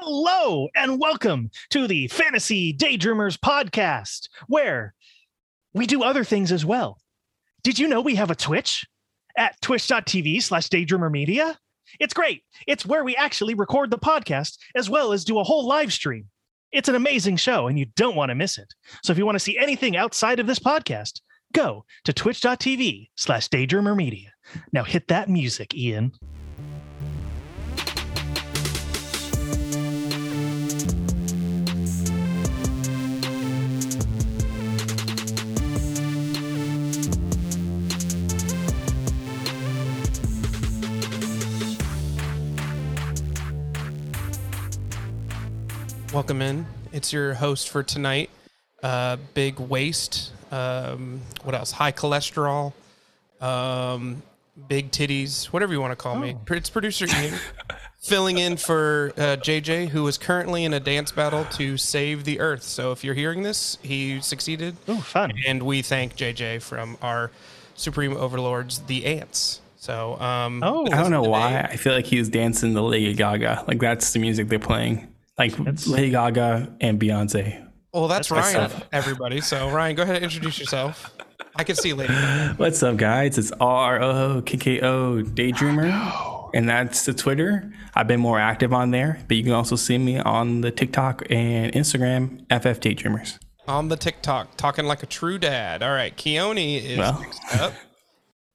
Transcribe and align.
Hello 0.00 0.68
and 0.76 1.00
welcome 1.00 1.50
to 1.70 1.88
the 1.88 2.06
Fantasy 2.06 2.72
Daydreamers 2.72 3.36
podcast, 3.36 4.28
where 4.46 4.94
we 5.74 5.88
do 5.88 6.04
other 6.04 6.22
things 6.22 6.52
as 6.52 6.64
well. 6.64 6.98
Did 7.64 7.80
you 7.80 7.88
know 7.88 8.00
we 8.00 8.14
have 8.14 8.30
a 8.30 8.36
Twitch 8.36 8.86
at 9.36 9.60
twitch.tv 9.60 10.40
slash 10.40 10.68
daydreamer 10.68 11.10
media? 11.10 11.58
It's 11.98 12.14
great. 12.14 12.44
It's 12.68 12.86
where 12.86 13.02
we 13.02 13.16
actually 13.16 13.54
record 13.54 13.90
the 13.90 13.98
podcast 13.98 14.58
as 14.76 14.88
well 14.88 15.12
as 15.12 15.24
do 15.24 15.40
a 15.40 15.44
whole 15.44 15.66
live 15.66 15.92
stream. 15.92 16.28
It's 16.70 16.88
an 16.88 16.94
amazing 16.94 17.36
show 17.36 17.66
and 17.66 17.76
you 17.76 17.86
don't 17.96 18.14
want 18.16 18.28
to 18.28 18.36
miss 18.36 18.56
it. 18.56 18.72
So 19.02 19.10
if 19.10 19.18
you 19.18 19.26
want 19.26 19.34
to 19.34 19.40
see 19.40 19.58
anything 19.58 19.96
outside 19.96 20.38
of 20.38 20.46
this 20.46 20.60
podcast, 20.60 21.22
go 21.52 21.84
to 22.04 22.12
twitch.tv 22.12 23.08
slash 23.16 23.48
daydreamer 23.48 23.96
media. 23.96 24.30
Now 24.72 24.84
hit 24.84 25.08
that 25.08 25.28
music, 25.28 25.74
Ian. 25.74 26.12
Welcome 46.12 46.40
in. 46.40 46.66
It's 46.92 47.12
your 47.12 47.34
host 47.34 47.68
for 47.68 47.82
tonight. 47.82 48.30
Uh, 48.82 49.16
big 49.34 49.58
waist. 49.60 50.32
Um, 50.50 51.20
what 51.42 51.54
else? 51.54 51.70
High 51.72 51.92
cholesterol. 51.92 52.72
Um, 53.40 54.22
big 54.68 54.90
titties. 54.90 55.46
Whatever 55.46 55.72
you 55.74 55.80
want 55.80 55.92
to 55.92 55.96
call 55.96 56.16
me. 56.16 56.36
It's 56.50 56.70
producer 56.70 57.06
Ian 57.06 57.34
filling 58.00 58.38
in 58.38 58.56
for 58.56 59.12
uh, 59.18 59.36
JJ, 59.36 59.88
who 59.88 60.06
is 60.06 60.16
currently 60.16 60.64
in 60.64 60.72
a 60.72 60.80
dance 60.80 61.12
battle 61.12 61.44
to 61.52 61.76
save 61.76 62.24
the 62.24 62.40
Earth. 62.40 62.62
So 62.62 62.90
if 62.92 63.04
you're 63.04 63.14
hearing 63.14 63.42
this, 63.42 63.76
he 63.82 64.20
succeeded, 64.20 64.76
Oh, 64.88 64.98
fun. 64.98 65.32
and 65.46 65.62
we 65.62 65.82
thank 65.82 66.16
JJ 66.16 66.62
from 66.62 66.96
our 67.02 67.30
supreme 67.74 68.16
overlords, 68.16 68.78
the 68.80 69.04
ants. 69.04 69.60
So 69.76 70.18
um, 70.20 70.62
Oh, 70.64 70.86
I 70.86 71.02
don't 71.02 71.10
know 71.10 71.22
why. 71.22 71.60
I 71.60 71.76
feel 71.76 71.92
like 71.92 72.06
he's 72.06 72.28
dancing 72.30 72.72
the 72.72 72.82
Lady 72.82 73.12
Gaga. 73.14 73.64
Like 73.68 73.78
that's 73.78 74.12
the 74.14 74.18
music 74.20 74.48
they're 74.48 74.58
playing. 74.58 75.06
Like 75.38 75.56
That's- 75.56 75.86
Lady 75.86 76.10
Gaga 76.10 76.76
and 76.80 77.00
Beyonce. 77.00 77.64
Well, 77.92 78.08
that's, 78.08 78.28
That's 78.28 78.54
Ryan, 78.54 78.62
myself. 78.70 78.88
everybody. 78.92 79.40
So 79.40 79.70
Ryan, 79.70 79.96
go 79.96 80.02
ahead 80.02 80.16
and 80.16 80.24
introduce 80.24 80.58
yourself. 80.58 81.10
I 81.56 81.64
can 81.64 81.74
see 81.76 81.92
Lady. 81.94 82.12
Gaga. 82.12 82.54
What's 82.58 82.82
up, 82.82 82.96
guys? 82.96 83.38
It's 83.38 83.50
R 83.60 84.00
O 84.02 84.42
K 84.44 84.56
K 84.58 84.80
O 84.80 85.22
Daydreamer, 85.22 86.50
and 86.54 86.68
that's 86.68 87.04
the 87.06 87.14
Twitter. 87.14 87.72
I've 87.94 88.06
been 88.06 88.20
more 88.20 88.38
active 88.38 88.72
on 88.72 88.90
there, 88.90 89.20
but 89.26 89.36
you 89.36 89.42
can 89.42 89.52
also 89.52 89.74
see 89.76 89.96
me 89.98 90.18
on 90.18 90.60
the 90.60 90.70
TikTok 90.70 91.22
and 91.30 91.72
Instagram, 91.72 92.40
FF 92.50 92.80
Daydreamers. 92.80 93.38
on 93.66 93.88
the 93.88 93.96
TikTok, 93.96 94.56
talking 94.56 94.84
like 94.86 95.02
a 95.02 95.06
true 95.06 95.38
dad. 95.38 95.82
All 95.82 95.90
right, 95.92 96.16
Keone 96.16 96.82
is 96.84 96.98
Well. 96.98 97.20
next 97.20 97.40
up. 97.60 97.72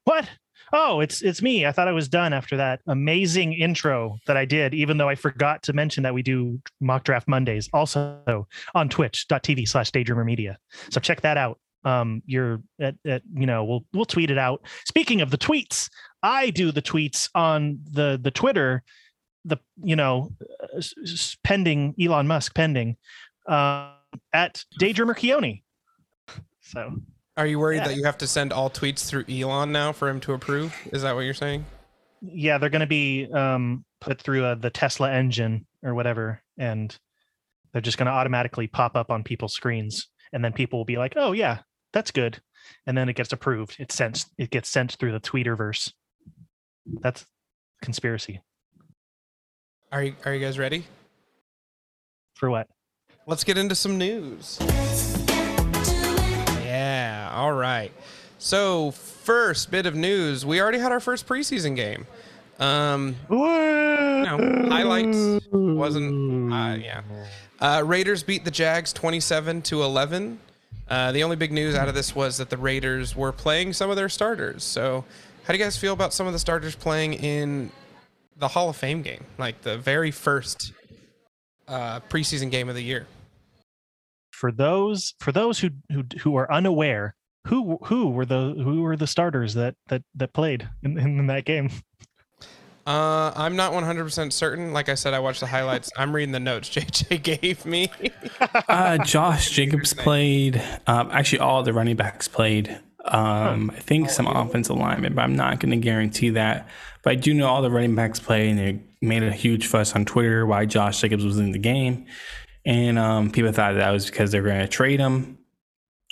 What? 0.05 0.29
Oh, 0.75 1.01
it's 1.01 1.21
it's 1.21 1.43
me. 1.43 1.67
I 1.67 1.71
thought 1.71 1.87
I 1.87 1.91
was 1.91 2.09
done 2.09 2.33
after 2.33 2.57
that 2.57 2.81
amazing 2.87 3.53
intro 3.53 4.17
that 4.25 4.35
I 4.35 4.45
did, 4.45 4.73
even 4.73 4.97
though 4.97 5.07
I 5.07 5.13
forgot 5.13 5.61
to 5.63 5.73
mention 5.73 6.01
that 6.01 6.15
we 6.15 6.23
do 6.23 6.59
mock 6.81 7.03
draft 7.03 7.27
Mondays 7.27 7.69
also 7.73 8.47
on 8.73 8.89
twitch.tv 8.89 9.67
slash 9.67 9.91
daydreamer 9.91 10.25
media. 10.25 10.57
So 10.89 10.99
check 10.99 11.21
that 11.21 11.37
out. 11.37 11.59
Um, 11.85 12.23
you're 12.25 12.61
at, 12.81 12.95
at 13.05 13.21
you 13.35 13.45
know, 13.45 13.63
we'll 13.63 13.85
we'll 13.93 14.05
tweet 14.05 14.31
it 14.31 14.39
out. 14.39 14.65
Speaking 14.87 15.21
of 15.21 15.29
the 15.29 15.37
tweets, 15.37 15.89
I 16.23 16.49
do 16.49 16.71
the 16.71 16.81
tweets 16.81 17.29
on 17.35 17.79
the 17.91 18.19
the 18.19 18.31
Twitter, 18.31 18.81
the 19.45 19.57
you 19.83 19.95
know, 19.95 20.31
uh, 20.75 20.81
pending 21.43 21.93
Elon 22.01 22.27
Musk 22.27 22.55
pending 22.55 22.97
uh, 23.47 23.91
at 24.33 24.63
Daydreamer 24.79 25.15
Keone. 25.15 25.61
So 26.61 26.95
Are 27.35 27.47
you 27.47 27.59
worried 27.59 27.77
Yeah. 27.77 27.87
that 27.89 27.95
you 27.97 28.03
have 28.05 28.17
to 28.19 28.27
send 28.27 28.53
all 28.53 28.69
tweets 28.69 29.05
through 29.07 29.25
Elon 29.29 29.71
now 29.71 29.91
for 29.91 30.07
him 30.09 30.19
to 30.21 30.33
approve? 30.33 30.75
Is 30.91 31.01
that 31.01 31.15
what 31.15 31.21
you're 31.21 31.33
saying? 31.33 31.65
yeah 32.25 32.57
they're 32.57 32.69
going 32.69 32.79
to 32.79 32.87
be 32.87 33.27
um 33.33 33.83
put 33.99 34.17
through 34.21 34.45
uh, 34.45 34.55
the 34.55 34.69
tesla 34.69 35.11
engine 35.11 35.65
or 35.83 35.93
whatever 35.93 36.41
and 36.57 36.97
they're 37.73 37.81
just 37.81 37.97
going 37.97 38.05
to 38.05 38.13
automatically 38.13 38.65
pop 38.65 38.95
up 38.95 39.11
on 39.11 39.23
people's 39.25 39.51
screens 39.51 40.07
and 40.31 40.41
then 40.41 40.53
people 40.53 40.79
will 40.79 40.85
be 40.85 40.95
like 40.97 41.15
oh 41.17 41.33
yeah 41.33 41.57
that's 41.91 42.11
good 42.11 42.39
and 42.87 42.97
then 42.97 43.09
it 43.09 43.17
gets 43.17 43.33
approved 43.33 43.75
it 43.77 43.91
sent 43.91 44.23
it 44.37 44.51
gets 44.51 44.69
sent 44.69 44.93
through 44.93 45.11
the 45.11 45.19
tweeterverse 45.19 45.91
that's 47.01 47.25
conspiracy 47.81 48.39
Are 49.91 50.01
you 50.01 50.15
Are 50.23 50.33
you 50.33 50.39
guys 50.39 50.57
ready? 50.57 50.85
for 52.35 52.49
what 52.49 52.69
Let's 53.27 53.43
get 53.43 53.57
into 53.57 53.75
some 53.75 53.97
news. 53.97 54.59
All 57.33 57.53
right. 57.53 57.91
So 58.37 58.91
first 58.91 59.71
bit 59.71 59.85
of 59.85 59.95
news: 59.95 60.45
we 60.45 60.61
already 60.61 60.77
had 60.77 60.91
our 60.91 60.99
first 60.99 61.27
preseason 61.27 61.75
game. 61.75 62.05
Um, 62.59 63.15
highlights 64.69 65.47
wasn't. 65.51 66.53
Uh, 66.53 66.75
yeah. 66.75 67.01
Uh, 67.59 67.81
Raiders 67.85 68.23
beat 68.23 68.45
the 68.45 68.51
Jags 68.51 68.93
27 68.93 69.61
to 69.63 69.83
11. 69.83 70.39
Uh, 70.89 71.11
the 71.11 71.23
only 71.23 71.35
big 71.35 71.51
news 71.51 71.75
out 71.75 71.87
of 71.87 71.95
this 71.95 72.13
was 72.13 72.37
that 72.37 72.49
the 72.49 72.57
Raiders 72.57 73.15
were 73.15 73.31
playing 73.31 73.73
some 73.73 73.89
of 73.89 73.95
their 73.95 74.09
starters. 74.09 74.63
So, 74.63 75.05
how 75.43 75.53
do 75.53 75.57
you 75.57 75.63
guys 75.63 75.77
feel 75.77 75.93
about 75.93 76.13
some 76.13 76.27
of 76.27 76.33
the 76.33 76.39
starters 76.39 76.75
playing 76.75 77.13
in 77.13 77.71
the 78.37 78.49
Hall 78.49 78.69
of 78.69 78.75
Fame 78.75 79.01
game, 79.01 79.23
like 79.37 79.61
the 79.61 79.77
very 79.77 80.11
first 80.11 80.73
uh, 81.67 82.01
preseason 82.01 82.51
game 82.51 82.69
of 82.69 82.75
the 82.75 82.83
year? 82.83 83.07
for 84.43 84.51
those 84.51 85.13
for 85.19 85.31
those 85.31 85.59
who 85.59 85.69
who 85.89 86.03
who 86.19 86.35
are 86.35 86.51
unaware 86.51 87.15
who 87.47 87.77
who 87.83 88.09
were 88.09 88.25
the 88.25 88.55
who 88.57 88.81
were 88.81 88.95
the 88.95 89.07
starters 89.07 89.53
that 89.53 89.75
that 89.87 90.03
that 90.15 90.33
played 90.33 90.69
in, 90.81 90.97
in 90.97 91.27
that 91.27 91.45
game 91.45 91.69
Uh, 92.85 93.31
I'm 93.35 93.55
not 93.55 93.71
100% 93.71 94.33
certain. 94.33 94.73
Like 94.73 94.89
I 94.89 94.95
said, 94.95 95.13
I 95.13 95.19
watched 95.19 95.39
the 95.39 95.47
highlights. 95.47 95.89
I'm 95.95 96.13
reading 96.13 96.33
the 96.33 96.39
notes 96.41 96.69
JJ 96.75 97.23
gave 97.23 97.65
me. 97.65 97.89
Uh, 98.67 98.97
Josh 98.97 99.51
Jacobs 99.51 99.93
played. 99.93 100.61
Um, 100.85 101.09
actually, 101.11 101.39
all 101.39 101.63
the 101.63 101.71
running 101.71 101.95
backs 101.95 102.27
played. 102.27 102.77
Um, 103.05 103.71
I 103.73 103.79
think 103.79 104.09
some 104.09 104.27
offensive 104.27 104.75
linemen, 104.75 105.13
but 105.13 105.21
I'm 105.21 105.35
not 105.35 105.59
going 105.59 105.71
to 105.71 105.77
guarantee 105.77 106.31
that. 106.31 106.67
But 107.03 107.11
I 107.11 107.15
do 107.15 107.33
know 107.33 107.47
all 107.47 107.61
the 107.61 107.71
running 107.71 107.95
backs 107.95 108.19
played, 108.19 108.49
and 108.49 108.59
they 108.59 108.81
made 109.01 109.23
a 109.23 109.31
huge 109.31 109.67
fuss 109.67 109.93
on 109.95 110.05
Twitter 110.05 110.45
why 110.45 110.65
Josh 110.65 110.99
Jacobs 110.99 111.23
was 111.23 111.39
in 111.39 111.51
the 111.51 111.59
game. 111.59 112.05
And 112.65 112.97
um, 112.97 113.31
people 113.31 113.51
thought 113.51 113.75
that 113.75 113.91
was 113.91 114.05
because 114.05 114.31
they're 114.31 114.41
going 114.41 114.59
to 114.59 114.67
trade 114.67 114.99
him. 114.99 115.37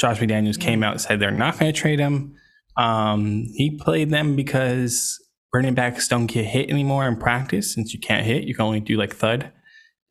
Josh 0.02 0.20
McDaniels 0.20 0.60
came 0.60 0.84
out 0.84 0.94
and 0.94 1.02
said 1.02 1.20
they're 1.20 1.32
not 1.32 1.60
going 1.60 1.72
to 1.72 1.80
trade 1.80 2.00
him. 2.00 2.36
Um, 2.78 3.46
he 3.54 3.78
played 3.78 4.10
them 4.10 4.36
because 4.36 5.18
running 5.54 5.76
backs 5.76 6.08
don't 6.08 6.26
get 6.28 6.46
hit 6.46 6.70
anymore 6.70 7.08
in 7.08 7.18
practice. 7.18 7.74
Since 7.74 7.94
you 7.94 8.00
can't 8.00 8.26
hit, 8.26 8.44
you 8.46 8.56
can 8.56 8.66
only 8.66 8.80
do 8.80 8.98
like 8.98 9.16
thud. 9.16 9.52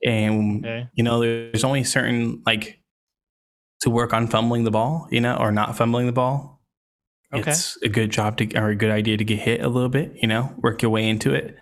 And 0.07 0.65
Okay. 0.65 0.89
you 0.95 1.03
know, 1.03 1.21
there's 1.21 1.65
only 1.65 1.83
certain 1.85 2.43
like 2.47 2.79
to 3.81 3.91
work 3.91 4.13
on 4.13 4.29
fumbling 4.29 4.65
the 4.65 4.71
ball, 4.71 5.09
you 5.11 5.21
know, 5.21 5.37
or 5.37 5.51
not 5.51 5.77
fumbling 5.77 6.07
the 6.07 6.13
ball. 6.13 6.63
Okay. 7.35 7.51
It's 7.51 7.77
a 7.83 7.89
good 7.89 8.11
job 8.11 8.37
to 8.39 8.55
or 8.57 8.69
a 8.69 8.77
good 8.77 8.91
idea 8.91 9.17
to 9.17 9.25
get 9.25 9.41
hit 9.41 9.61
a 9.63 9.69
little 9.69 9.89
bit, 9.89 10.13
you 10.21 10.29
know, 10.29 10.55
work 10.59 10.83
your 10.83 10.91
way 10.91 11.09
into 11.09 11.35
it. 11.35 11.57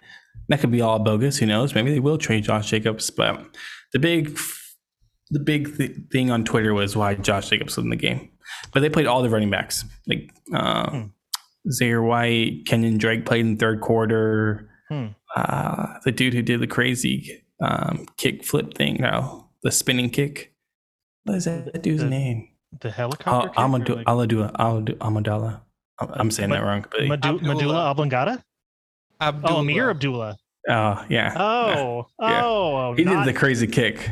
That 0.48 0.60
could 0.60 0.70
be 0.70 0.80
all 0.80 0.98
bogus. 0.98 1.38
Who 1.38 1.46
knows? 1.46 1.74
Maybe 1.74 1.90
they 1.92 2.00
will 2.00 2.18
trade 2.18 2.44
Josh 2.44 2.70
Jacobs. 2.70 3.10
But 3.10 3.44
the 3.92 3.98
big, 3.98 4.38
the 5.30 5.40
big 5.40 5.76
th- 5.76 5.96
thing 6.10 6.30
on 6.30 6.44
Twitter 6.44 6.72
was 6.74 6.96
why 6.96 7.14
Josh 7.14 7.48
Jacobs 7.50 7.76
was 7.76 7.84
in 7.84 7.90
the 7.90 7.96
game. 7.96 8.30
But 8.72 8.80
they 8.80 8.88
played 8.88 9.06
all 9.06 9.22
the 9.22 9.28
running 9.30 9.50
backs, 9.50 9.84
like 10.06 10.30
uh, 10.54 10.90
Hmm. 10.90 11.02
Zamir 11.70 12.02
White, 12.06 12.64
Kenyan 12.64 12.98
Drake 12.98 13.26
played 13.26 13.40
in 13.44 13.54
the 13.54 13.58
third 13.58 13.80
quarter. 13.80 14.70
Hmm. 14.88 15.08
Uh, 15.36 15.98
the 16.04 16.12
dude 16.12 16.32
who 16.34 16.40
did 16.42 16.60
the 16.60 16.66
crazy 16.66 17.44
um, 17.62 18.06
kick 18.16 18.44
flip 18.44 18.74
thing, 18.74 18.96
no, 19.00 19.48
the 19.62 19.70
spinning 19.70 20.08
kick. 20.10 20.54
What 21.24 21.36
is 21.36 21.44
that, 21.44 21.72
that 21.72 21.82
dude's 21.82 22.02
The- 22.02 22.08
name? 22.10 22.48
the 22.80 22.90
helicopter 22.90 23.48
kick 23.48 23.58
or 23.58 23.62
Amadou, 23.62 23.96
like- 23.96 24.06
Aladou, 24.06 24.52
Aladou, 24.52 24.96
Amadala. 24.98 25.60
I'm- 26.00 26.12
I'm 26.14 26.30
saying 26.30 26.50
that 26.50 26.62
wrong, 26.62 26.84
but 26.90 27.00
Medu- 27.00 27.12
Abdullah. 27.36 27.54
medulla 27.54 27.90
oblongata 27.90 28.44
Abdullah. 29.20 29.54
oh 29.56 29.62
Ameer 29.62 29.90
Abdullah 29.90 30.36
oh 30.68 31.04
yeah, 31.08 31.34
Oh, 31.36 32.06
Yeah. 32.20 32.40
oh, 32.44 32.94
he 32.94 33.04
not- 33.04 33.24
did 33.24 33.34
the 33.34 33.38
crazy 33.38 33.66
kick. 33.66 34.10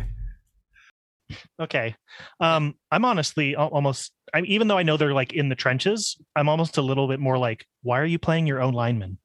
Okay. 1.61 1.95
Um, 2.41 2.75
I'm 2.91 3.05
honestly 3.05 3.57
almost. 3.57 4.13
I'm 4.35 4.45
even 4.47 4.69
though 4.69 4.79
I 4.79 4.83
know 4.83 4.97
they're 4.97 5.13
like 5.15 5.33
in 5.33 5.49
the 5.49 5.55
trenches, 5.55 6.17
I'm 6.35 6.49
almost 6.49 6.79
a 6.79 6.83
little 6.83 7.09
bit 7.09 7.21
more 7.21 7.39
like, 7.39 7.65
why 7.83 8.01
are 8.01 8.05
you 8.05 8.19
playing 8.19 8.47
your 8.47 8.61
own 8.61 8.75
linemen? 8.75 9.19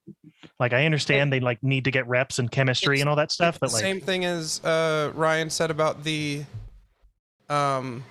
Like, 0.59 0.74
I 0.74 0.86
understand 0.86 1.33
they 1.33 1.39
like 1.39 1.62
need 1.63 1.86
to 1.86 1.92
get 1.92 2.07
reps 2.07 2.39
and 2.39 2.51
chemistry 2.51 2.98
It's- 2.98 3.01
and 3.01 3.09
all 3.09 3.15
that 3.15 3.31
stuff, 3.31 3.59
but 3.59 3.69
the 3.69 3.75
like, 3.75 3.81
same 3.81 4.01
thing 4.01 4.25
as 4.25 4.63
uh, 4.63 5.12
Ryan 5.15 5.50
said 5.50 5.71
about 5.71 6.03
the, 6.03 6.44
um, 7.50 8.03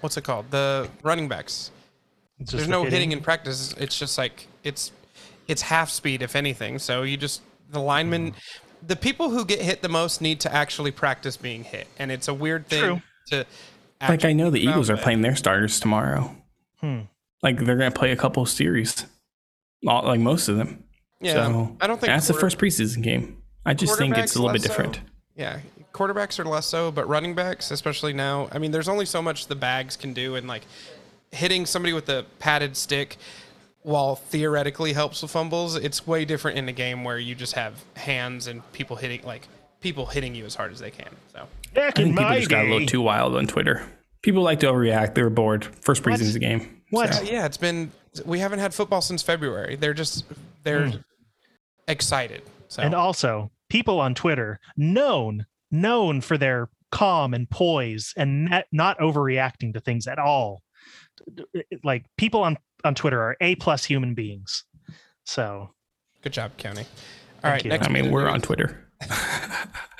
what's 0.00 0.16
it 0.16 0.24
called? 0.24 0.50
The 0.50 0.88
running 1.02 1.28
backs. 1.28 1.70
There's 2.38 2.64
the 2.64 2.70
no 2.70 2.84
hitting 2.84 3.12
in 3.12 3.20
practice. 3.20 3.74
It's 3.78 3.98
just 3.98 4.16
like 4.16 4.46
it's 4.64 4.92
it's 5.46 5.62
half 5.62 5.90
speed 5.90 6.22
if 6.22 6.36
anything. 6.36 6.78
So 6.78 7.02
you 7.02 7.16
just 7.16 7.42
the 7.70 7.80
lineman. 7.80 8.34
The 8.86 8.96
people 8.96 9.30
who 9.30 9.44
get 9.44 9.60
hit 9.60 9.82
the 9.82 9.88
most 9.88 10.20
need 10.20 10.40
to 10.40 10.52
actually 10.54 10.90
practice 10.90 11.36
being 11.36 11.64
hit, 11.64 11.86
and 11.98 12.10
it's 12.10 12.28
a 12.28 12.34
weird 12.34 12.66
thing 12.66 12.80
True. 12.80 13.02
to. 13.28 13.46
Like 14.00 14.24
I 14.24 14.32
know 14.32 14.50
the 14.50 14.60
Eagles 14.60 14.88
are 14.88 14.96
playing 14.96 15.20
their 15.20 15.36
starters 15.36 15.78
tomorrow. 15.78 16.34
Hmm. 16.80 17.00
Like 17.42 17.58
they're 17.58 17.76
gonna 17.76 17.90
play 17.90 18.12
a 18.12 18.16
couple 18.16 18.44
series, 18.46 19.06
All- 19.86 20.04
like 20.04 20.20
most 20.20 20.48
of 20.48 20.56
them. 20.56 20.84
Yeah, 21.20 21.34
so 21.34 21.76
I 21.80 21.86
don't 21.86 22.00
think 22.00 22.08
that's 22.08 22.28
the 22.28 22.34
first 22.34 22.58
preseason 22.58 23.02
game. 23.02 23.42
I 23.66 23.74
just 23.74 23.98
think 23.98 24.16
it's 24.16 24.36
a 24.36 24.38
little 24.38 24.52
bit 24.52 24.62
less 24.62 24.74
so. 24.74 24.82
different. 24.82 25.00
Yeah, 25.36 25.60
quarterbacks 25.92 26.38
are 26.38 26.44
less 26.44 26.66
so, 26.66 26.90
but 26.90 27.06
running 27.08 27.34
backs, 27.34 27.70
especially 27.70 28.14
now, 28.14 28.48
I 28.52 28.58
mean, 28.58 28.70
there's 28.70 28.88
only 28.88 29.04
so 29.04 29.20
much 29.20 29.46
the 29.46 29.54
bags 29.54 29.96
can 29.96 30.14
do, 30.14 30.36
and 30.36 30.48
like 30.48 30.62
hitting 31.30 31.66
somebody 31.66 31.92
with 31.92 32.08
a 32.08 32.24
padded 32.38 32.76
stick, 32.76 33.18
while 33.82 34.16
theoretically 34.16 34.92
helps 34.92 35.22
with 35.22 35.30
fumbles, 35.30 35.76
it's 35.76 36.06
way 36.06 36.24
different 36.24 36.58
in 36.58 36.68
a 36.68 36.72
game 36.72 37.04
where 37.04 37.18
you 37.18 37.34
just 37.34 37.54
have 37.54 37.82
hands 37.96 38.46
and 38.46 38.70
people 38.72 38.96
hitting 38.96 39.22
like 39.22 39.48
people 39.80 40.06
hitting 40.06 40.34
you 40.34 40.44
as 40.44 40.54
hard 40.54 40.72
as 40.72 40.78
they 40.80 40.90
can. 40.90 41.08
So 41.32 41.46
Back 41.74 41.98
I 41.98 42.02
in 42.02 42.08
think 42.08 42.18
people 42.18 42.30
my 42.30 42.38
just 42.38 42.50
got 42.50 42.66
a 42.66 42.68
little 42.68 42.86
too 42.86 43.00
wild 43.00 43.36
on 43.36 43.46
Twitter. 43.46 43.86
People 44.22 44.42
like 44.42 44.60
to 44.60 44.66
overreact. 44.66 45.14
They 45.14 45.22
were 45.22 45.30
bored. 45.30 45.64
First 45.64 46.02
preseason 46.02 46.40
game. 46.40 46.82
What? 46.90 47.14
So, 47.14 47.22
Uh, 47.22 47.24
yeah, 47.24 47.46
it's 47.46 47.56
been 47.56 47.90
we 48.26 48.38
haven't 48.40 48.58
had 48.58 48.74
football 48.74 49.00
since 49.00 49.22
February. 49.22 49.76
They're 49.76 49.94
just 49.94 50.24
they're 50.62 50.92
excited. 51.88 52.42
So 52.68 52.82
And 52.82 52.94
also, 52.94 53.50
people 53.68 53.98
on 54.00 54.14
Twitter 54.14 54.60
known 54.76 55.46
known 55.70 56.20
for 56.20 56.36
their 56.36 56.68
calm 56.90 57.32
and 57.32 57.48
poise 57.48 58.12
and 58.16 58.46
not, 58.46 58.64
not 58.72 58.98
overreacting 58.98 59.72
to 59.72 59.80
things 59.80 60.06
at 60.06 60.18
all. 60.18 60.62
Like 61.84 62.04
people 62.16 62.42
on 62.42 62.58
on 62.84 62.94
Twitter 62.94 63.20
are 63.20 63.36
a 63.40 63.54
plus 63.56 63.84
human 63.84 64.14
beings. 64.14 64.64
So 65.24 65.70
good 66.22 66.32
job, 66.32 66.56
County. 66.56 66.84
All 67.42 67.50
right, 67.50 67.64
next 67.64 67.86
I 67.86 67.90
mean, 67.90 68.10
we're 68.10 68.24
news. 68.24 68.34
on 68.34 68.40
Twitter. 68.42 68.86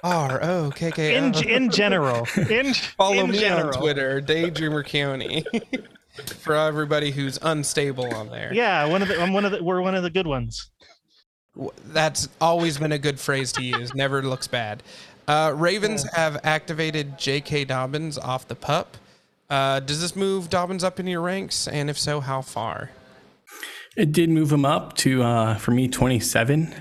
R 0.03 0.43
O 0.43 0.71
K 0.75 0.91
K 0.91 1.17
in 1.17 1.35
O. 1.35 1.41
in 1.41 1.71
general, 1.71 2.27
in 2.49 2.75
Follow 2.97 3.25
in 3.25 3.31
me 3.31 3.39
general, 3.39 3.69
on 3.75 3.81
Twitter, 3.81 4.21
Daydreamer 4.21 4.85
County. 4.85 5.45
For 6.39 6.55
everybody 6.55 7.11
who's 7.13 7.39
unstable 7.41 8.13
on 8.15 8.29
there. 8.29 8.53
Yeah, 8.53 8.85
one 8.87 9.01
of 9.01 9.09
the 9.09 9.21
I'm 9.21 9.33
one 9.33 9.45
of 9.45 9.53
the 9.53 9.63
we're 9.63 9.81
one 9.81 9.95
of 9.95 10.03
the 10.03 10.11
good 10.11 10.27
ones. 10.27 10.71
That's 11.87 12.29
always 12.41 12.79
been 12.79 12.93
a 12.93 12.99
good 12.99 13.19
phrase 13.19 13.53
to 13.53 13.63
use. 13.63 13.95
Never 13.95 14.21
looks 14.23 14.47
bad. 14.47 14.83
Uh, 15.29 15.53
Ravens 15.55 16.05
have 16.13 16.39
activated 16.45 17.17
J.K. 17.19 17.65
Dobbins 17.67 18.19
off 18.19 18.49
the 18.49 18.55
pup. 18.55 18.97
Uh, 19.51 19.81
does 19.81 20.01
this 20.01 20.15
move 20.15 20.49
Dobbins 20.49 20.85
up 20.85 21.01
in 21.01 21.07
your 21.07 21.21
ranks? 21.21 21.67
And 21.67 21.91
if 21.91 21.99
so, 21.99 22.21
how 22.21 22.41
far? 22.41 22.91
It 23.97 24.13
did 24.13 24.31
move 24.31 24.53
him 24.53 24.65
up 24.65 24.97
to 24.99 25.23
uh, 25.23 25.57
for 25.57 25.73
me 25.73 25.89
27. 25.89 26.73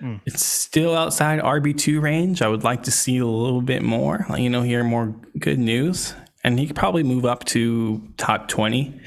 Hmm. 0.00 0.16
It's 0.24 0.44
still 0.44 0.94
outside 0.94 1.40
RB2 1.40 2.00
range. 2.00 2.42
I 2.42 2.48
would 2.48 2.64
like 2.64 2.82
to 2.84 2.90
see 2.90 3.18
a 3.18 3.26
little 3.26 3.62
bit 3.62 3.82
more, 3.82 4.26
like, 4.28 4.40
you 4.40 4.50
know, 4.50 4.62
hear 4.62 4.82
more 4.82 5.14
good 5.38 5.58
news. 5.58 6.14
And 6.42 6.58
he 6.58 6.66
could 6.66 6.76
probably 6.76 7.02
move 7.02 7.24
up 7.24 7.44
to 7.46 8.02
top 8.16 8.48
20. 8.48 9.00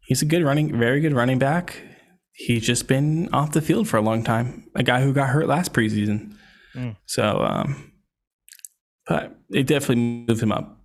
He's 0.00 0.22
a 0.22 0.24
good 0.24 0.42
running, 0.42 0.76
very 0.76 1.00
good 1.00 1.12
running 1.12 1.38
back. 1.38 1.80
He's 2.32 2.66
just 2.66 2.88
been 2.88 3.28
off 3.32 3.52
the 3.52 3.60
field 3.60 3.88
for 3.88 3.98
a 3.98 4.00
long 4.00 4.24
time. 4.24 4.68
A 4.74 4.82
guy 4.82 5.02
who 5.02 5.12
got 5.12 5.28
hurt 5.28 5.46
last 5.46 5.72
preseason. 5.72 6.34
Hmm. 6.72 6.90
So, 7.06 7.40
um, 7.40 7.92
but 9.06 9.36
it 9.50 9.66
definitely 9.66 10.24
moved 10.26 10.42
him 10.42 10.52
up. 10.52 10.81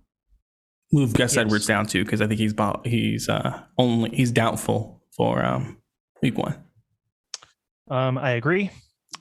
Move 0.92 1.12
Gus 1.12 1.34
Yes. 1.34 1.38
Edwards 1.44 1.66
down 1.66 1.86
too, 1.86 2.04
because 2.04 2.20
I 2.20 2.26
think 2.26 2.40
he's 2.40 2.54
he's 2.84 3.28
uh 3.28 3.62
only 3.76 4.10
he's 4.10 4.30
doubtful 4.32 5.02
for 5.16 5.44
um 5.44 5.78
week 6.22 6.38
one. 6.38 6.56
Um, 7.90 8.18
I 8.18 8.32
agree. 8.32 8.70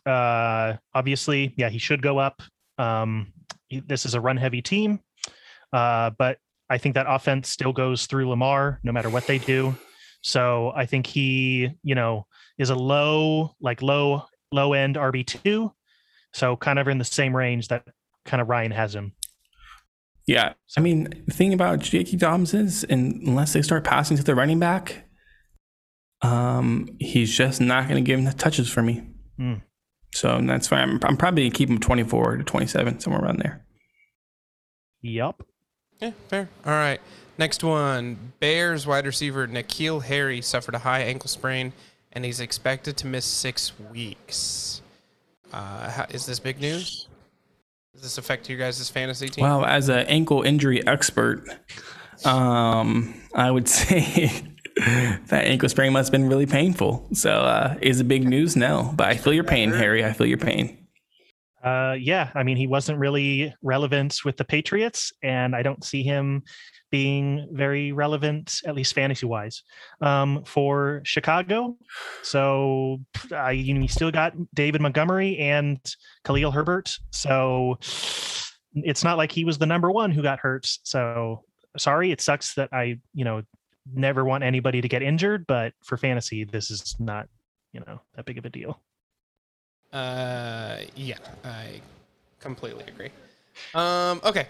Uh, 0.06 0.76
obviously, 0.94 1.54
yeah, 1.58 1.70
he 1.70 1.78
should 1.80 2.02
go 2.02 2.18
up. 2.18 2.42
Um, 2.78 3.34
he- 3.68 3.80
this 3.82 4.06
is 4.06 4.14
a 4.14 4.22
run 4.22 4.38
heavy 4.38 4.62
team, 4.62 5.00
uh, 5.74 6.12
but 6.18 6.38
I 6.70 6.78
think 6.78 6.96
that 6.96 7.06
offense 7.10 7.50
still 7.50 7.72
goes 7.74 8.08
through 8.08 8.30
Lamar 8.30 8.80
no 8.84 8.92
matter 8.92 9.10
what 9.10 9.26
they 9.28 9.38
do. 9.38 9.76
So 10.22 10.74
I 10.76 10.86
think 10.86 11.08
he, 11.08 11.70
you 11.84 11.96
know, 11.96 12.26
is 12.58 12.70
a 12.70 12.76
low, 12.76 13.56
like 13.62 13.82
low, 13.82 14.24
low 14.52 14.74
end 14.74 14.96
RB 14.96 15.26
two. 15.26 15.72
So 16.34 16.58
kind 16.58 16.78
of 16.80 16.88
in 16.90 16.98
the 16.98 17.06
same 17.06 17.36
range 17.36 17.70
that 17.70 17.88
kind 18.26 18.42
of 18.42 18.50
Ryan 18.50 18.72
has 18.72 18.94
him. 18.94 19.14
Yeah, 20.28 20.54
I 20.78 20.82
mean, 20.82 21.24
the 21.26 21.34
thing 21.34 21.54
about 21.54 21.80
J.K. 21.80 22.18
Dobbins 22.18 22.54
is, 22.54 22.84
and 22.84 23.22
unless 23.26 23.54
they 23.54 23.62
start 23.62 23.86
passing 23.86 24.18
to 24.18 24.24
the 24.24 24.36
running 24.36 24.60
back, 24.60 25.06
um, 26.22 26.90
he's 27.00 27.36
just 27.36 27.62
not 27.62 27.88
going 27.88 28.04
to 28.04 28.06
give 28.06 28.20
him 28.20 28.26
the 28.26 28.34
touches 28.34 28.70
for 28.70 28.84
me. 28.84 29.08
Hmm. 29.38 29.54
So 30.14 30.40
that's 30.42 30.68
fine. 30.68 30.90
I'm, 30.90 31.00
I'm 31.04 31.18
probably 31.18 31.44
going 31.44 31.52
to 31.52 31.58
keep 31.58 31.70
him 31.70 31.80
24 31.80 32.38
to 32.38 32.44
27, 32.44 33.00
somewhere 33.00 33.22
around 33.22 33.40
there. 33.40 33.66
Yep. 35.02 35.44
Yeah, 36.02 36.12
fair. 36.28 36.50
All 36.66 36.74
right. 36.74 37.00
Next 37.38 37.64
one. 37.64 38.34
Bears 38.42 38.86
wide 38.86 39.06
receiver 39.06 39.48
N'Keal 39.48 40.04
Harry 40.04 40.42
suffered 40.42 40.76
a 40.76 40.80
high 40.80 41.02
ankle 41.02 41.30
sprain, 41.30 41.72
and 42.12 42.26
he's 42.26 42.42
expected 42.42 42.98
to 42.98 43.08
miss 43.08 43.26
six 43.26 43.72
weeks. 43.92 44.82
Uh, 45.54 45.90
how, 45.90 46.06
is 46.10 46.26
this 46.26 46.40
big 46.40 46.60
news? 46.60 47.08
Does 47.98 48.04
this 48.04 48.18
affect 48.20 48.48
you 48.48 48.58
guys' 48.58 48.88
fantasy 48.92 49.28
team? 49.28 49.42
Well, 49.42 49.66
as 49.66 49.90
an 49.90 50.06
ankle 50.06 50.44
injury 50.44 50.86
expert, 50.86 51.44
um, 52.26 53.20
I 53.34 53.50
would 53.50 53.68
say 53.68 54.44
that 54.76 55.46
ankle 55.46 55.68
sprain 55.68 55.94
must 55.94 56.10
have 56.10 56.12
been 56.12 56.30
really 56.30 56.46
painful. 56.46 57.08
So, 57.14 57.32
uh, 57.32 57.76
is 57.82 58.00
it 58.00 58.08
big 58.08 58.30
news? 58.30 58.56
No, 58.56 58.94
but 58.96 59.08
I 59.08 59.18
feel 59.18 59.34
your 59.34 59.44
pain, 59.44 59.72
Harry. 59.72 60.06
I 60.06 60.14
feel 60.14 60.28
your 60.28 60.38
pain. 60.38 60.78
Uh, 61.64 61.96
yeah, 62.00 62.30
I 62.36 62.44
mean, 62.44 62.56
he 62.56 62.68
wasn't 62.68 63.00
really 63.00 63.52
relevant 63.64 64.20
with 64.24 64.38
the 64.38 64.46
Patriots, 64.46 65.12
and 65.24 65.56
I 65.56 65.64
don't 65.64 65.84
see 65.84 66.04
him 66.04 66.44
being 66.90 67.48
very 67.52 67.92
relevant, 67.92 68.62
at 68.66 68.76
least 68.76 68.94
fantasy 68.94 69.26
wise, 69.26 69.64
um, 70.02 70.44
for 70.46 71.02
Chicago. 71.04 71.78
So 72.24 73.00
I, 73.32 73.52
you 73.52 73.74
know, 73.74 73.82
you 73.82 73.88
still 73.88 74.12
got 74.12 74.34
David 74.54 74.82
Montgomery 74.82 75.38
and 75.38 75.80
Khalil 76.24 76.52
Herbert. 76.52 76.94
So 77.12 77.78
it's 78.74 79.04
not 79.04 79.18
like 79.18 79.32
he 79.32 79.44
was 79.46 79.58
the 79.58 79.66
number 79.66 79.92
one 79.92 80.12
who 80.12 80.22
got 80.22 80.40
hurt. 80.40 80.68
So 80.84 81.44
sorry, 81.78 82.12
it 82.12 82.22
sucks 82.22 82.54
that 82.56 82.70
I, 82.72 83.00
you 83.14 83.26
know, 83.26 83.44
never 83.94 84.26
want 84.26 84.44
anybody 84.44 84.82
to 84.82 84.88
get 84.88 85.02
injured, 85.02 85.46
but 85.48 85.74
for 85.84 85.98
fantasy, 85.98 86.44
this 86.44 86.72
is 86.72 86.96
not, 87.00 87.28
you 87.74 87.82
know, 87.88 88.02
that 88.16 88.26
big 88.26 88.38
of 88.38 88.46
a 88.46 88.50
deal. 88.50 88.82
Uh, 89.94 90.80
yeah, 90.96 91.18
I 91.44 91.82
completely 92.40 92.84
agree. 92.88 93.10
Um, 93.74 94.22
okay. 94.24 94.48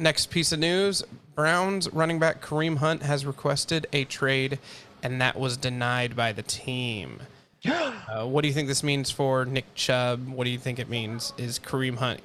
Next 0.00 0.30
piece 0.30 0.50
of 0.50 0.58
news: 0.58 1.02
Browns 1.34 1.92
running 1.92 2.18
back 2.18 2.40
Kareem 2.40 2.78
Hunt 2.78 3.02
has 3.02 3.26
requested 3.26 3.86
a 3.92 4.04
trade, 4.06 4.58
and 5.02 5.20
that 5.20 5.38
was 5.38 5.58
denied 5.58 6.16
by 6.16 6.32
the 6.32 6.42
team. 6.42 7.20
Uh, 8.10 8.26
what 8.26 8.42
do 8.42 8.48
you 8.48 8.54
think 8.54 8.66
this 8.66 8.82
means 8.82 9.10
for 9.12 9.44
Nick 9.44 9.72
Chubb? 9.76 10.26
What 10.26 10.42
do 10.44 10.50
you 10.50 10.58
think 10.58 10.80
it 10.80 10.88
means? 10.88 11.32
Is 11.38 11.60
Kareem 11.60 11.96
Hunt 11.96 12.20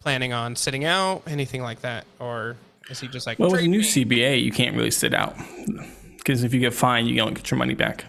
planning 0.00 0.32
on 0.32 0.54
sitting 0.54 0.84
out, 0.84 1.22
anything 1.26 1.60
like 1.62 1.80
that, 1.80 2.04
or 2.20 2.54
is 2.88 3.00
he 3.00 3.08
just 3.08 3.26
like? 3.26 3.38
Well, 3.40 3.50
with 3.50 3.62
the 3.62 3.66
"Trade 3.66 3.70
new 3.70 3.78
me"? 3.78 3.84
CBA, 3.84 4.44
you 4.44 4.52
can't 4.52 4.76
really 4.76 4.92
sit 4.92 5.12
out 5.12 5.34
because 6.18 6.44
if 6.44 6.54
you 6.54 6.60
get 6.60 6.72
fined, 6.74 7.08
you 7.08 7.16
don't 7.16 7.34
get 7.34 7.50
your 7.50 7.58
money 7.58 7.74
back. 7.74 8.04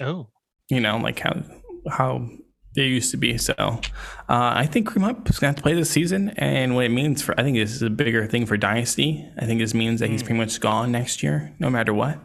Oh, 0.00 0.28
You 0.68 0.78
know, 0.80 0.98
like 0.98 1.18
how 1.18 1.42
how 1.90 2.28
it 2.76 2.82
used 2.82 3.10
to 3.10 3.16
be. 3.16 3.36
So, 3.38 3.52
uh, 3.58 3.80
I 4.28 4.66
think 4.66 4.88
Kareem 4.88 5.02
Hunt 5.02 5.28
is 5.30 5.38
going 5.38 5.52
to 5.52 5.56
have 5.56 5.56
to 5.56 5.62
play 5.62 5.74
this 5.74 5.90
season, 5.90 6.30
and 6.36 6.74
what 6.74 6.84
it 6.84 6.90
means 6.90 7.22
for 7.22 7.38
I 7.38 7.42
think 7.42 7.56
this 7.56 7.72
is 7.72 7.82
a 7.82 7.90
bigger 7.90 8.26
thing 8.26 8.46
for 8.46 8.56
Dynasty. 8.56 9.28
I 9.38 9.46
think 9.46 9.60
this 9.60 9.74
means 9.74 10.00
that 10.00 10.08
he's 10.10 10.22
pretty 10.22 10.38
much 10.38 10.58
gone 10.60 10.90
next 10.92 11.22
year, 11.22 11.54
no 11.58 11.68
matter 11.70 11.92
what. 11.94 12.18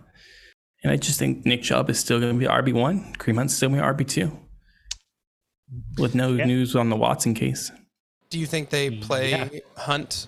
And 0.83 0.91
I 0.91 0.95
just 0.95 1.17
think 1.19 1.45
Nick 1.45 1.63
Chubb 1.63 1.89
is 1.89 1.99
still 1.99 2.19
going 2.19 2.33
to 2.33 2.39
be 2.39 2.45
RB 2.45 2.71
one. 2.73 3.13
Kareem 3.17 3.37
Hunt's 3.37 3.55
still 3.55 3.69
going 3.69 3.81
to 3.81 3.93
be 3.93 4.03
RB 4.05 4.07
two. 4.07 4.39
With 5.97 6.15
no 6.15 6.33
Yeah. 6.33 6.45
news 6.45 6.75
on 6.75 6.89
the 6.89 6.95
Watson 6.95 7.33
case. 7.33 7.71
Do 8.29 8.39
you 8.39 8.45
think 8.45 8.69
they 8.69 8.89
play 8.91 9.31
Yeah. 9.31 9.49
Hunt 9.75 10.27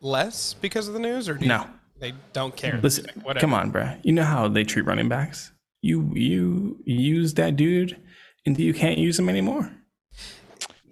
less 0.00 0.54
because 0.54 0.88
of 0.88 0.94
the 0.94 1.00
news, 1.00 1.28
or 1.28 1.34
do 1.34 1.42
you 1.44 1.48
No. 1.48 1.66
they 2.00 2.12
don't 2.32 2.56
care? 2.56 2.80
Listen, 2.82 3.06
whatever. 3.22 3.40
come 3.40 3.54
on, 3.54 3.70
bruh. 3.72 3.98
You 4.02 4.12
know 4.12 4.24
how 4.24 4.48
they 4.48 4.64
treat 4.64 4.86
running 4.86 5.08
backs. 5.08 5.52
You 5.82 6.10
you 6.14 6.78
use 6.84 7.34
that 7.34 7.56
dude 7.56 7.96
until 8.46 8.64
you 8.64 8.74
can't 8.74 8.98
use 8.98 9.16
them 9.16 9.28
anymore. 9.28 9.70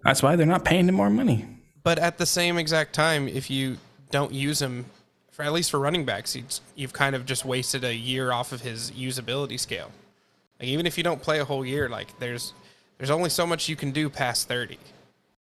That's 0.04 0.22
why 0.22 0.36
they're 0.36 0.46
not 0.46 0.64
paying 0.64 0.88
him 0.88 0.94
more 0.94 1.10
money. 1.10 1.46
But 1.82 1.98
at 1.98 2.18
the 2.18 2.26
same 2.26 2.58
exact 2.58 2.92
time, 2.92 3.28
if 3.28 3.50
you 3.50 3.78
don't 4.10 4.32
use 4.32 4.60
him, 4.60 4.86
for 5.30 5.42
at 5.42 5.52
least 5.52 5.70
for 5.70 5.78
running 5.80 6.04
backs, 6.04 6.36
you'd, 6.36 6.58
you've 6.74 6.92
kind 6.92 7.14
of 7.16 7.24
just 7.26 7.44
wasted 7.44 7.84
a 7.84 7.94
year 7.94 8.32
off 8.32 8.52
of 8.52 8.60
his 8.60 8.90
usability 8.92 9.58
scale. 9.58 9.90
Like 10.60 10.68
even 10.68 10.86
if 10.86 10.96
you 10.96 11.04
don't 11.04 11.20
play 11.20 11.40
a 11.40 11.44
whole 11.44 11.64
year, 11.64 11.88
like 11.88 12.18
there's 12.18 12.52
there's 12.98 13.10
only 13.10 13.30
so 13.30 13.46
much 13.46 13.68
you 13.68 13.74
can 13.74 13.90
do 13.90 14.08
past 14.08 14.46
thirty, 14.46 14.78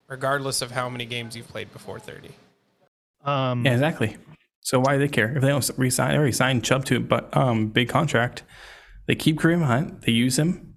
regardless 0.07 0.61
of 0.61 0.71
how 0.71 0.89
many 0.89 1.05
games 1.05 1.37
you've 1.37 1.47
played 1.47 1.71
before 1.71 1.99
thirty. 1.99 2.31
um, 3.23 3.65
Yeah, 3.65 3.73
exactly. 3.73 4.17
So 4.61 4.79
why 4.79 4.93
do 4.93 4.99
they 4.99 5.07
care 5.07 5.33
if 5.35 5.41
they 5.41 5.47
don't 5.49 5.69
resign? 5.77 6.11
They 6.11 6.17
already 6.17 6.31
signed 6.33 6.65
Chubb 6.65 6.85
to 6.85 6.97
a 6.97 6.99
but 6.99 7.35
um 7.37 7.67
big 7.67 7.87
contract. 7.87 8.43
They 9.05 9.15
keep 9.15 9.37
Kareem 9.37 9.63
Hunt. 9.63 10.01
They 10.01 10.11
use 10.11 10.37
him. 10.37 10.74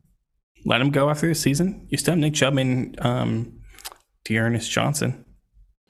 Let 0.68 0.82
him 0.82 0.90
go 0.90 1.08
after 1.08 1.26
the 1.26 1.34
season. 1.34 1.87
You 1.88 1.96
still 1.96 2.12
have 2.12 2.18
Nick 2.18 2.34
Chubb 2.34 2.58
and 2.58 3.00
um 3.04 3.60
D'Ernest 4.25 4.70
Johnson. 4.70 5.25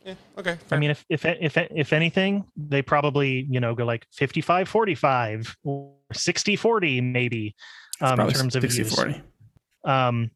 Yeah. 0.04 0.14
Okay. 0.38 0.56
I 0.70 0.76
mean, 0.76 0.90
if 0.90 1.04
if 1.08 1.24
if 1.24 1.56
if 1.56 1.92
anything, 1.92 2.44
they 2.56 2.80
probably 2.80 3.44
you 3.50 3.58
know 3.58 3.74
go 3.74 3.84
like 3.84 4.06
55 4.12 4.68
45 4.68 5.56
or 5.64 5.94
60 6.12 6.54
40 6.54 7.00
maybe 7.00 7.56
um, 8.00 8.20
in 8.20 8.30
terms 8.30 8.54
of 8.54 8.62
60 8.62 8.78
use. 8.78 8.94
40. 8.94 9.20
Um, 9.84 10.30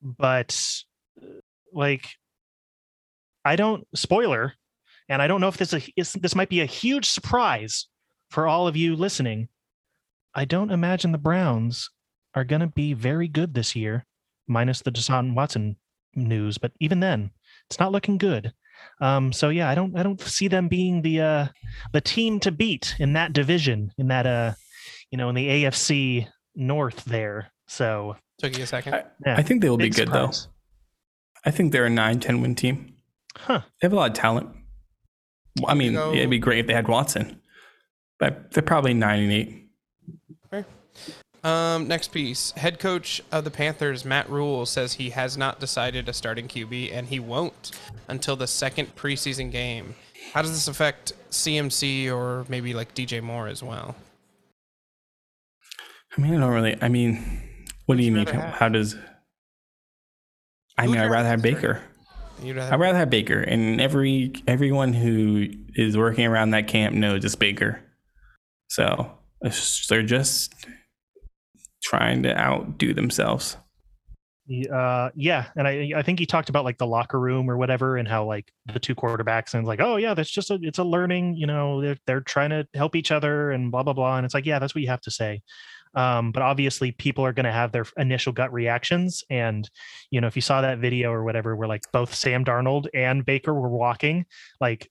but 0.00 0.56
like, 1.72 2.06
I 3.44 3.56
don't 3.56 3.84
spoiler, 3.96 4.54
and 5.08 5.20
I 5.20 5.26
don't 5.26 5.40
know 5.40 5.48
if 5.48 5.56
this 5.56 5.74
is 5.96 6.12
this 6.12 6.36
might 6.36 6.48
be 6.48 6.60
a 6.60 6.66
huge 6.66 7.08
surprise 7.08 7.88
for 8.30 8.46
all 8.46 8.68
of 8.68 8.76
you 8.76 8.94
listening. 8.94 9.48
I 10.36 10.44
don't 10.44 10.70
imagine 10.70 11.10
the 11.10 11.18
Browns 11.18 11.90
are 12.34 12.44
going 12.44 12.60
to 12.60 12.66
be 12.66 12.94
very 12.94 13.28
good 13.28 13.54
this 13.54 13.76
year, 13.76 14.06
minus 14.46 14.80
the 14.80 14.92
Deshaun 14.92 15.34
Watson 15.34 15.76
news. 16.14 16.58
But 16.58 16.72
even 16.80 17.00
then, 17.00 17.30
it's 17.68 17.78
not 17.78 17.92
looking 17.92 18.18
good. 18.18 18.52
Um, 19.00 19.32
so 19.32 19.48
yeah, 19.48 19.68
I 19.68 19.74
don't 19.74 19.96
I 19.96 20.02
don't 20.02 20.20
see 20.20 20.48
them 20.48 20.68
being 20.68 21.02
the 21.02 21.20
uh, 21.20 21.46
the 21.92 22.00
team 22.00 22.40
to 22.40 22.50
beat 22.50 22.96
in 22.98 23.12
that 23.12 23.32
division 23.32 23.92
in 23.96 24.08
that 24.08 24.26
uh 24.26 24.52
you 25.10 25.18
know 25.18 25.28
in 25.28 25.34
the 25.34 25.46
AFC 25.46 26.26
North 26.54 27.04
there. 27.04 27.52
So 27.68 28.16
took 28.38 28.56
you 28.56 28.64
a 28.64 28.66
second. 28.66 28.94
I, 28.94 29.04
yeah, 29.24 29.36
I 29.36 29.42
think 29.42 29.62
they 29.62 29.70
will 29.70 29.76
be 29.76 29.88
good 29.88 30.08
surprise. 30.08 30.44
though. 30.44 30.52
I 31.44 31.50
think 31.50 31.72
they're 31.72 31.86
a 31.86 31.90
9-10 31.90 32.40
win 32.40 32.54
team. 32.54 32.94
Huh. 33.36 33.62
They 33.64 33.86
have 33.86 33.92
a 33.92 33.96
lot 33.96 34.10
of 34.10 34.16
talent. 34.16 34.50
I 35.66 35.74
mean, 35.74 35.96
it'd 35.96 36.30
be 36.30 36.38
great 36.38 36.60
if 36.60 36.66
they 36.66 36.72
had 36.72 36.88
Watson, 36.88 37.40
but 38.18 38.52
they're 38.52 38.62
probably 38.62 38.94
nine 38.94 39.22
and 39.22 39.32
eight. 39.32 39.61
Okay. 41.44 41.50
Um, 41.50 41.88
next 41.88 42.08
piece. 42.08 42.52
Head 42.52 42.78
coach 42.78 43.20
of 43.32 43.44
the 43.44 43.50
Panthers, 43.50 44.04
Matt 44.04 44.28
Rhule, 44.30 44.66
says 44.66 44.94
he 44.94 45.10
has 45.10 45.36
not 45.36 45.60
decided 45.60 46.08
a 46.08 46.12
starting 46.12 46.48
QB 46.48 46.92
and 46.92 47.08
he 47.08 47.18
won't 47.18 47.72
until 48.08 48.36
the 48.36 48.46
second 48.46 48.94
preseason 48.96 49.50
game. 49.50 49.94
How 50.32 50.42
does 50.42 50.52
this 50.52 50.68
affect 50.68 51.12
CMC 51.30 52.12
or 52.12 52.46
maybe 52.48 52.74
like 52.74 52.94
DJ 52.94 53.22
Moore 53.22 53.48
as 53.48 53.62
well? 53.62 53.96
I 56.16 56.20
mean, 56.20 56.34
I 56.34 56.40
don't 56.40 56.52
really. 56.52 56.76
I 56.80 56.88
mean, 56.88 57.42
what 57.86 57.96
do 57.96 58.04
you 58.04 58.12
mean? 58.12 58.26
How 58.26 58.68
does? 58.68 58.94
I 60.76 60.86
mean, 60.86 60.98
I'd 60.98 61.10
rather 61.10 61.28
have 61.28 61.42
Baker. 61.42 61.80
I'd 62.42 62.56
rather 62.56 62.98
have 62.98 63.10
Baker, 63.10 63.40
and 63.40 63.80
every 63.80 64.32
everyone 64.46 64.92
who 64.92 65.48
is 65.74 65.96
working 65.96 66.26
around 66.26 66.50
that 66.50 66.68
camp 66.68 66.94
knows 66.94 67.24
it's 67.24 67.34
Baker. 67.34 67.80
So 68.68 69.10
they're 69.88 70.02
just 70.02 70.54
trying 71.82 72.22
to 72.22 72.38
outdo 72.38 72.94
themselves. 72.94 73.56
Uh, 74.72 75.10
yeah, 75.14 75.46
and 75.56 75.68
I 75.68 75.92
I 75.96 76.02
think 76.02 76.18
he 76.18 76.26
talked 76.26 76.48
about 76.48 76.64
like 76.64 76.76
the 76.76 76.86
locker 76.86 77.18
room 77.18 77.48
or 77.48 77.56
whatever, 77.56 77.96
and 77.96 78.08
how 78.08 78.24
like 78.24 78.52
the 78.72 78.80
two 78.80 78.94
quarterbacks 78.94 79.54
and 79.54 79.66
like, 79.66 79.80
oh 79.80 79.96
yeah, 79.96 80.14
that's 80.14 80.30
just 80.30 80.50
a 80.50 80.58
it's 80.62 80.78
a 80.78 80.84
learning. 80.84 81.36
You 81.36 81.46
know, 81.46 81.80
they're 81.80 81.96
they're 82.06 82.20
trying 82.20 82.50
to 82.50 82.66
help 82.74 82.96
each 82.96 83.12
other 83.12 83.52
and 83.52 83.70
blah 83.70 83.84
blah 83.84 83.92
blah. 83.92 84.16
And 84.16 84.24
it's 84.24 84.34
like, 84.34 84.44
yeah, 84.44 84.58
that's 84.58 84.74
what 84.74 84.82
you 84.82 84.88
have 84.88 85.00
to 85.02 85.10
say. 85.10 85.42
Um, 85.94 86.32
but 86.32 86.42
obviously, 86.42 86.90
people 86.92 87.24
are 87.24 87.32
going 87.32 87.44
to 87.44 87.52
have 87.52 87.70
their 87.70 87.84
initial 87.96 88.32
gut 88.32 88.52
reactions, 88.52 89.22
and 89.30 89.68
you 90.10 90.20
know, 90.20 90.26
if 90.26 90.34
you 90.36 90.42
saw 90.42 90.60
that 90.60 90.78
video 90.78 91.12
or 91.12 91.22
whatever, 91.22 91.54
where 91.54 91.68
like 91.68 91.82
both 91.92 92.14
Sam 92.14 92.44
Darnold 92.44 92.86
and 92.94 93.24
Baker 93.24 93.54
were 93.54 93.68
walking, 93.68 94.26
like 94.60 94.90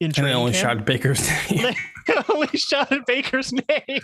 in 0.00 0.12
and 0.16 0.26
they 0.26 0.32
only 0.32 0.52
camp. 0.52 0.78
shot 0.78 0.86
Baker's 0.86 1.28
name. 1.50 1.74
only 2.30 2.48
shot 2.48 2.90
at 2.90 3.06
Baker's 3.06 3.52
name. 3.52 4.00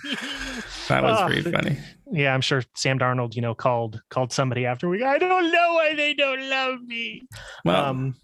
That 0.88 1.02
was 1.02 1.18
uh, 1.18 1.26
pretty 1.26 1.50
funny. 1.50 1.78
Yeah, 2.12 2.34
I'm 2.34 2.42
sure 2.42 2.62
Sam 2.74 2.98
Darnold, 2.98 3.34
you 3.34 3.42
know, 3.42 3.54
called 3.54 4.00
called 4.10 4.32
somebody 4.32 4.66
after 4.66 4.88
we. 4.88 5.02
I 5.02 5.18
don't 5.18 5.50
know 5.50 5.72
why 5.74 5.94
they 5.94 6.14
don't 6.14 6.48
love 6.48 6.82
me. 6.82 7.22
Well, 7.64 7.84
um, 7.84 8.14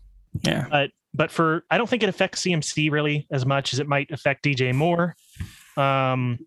yeah, 0.42 0.66
but 0.70 0.90
but 1.14 1.30
for 1.30 1.64
I 1.70 1.78
don't 1.78 1.88
think 1.88 2.02
it 2.02 2.08
affects 2.08 2.42
CMC 2.42 2.90
really 2.90 3.26
as 3.32 3.46
much 3.46 3.72
as 3.72 3.78
it 3.80 3.88
might 3.88 4.10
affect 4.10 4.44
DJ 4.44 4.74
Moore. 4.74 5.16
Um, 5.76 6.38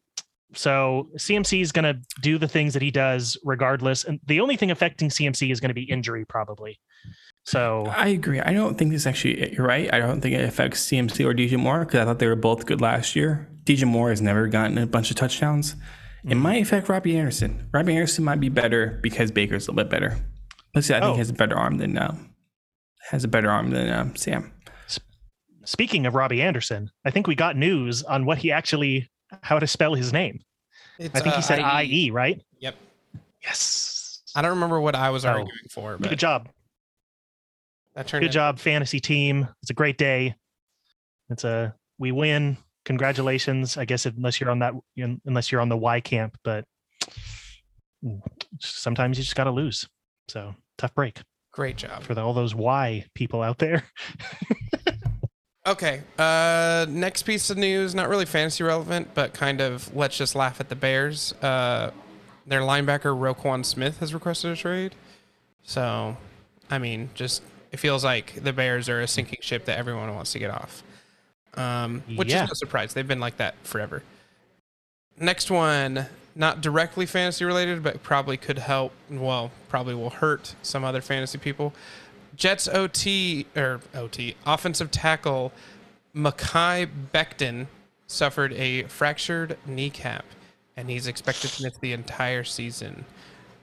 so 0.54 1.10
CMC 1.18 1.60
is 1.62 1.72
going 1.72 1.86
to 1.86 2.00
do 2.22 2.38
the 2.38 2.48
things 2.48 2.74
that 2.74 2.82
he 2.82 2.92
does 2.92 3.38
regardless, 3.44 4.06
and 4.06 4.20
the 4.28 4.40
only 4.40 4.58
thing 4.58 4.70
affecting 4.70 5.10
CMC 5.10 5.52
is 5.52 5.60
going 5.60 5.70
to 5.70 5.76
be 5.76 5.84
injury 5.84 6.24
probably. 6.24 6.80
So 7.44 7.86
I 7.88 8.08
agree. 8.08 8.40
I 8.40 8.54
don't 8.54 8.76
think 8.78 8.92
this 8.92 9.06
actually. 9.06 9.54
You're 9.54 9.68
right. 9.68 9.94
I 9.94 10.00
don't 10.00 10.20
think 10.20 10.36
it 10.36 10.44
affects 10.44 10.86
CMC 10.88 11.26
or 11.26 11.34
DJ 11.34 11.58
Moore 11.58 11.86
because 11.86 12.00
I 12.00 12.06
thought 12.06 12.20
they 12.20 12.28
were 12.28 12.36
both 12.36 12.66
good 12.66 12.82
last 12.82 13.16
year. 13.16 13.48
DJ 13.66 13.86
Moore 13.86 14.10
has 14.10 14.22
never 14.22 14.48
gotten 14.48 14.78
a 14.78 14.88
bunch 14.88 15.12
of 15.12 15.16
touchdowns. 15.16 15.74
Mm-hmm. 15.76 16.32
It 16.32 16.36
might 16.36 16.62
affect 16.64 16.90
Robbie 16.90 17.18
Anderson. 17.18 17.70
Robbie 17.72 17.94
Anderson 17.94 18.24
might 18.24 18.40
be 18.40 18.50
better 18.50 19.00
because 19.04 19.30
Baker's 19.30 19.68
a 19.68 19.72
little 19.72 19.84
bit 19.84 19.92
better. 19.92 20.18
Let's 20.74 20.88
see. 20.88 20.96
I 20.96 21.00
think 21.00 21.12
oh. 21.12 21.14
he 21.14 21.20
has 21.20 21.30
a 21.30 21.34
better 21.34 21.56
arm 21.56 21.78
than 21.78 21.98
um, 22.00 22.34
has 23.12 23.24
a 23.24 23.28
better 23.28 23.50
arm 23.50 23.70
than 23.70 23.92
um, 23.92 24.16
Sam. 24.16 24.52
Speaking 25.66 26.06
of 26.06 26.16
Robbie 26.16 26.42
Anderson, 26.42 26.92
I 27.06 27.12
think 27.12 27.28
we 27.28 27.36
got 27.36 27.56
news 27.56 28.04
on 28.04 28.26
what 28.26 28.40
he 28.40 28.52
actually 28.52 29.10
how 29.42 29.60
to 29.60 29.68
spell 29.68 29.94
his 29.94 30.14
name. 30.14 30.40
It's, 31.00 31.14
I 31.16 31.20
think 31.20 31.34
uh, 31.34 31.38
he 31.38 31.42
said 31.42 31.60
I 31.60 31.84
E, 31.84 32.12
right? 32.12 32.42
Yep. 32.60 32.76
Yes. 33.44 34.22
I 34.36 34.42
don't 34.42 34.52
remember 34.52 34.80
what 34.80 34.96
I 34.96 35.10
was 35.10 35.26
oh. 35.26 35.30
arguing 35.30 35.70
for. 35.70 35.98
But... 35.98 36.10
Good 36.10 36.20
job. 36.20 36.50
That 37.96 38.08
turned 38.08 38.24
Good 38.24 38.32
job, 38.32 38.60
fantasy 38.60 39.00
team. 39.00 39.48
It's 39.62 39.72
a 39.72 39.74
great 39.74 39.98
day. 39.98 40.36
It's 41.30 41.44
a 41.44 41.76
we 41.98 42.12
win. 42.12 42.58
Congratulations. 42.84 43.78
I 43.78 43.86
guess 43.86 44.06
unless 44.06 44.40
you're 44.40 44.52
on 44.52 44.60
that 44.60 44.74
unless 45.26 45.52
you're 45.52 45.62
on 45.62 45.70
the 45.70 45.78
Y 45.78 46.02
camp, 46.02 46.38
but 46.44 46.66
sometimes 48.60 49.18
you 49.18 49.24
just 49.24 49.36
got 49.36 49.46
to 49.46 49.52
lose. 49.52 49.88
So 50.28 50.56
tough 50.78 50.94
break. 50.94 51.22
Great 51.52 51.78
job 51.78 52.04
for 52.04 52.14
the, 52.14 52.22
all 52.22 52.34
those 52.34 52.54
Y 52.54 53.06
people 53.14 53.42
out 53.42 53.60
there. 53.60 53.86
okay. 55.68 56.02
Uh, 56.20 56.86
next 56.90 57.24
piece 57.24 57.50
of 57.50 57.58
news, 57.58 57.96
not 57.96 58.10
really 58.10 58.26
fantasy 58.26 58.64
relevant, 58.64 59.14
but 59.14 59.34
kind 59.34 59.62
of 59.62 59.96
let's 59.96 60.18
just 60.18 60.36
laugh 60.36 60.60
at 60.60 60.68
the 60.68 60.76
Bears. 60.76 61.34
Uh, 61.42 61.92
their 62.46 62.62
linebacker 62.62 63.16
Roquan 63.18 63.66
Smith 63.66 64.00
has 64.00 64.14
requested 64.14 64.52
a 64.52 64.56
trade. 64.56 64.96
So, 65.64 66.18
I 66.70 66.78
mean, 66.78 67.10
just 67.16 67.42
it 67.76 67.80
feels 67.80 68.06
like 68.06 68.42
the 68.42 68.54
Bears 68.54 68.88
are 68.88 69.02
a 69.02 69.08
sinking 69.08 69.40
ship 69.42 69.66
that 69.66 69.78
everyone 69.78 70.16
wants 70.16 70.32
to 70.32 70.40
get 70.40 70.50
off. 70.50 70.82
Um, 71.56 72.04
which 72.16 72.30
yeah. 72.30 72.44
is 72.44 72.50
no 72.50 72.54
surprise. 72.54 72.94
They've 72.94 73.06
been 73.06 73.20
like 73.20 73.36
that 73.36 73.56
forever. 73.64 74.02
Next 75.20 75.52
one, 75.52 76.06
not 76.36 76.62
directly 76.62 77.06
fantasy 77.06 77.44
related, 77.44 77.84
but 77.84 78.02
probably 78.02 78.38
could 78.38 78.60
help. 78.60 78.94
Well, 79.10 79.52
probably 79.68 79.94
will 79.94 80.10
hurt 80.10 80.56
some 80.62 80.86
other 80.86 81.02
fantasy 81.02 81.38
people. 81.38 81.74
Jets 82.38 82.70
OT 82.70 83.46
or 83.58 83.82
OT 83.94 84.36
offensive 84.46 84.90
tackle 84.90 85.52
Mekhi 86.16 86.90
Becton 87.14 87.68
suffered 88.08 88.54
a 88.54 88.84
fractured 88.84 89.58
kneecap, 89.66 90.24
and 90.78 90.90
he's 90.90 91.08
expected 91.08 91.50
to 91.52 91.64
miss 91.64 91.78
the 91.80 91.92
entire 91.92 92.46
season. 92.46 93.04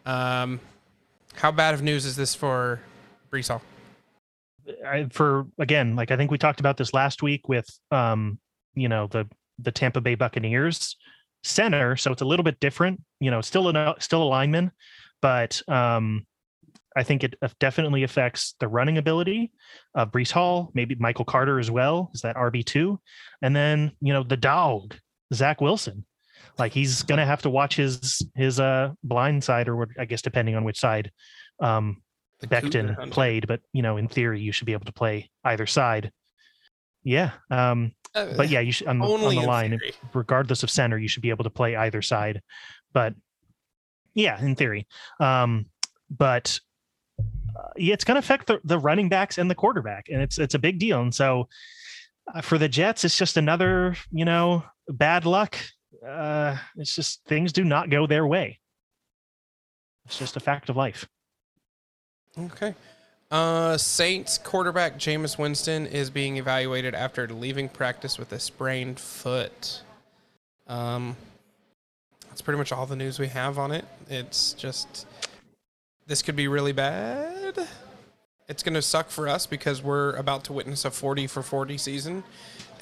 Um, 0.04 0.61
how 1.37 1.50
bad 1.50 1.73
of 1.73 1.81
news 1.81 2.04
is 2.04 2.16
this 2.16 2.35
for 2.35 2.81
Hall? 3.33 3.62
I, 4.87 5.07
for 5.11 5.47
again, 5.59 5.97
like 5.97 6.11
I 6.11 6.16
think 6.16 6.31
we 6.31 6.38
talked 6.38 6.61
about 6.61 6.76
this 6.76 6.95
last 6.95 7.23
week 7.23 7.49
with 7.49 7.66
um, 7.90 8.38
you 8.75 8.88
know, 8.88 9.07
the 9.07 9.28
the 9.59 9.73
Tampa 9.73 10.00
Bay 10.00 10.14
Buccaneers 10.14 10.97
center, 11.45 11.97
so 11.97 12.12
it's 12.12 12.23
a 12.23 12.26
little 12.26 12.45
bit 12.45 12.61
different. 12.61 13.00
You 13.21 13.31
know, 13.31 13.40
still 13.40 13.69
a 13.69 13.95
still 13.99 14.23
a 14.23 14.25
lineman, 14.25 14.73
but 15.21 15.61
um, 15.69 16.26
I 16.97 17.02
think 17.02 17.25
it 17.25 17.35
definitely 17.59 18.02
affects 18.02 18.54
the 18.61 18.69
running 18.69 18.99
ability 18.99 19.52
of 19.95 20.12
Breece 20.12 20.31
Hall, 20.31 20.71
maybe 20.75 20.95
Michael 20.97 21.25
Carter 21.25 21.59
as 21.59 21.71
well. 21.71 22.11
Is 22.14 22.23
that 22.23 22.37
RB 22.37 22.64
two, 22.64 23.00
and 23.40 23.54
then 23.54 23.92
you 24.00 24.12
know 24.12 24.23
the 24.23 24.37
dog 24.37 24.97
Zach 25.33 25.61
Wilson. 25.61 26.04
Like 26.59 26.73
he's 26.73 27.02
gonna 27.02 27.26
have 27.26 27.42
to 27.42 27.50
watch 27.50 27.76
his 27.76 28.23
his 28.35 28.61
uh 28.61 28.92
blind 29.02 29.42
side, 29.45 29.69
or 29.69 29.88
I 29.99 30.04
guess 30.04 30.23
depending 30.23 30.54
on 30.54 30.64
which 30.64 30.78
side 30.78 31.11
um 31.61 32.01
Becton 32.46 33.11
played, 33.11 33.46
but 33.46 33.61
you 33.72 33.82
know, 33.82 33.96
in 33.96 34.08
theory, 34.08 34.40
you 34.40 34.52
should 34.52 34.66
be 34.66 34.72
able 34.72 34.87
to 34.87 34.92
play 34.92 35.30
either 35.44 35.66
side. 35.66 36.12
Yeah. 37.04 37.32
Um, 37.50 37.92
uh, 38.14 38.34
but 38.37 38.50
yeah, 38.50 38.61
you 38.61 38.72
should 38.72 38.88
on 38.88 38.99
the, 38.99 39.04
on 39.04 39.34
the 39.34 39.40
line, 39.40 39.70
theory. 39.70 39.94
regardless 40.12 40.62
of 40.62 40.70
center, 40.70 40.99
you 40.99 41.08
should 41.08 41.22
be 41.22 41.30
able 41.30 41.44
to 41.44 41.50
play 41.50 41.76
either 41.76 42.02
side. 42.02 42.42
But 42.92 43.14
yeah, 44.14 44.40
in 44.40 44.54
theory. 44.54 44.87
Um, 45.18 45.66
but 46.11 46.61
uh, 47.56 47.68
yeah, 47.76 47.94
it's 47.94 48.04
going 48.04 48.16
to 48.16 48.20
affect 48.20 48.46
the, 48.46 48.61
the 48.64 48.78
running 48.78 49.08
backs 49.08 49.38
and 49.38 49.50
the 49.50 49.54
quarterback, 49.54 50.08
and 50.11 50.20
it's 50.20 50.38
it's 50.38 50.54
a 50.54 50.58
big 50.58 50.78
deal. 50.78 51.00
And 51.00 51.14
so 51.14 51.49
uh, 52.34 52.40
for 52.42 52.58
the 52.58 52.68
Jets, 52.68 53.04
it's 53.04 53.16
just 53.16 53.37
another 53.37 53.96
you 54.11 54.25
know 54.25 54.64
bad 54.88 55.25
luck. 55.25 55.56
Uh, 56.06 56.56
it's 56.76 56.94
just 56.94 57.25
things 57.25 57.52
do 57.52 57.64
not 57.64 57.90
go 57.90 58.06
their 58.06 58.26
way. 58.26 58.58
It's 60.06 60.18
just 60.18 60.37
a 60.37 60.40
fact 60.40 60.68
of 60.68 60.76
life. 60.76 61.08
Okay. 62.38 62.74
Uh, 63.30 63.78
Saints 63.78 64.36
quarterback 64.36 64.98
Jameis 64.98 65.38
Winston 65.38 65.86
is 65.86 66.10
being 66.10 66.36
evaluated 66.36 66.94
after 66.94 67.26
leaving 67.28 67.68
practice 67.68 68.18
with 68.18 68.30
a 68.32 68.38
sprained 68.38 69.00
foot. 69.00 69.82
Um, 70.66 71.16
that's 72.28 72.42
pretty 72.42 72.58
much 72.58 72.72
all 72.72 72.86
the 72.86 72.96
news 72.96 73.18
we 73.18 73.28
have 73.28 73.58
on 73.58 73.72
it. 73.72 73.84
It's 74.10 74.52
just 74.52 75.06
this 76.06 76.22
could 76.22 76.36
be 76.36 76.48
really 76.48 76.72
bad. 76.72 77.66
It's 78.48 78.62
going 78.62 78.74
to 78.74 78.82
suck 78.82 79.08
for 79.08 79.28
us 79.28 79.46
because 79.46 79.82
we're 79.82 80.14
about 80.16 80.44
to 80.44 80.52
witness 80.52 80.84
a 80.84 80.90
40 80.90 81.26
for 81.26 81.42
40 81.42 81.78
season. 81.78 82.24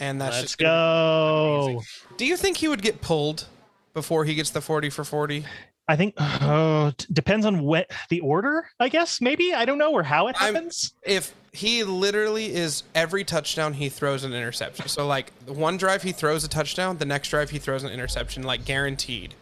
And 0.00 0.20
that's 0.20 0.36
Let's 0.36 0.42
just 0.42 0.58
go. 0.58 1.82
Do 2.16 2.26
you 2.26 2.36
think 2.36 2.56
he 2.56 2.66
would 2.66 2.82
get 2.82 3.00
pulled 3.00 3.46
before 3.94 4.24
he 4.24 4.34
gets 4.34 4.50
the 4.50 4.60
40 4.60 4.90
for 4.90 5.04
40? 5.04 5.44
I 5.90 5.96
think 5.96 6.14
oh, 6.18 6.92
t- 6.96 7.06
depends 7.12 7.44
on 7.44 7.60
what 7.60 7.90
the 8.10 8.20
order, 8.20 8.68
I 8.78 8.88
guess, 8.88 9.20
maybe. 9.20 9.52
I 9.52 9.64
don't 9.64 9.78
know, 9.78 9.92
or 9.92 10.04
how 10.04 10.28
it 10.28 10.40
I'm- 10.40 10.54
happens. 10.54 10.94
If 11.02 11.34
he 11.52 11.82
literally 11.82 12.54
is 12.54 12.84
every 12.94 13.24
touchdown 13.24 13.72
he 13.72 13.88
throws 13.88 14.22
an 14.22 14.32
interception. 14.32 14.86
So 14.86 15.08
like 15.08 15.32
the 15.46 15.52
one 15.52 15.76
drive 15.76 16.02
he 16.04 16.12
throws 16.12 16.44
a 16.44 16.48
touchdown, 16.48 16.98
the 16.98 17.04
next 17.04 17.30
drive 17.30 17.50
he 17.50 17.58
throws 17.58 17.82
an 17.82 17.90
interception, 17.90 18.44
like 18.44 18.64
guaranteed. 18.64 19.34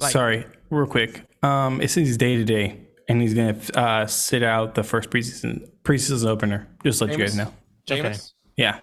Like- 0.00 0.12
Sorry, 0.12 0.46
real 0.70 0.86
quick. 0.86 1.24
Um, 1.42 1.82
it 1.82 1.90
says 1.90 2.16
day 2.16 2.36
to 2.36 2.44
day, 2.44 2.80
and 3.06 3.20
he's 3.20 3.34
gonna 3.34 3.58
uh, 3.74 4.06
sit 4.06 4.42
out 4.42 4.74
the 4.74 4.82
first 4.82 5.10
preseason 5.10 5.68
preseason 5.84 6.26
opener. 6.26 6.68
Just 6.84 7.00
to 7.00 7.04
let 7.04 7.12
you 7.12 7.18
guys 7.18 7.34
Jameis? 7.34 7.36
know. 7.36 7.52
Jameis? 7.86 8.32
Yeah. 8.56 8.80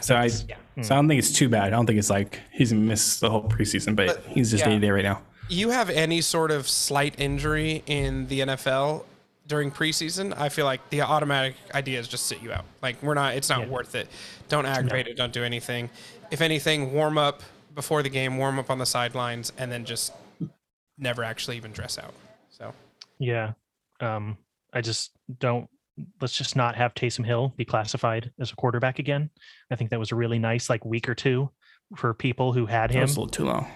So 0.00 0.14
I, 0.14 0.28
so 0.28 0.46
I 0.76 0.82
don't 0.82 1.08
think 1.08 1.18
it's 1.18 1.32
too 1.32 1.48
bad. 1.48 1.64
I 1.64 1.70
don't 1.70 1.86
think 1.86 1.98
it's 1.98 2.08
like 2.08 2.40
he's 2.52 2.72
gonna 2.72 2.94
the 2.94 3.28
whole 3.30 3.48
preseason, 3.48 3.96
but, 3.96 4.06
But, 4.06 4.24
he's 4.26 4.50
just 4.50 4.64
day 4.64 4.70
to 4.70 4.78
day 4.78 4.90
right 4.90 5.02
now. 5.04 5.22
You 5.48 5.70
have 5.70 5.90
any 5.90 6.20
sort 6.20 6.50
of 6.50 6.68
slight 6.68 7.14
injury 7.18 7.82
in 7.86 8.26
the 8.26 8.40
NFL 8.40 9.04
during 9.46 9.70
preseason, 9.70 10.36
I 10.36 10.48
feel 10.48 10.64
like 10.64 10.90
the 10.90 11.02
automatic 11.02 11.54
idea 11.72 12.00
is 12.00 12.08
just 12.08 12.26
sit 12.26 12.42
you 12.42 12.52
out. 12.52 12.64
Like 12.82 13.00
we're 13.02 13.14
not 13.14 13.34
it's 13.34 13.48
not 13.48 13.68
worth 13.68 13.94
it. 13.94 14.08
Don't 14.48 14.66
aggravate 14.66 15.06
it, 15.06 15.16
don't 15.16 15.32
do 15.32 15.44
anything. 15.44 15.88
If 16.30 16.40
anything, 16.40 16.92
warm 16.92 17.16
up 17.16 17.42
before 17.74 18.02
the 18.02 18.08
game, 18.08 18.38
warm 18.38 18.58
up 18.58 18.70
on 18.70 18.78
the 18.78 18.86
sidelines, 18.86 19.52
and 19.56 19.70
then 19.70 19.84
just 19.84 20.12
never 20.98 21.22
actually 21.22 21.56
even 21.56 21.70
dress 21.72 21.98
out. 21.98 22.14
So 22.50 22.72
Yeah. 23.18 23.52
Um, 24.00 24.36
I 24.72 24.80
just 24.80 25.12
don't. 25.38 25.68
Let's 26.20 26.36
just 26.36 26.56
not 26.56 26.74
have 26.76 26.92
Taysom 26.92 27.24
Hill 27.24 27.54
be 27.56 27.64
classified 27.64 28.30
as 28.38 28.50
a 28.52 28.56
quarterback 28.56 28.98
again. 28.98 29.30
I 29.70 29.76
think 29.76 29.90
that 29.90 29.98
was 29.98 30.12
a 30.12 30.16
really 30.16 30.38
nice 30.38 30.68
like 30.68 30.84
week 30.84 31.08
or 31.08 31.14
two 31.14 31.50
for 31.96 32.12
people 32.12 32.52
who 32.52 32.66
had 32.66 32.90
That 32.90 32.96
him. 32.96 33.02
was 33.02 33.16
a 33.16 33.20
little 33.20 33.30
too 33.30 33.44
long. 33.44 33.66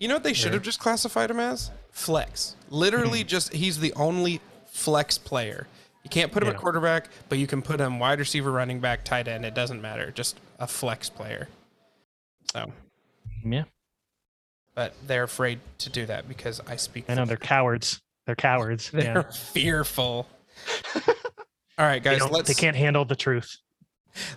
You 0.00 0.08
know 0.08 0.14
what 0.14 0.24
they 0.24 0.32
should 0.32 0.52
have 0.54 0.62
just 0.62 0.80
classified 0.80 1.30
him 1.30 1.38
as? 1.38 1.70
Flex. 1.92 2.56
Literally, 2.70 3.22
just 3.22 3.52
he's 3.52 3.78
the 3.78 3.92
only 3.92 4.40
flex 4.66 5.18
player. 5.18 5.68
You 6.02 6.10
can't 6.10 6.32
put 6.32 6.42
him 6.42 6.48
Yeah. 6.48 6.54
at 6.54 6.60
quarterback, 6.60 7.08
but 7.28 7.36
you 7.38 7.46
can 7.46 7.60
put 7.60 7.78
him 7.80 7.98
wide 7.98 8.18
receiver, 8.18 8.50
running 8.50 8.80
back, 8.80 9.04
tight 9.04 9.28
end. 9.28 9.44
It 9.44 9.54
doesn't 9.54 9.82
matter. 9.82 10.10
Just 10.10 10.40
a 10.58 10.66
flex 10.66 11.10
player. 11.10 11.48
So, 12.52 12.72
Yeah, 13.44 13.64
but 14.74 14.94
they're 15.06 15.24
afraid 15.24 15.60
to 15.78 15.90
do 15.90 16.06
that 16.06 16.26
because 16.28 16.60
I 16.66 16.76
speak. 16.76 17.04
I 17.08 17.14
know 17.14 17.26
they're 17.26 17.36
cowards. 17.36 18.00
They're 18.26 18.34
cowards. 18.36 18.90
They're 18.92 19.26
yeah. 19.26 19.30
fearful. 19.30 20.26
All 20.96 21.02
right, 21.86 22.02
They, 22.02 22.10
guys. 22.10 22.18
don't- 22.20 22.32
let's 22.32 22.48
they 22.48 22.54
can't 22.54 22.76
handle 22.76 23.04
the 23.04 23.16
truth. 23.16 23.56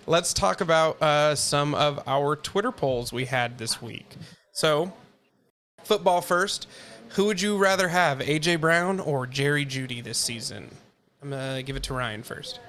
let's 0.06 0.32
talk 0.34 0.60
about 0.60 1.00
uh, 1.02 1.34
some 1.34 1.74
of 1.74 2.02
our 2.06 2.36
Twitter 2.36 2.72
polls 2.72 3.12
we 3.12 3.24
had 3.24 3.56
this 3.58 3.80
week. 3.82 4.14
So, 4.52 4.92
football 5.84 6.20
first. 6.20 6.66
Who 7.10 7.26
would 7.26 7.40
you 7.40 7.56
rather 7.56 7.88
have, 7.88 8.18
AJ 8.18 8.60
Brown 8.60 8.98
or 8.98 9.26
Jerry 9.26 9.64
Jeudy 9.64 10.02
this 10.02 10.18
season? 10.18 10.68
I'm 11.22 11.30
gonna 11.30 11.62
give 11.62 11.76
it 11.76 11.84
to 11.84 11.94
Ryan 11.94 12.22
first. 12.22 12.60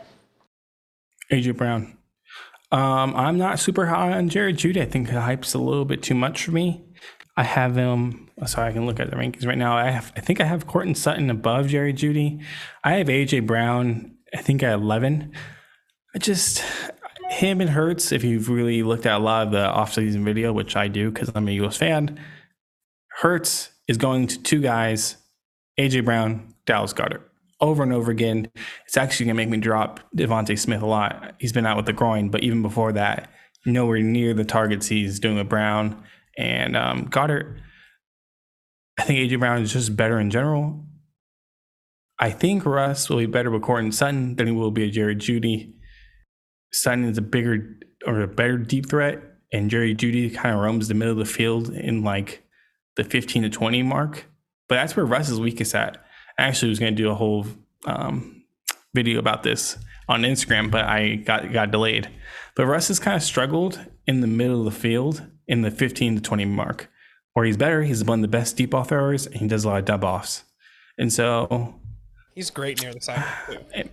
AJ 1.32 1.58
Brown. 1.58 1.98
Um, 2.72 3.16
I'm 3.16 3.38
not 3.38 3.60
super 3.60 3.86
high 3.86 4.14
on 4.14 4.30
Jared 4.30 4.58
Jeudy. 4.58 4.82
I 4.82 4.86
think 4.86 5.10
the 5.10 5.22
hype's 5.22 5.54
a 5.54 5.60
little 5.60 5.86
bit 5.86 6.04
too 6.04 6.16
much 6.16 6.46
for 6.46 6.52
me. 6.52 6.84
I 7.38 7.44
have 7.44 7.76
him. 7.76 8.30
Sorry, 8.46 8.70
I 8.70 8.74
can 8.74 8.86
look 8.86 9.00
at 9.00 9.10
the 9.10 9.16
rankings 9.16 9.46
right 9.46 9.58
now. 9.58 9.76
I 9.78 9.90
have. 9.90 10.12
I 10.16 10.22
think 10.22 10.40
I 10.40 10.46
have 10.46 10.68
Courtland 10.68 10.98
Sutton 10.98 11.30
above 11.30 11.68
Jerry 11.68 11.94
Jeudy. 11.94 12.42
I 12.84 12.94
have 12.94 13.08
AJ 13.08 13.46
Brown. 13.46 14.16
I 14.34 14.42
think 14.42 14.64
at 14.64 14.74
11. 14.74 15.34
I 16.14 16.18
just 16.18 16.64
him 17.30 17.62
and 17.62 17.70
Hurts. 17.70 18.12
If 18.12 18.24
you've 18.24 18.50
really 18.50 18.84
looked 18.84 19.06
at 19.06 19.18
a 19.20 19.24
lot 19.24 19.48
of 19.48 19.52
the 19.52 19.66
offseason 19.66 20.24
video, 20.24 20.54
which 20.54 20.76
I 20.76 20.88
do 20.88 21.12
because 21.12 21.32
I'm 21.36 21.48
a 21.48 21.52
Eagles 21.52 21.78
fan, 21.78 22.20
Hurts 23.22 23.72
is 23.88 23.98
going 23.98 24.28
to 24.28 24.42
two 24.42 24.62
guys: 24.62 25.18
AJ 25.80 26.06
Brown, 26.06 26.54
Dallas 26.66 26.94
Goedert 26.94 27.22
over 27.62 27.84
and 27.84 27.94
over 27.94 28.12
again. 28.12 28.52
It's 28.86 28.98
actually 28.98 29.28
going 29.28 29.36
to 29.36 29.44
make 29.44 29.50
me 29.50 29.58
drop 29.58 30.00
DeVonta 30.16 30.58
Smith 30.58 30.82
a 30.82 30.86
lot. 30.86 31.36
He's 31.40 31.54
been 31.54 31.66
out 31.66 31.78
with 31.78 31.86
the 31.86 31.94
groin, 31.94 32.30
but 32.30 32.44
even 32.44 32.62
before 32.62 32.92
that, 32.94 33.30
nowhere 33.66 34.00
near 34.00 34.34
the 34.34 34.46
targets 34.46 34.88
he's 34.88 35.20
doing 35.20 35.38
with 35.38 35.50
Brown 35.50 36.04
and 36.38 36.76
um, 36.76 37.10
Goedert. 37.10 37.60
I 38.98 39.04
think 39.04 39.20
AJ 39.20 39.40
Brown 39.40 39.62
is 39.62 39.74
just 39.74 39.96
better 39.96 40.20
in 40.20 40.30
general. 40.30 40.86
I 42.18 42.32
think 42.32 42.66
Russ 42.66 43.10
will 43.10 43.18
be 43.18 43.26
better 43.26 43.52
with 43.52 43.62
Courtland 43.62 43.94
Sutton 43.94 44.36
than 44.36 44.48
he 44.48 44.54
will 44.54 44.72
be 44.72 44.86
a 44.86 44.90
Jerry 44.90 45.16
Jeudy. 45.16 45.74
Sutton 46.72 47.06
is 47.06 47.18
a 47.18 47.22
bigger 47.22 47.78
or 48.06 48.22
a 48.22 48.28
better 48.28 48.58
deep 48.58 48.90
threat, 48.90 49.22
and 49.52 49.70
Jerry 49.70 49.94
Jeudy 49.94 50.34
kind 50.34 50.56
of 50.56 50.62
roams 50.62 50.88
the 50.88 50.94
middle 50.94 51.12
of 51.12 51.18
the 51.20 51.26
field 51.26 51.70
in 51.70 52.04
like 52.04 52.45
the 52.96 53.04
15 53.04 53.44
to 53.44 53.50
20 53.50 53.84
mark. 53.84 54.26
But 54.68 54.76
that's 54.76 54.96
where 54.96 55.06
Russ 55.06 55.30
is 55.30 55.40
weakest 55.40 55.76
at. 55.76 55.98
I 56.38 56.44
actually 56.44 56.70
was 56.70 56.80
going 56.80 56.96
to 56.96 57.02
do 57.02 57.10
a 57.10 57.16
whole 57.16 57.46
um, 57.86 58.44
video 58.94 59.20
about 59.20 59.44
this 59.44 59.78
on 60.08 60.22
Instagram, 60.22 60.72
but 60.72 60.86
I 60.86 61.16
got 61.16 61.52
got 61.54 61.72
delayed. 61.72 62.10
But 62.56 62.66
Russ 62.66 62.88
has 62.88 63.00
kind 63.00 63.16
of 63.16 63.24
struggled 63.24 63.80
in 64.08 64.22
the 64.22 64.28
middle 64.28 64.60
of 64.60 64.66
the 64.66 64.80
field 64.80 65.24
in 65.48 65.62
the 65.62 65.72
15 65.72 66.16
to 66.16 66.22
20 66.22 66.46
mark, 66.46 66.90
where 67.34 67.46
he's 67.46 67.58
better. 67.58 67.84
He's 67.84 68.04
one 68.04 68.20
of 68.20 68.22
the 68.24 68.28
best 68.28 68.58
deep 68.58 68.72
ball 68.72 68.84
throwers, 68.84 69.28
and 69.28 69.36
he 69.38 69.48
does 69.48 69.66
a 69.66 69.70
lot 69.70 69.80
of 69.80 69.86
dub 69.86 70.04
offs. 70.04 70.44
And 70.98 71.12
so, 71.12 71.76
He's 72.34 72.50
great 72.50 72.82
near 72.82 72.94
the 72.94 73.02
side. 73.02 73.24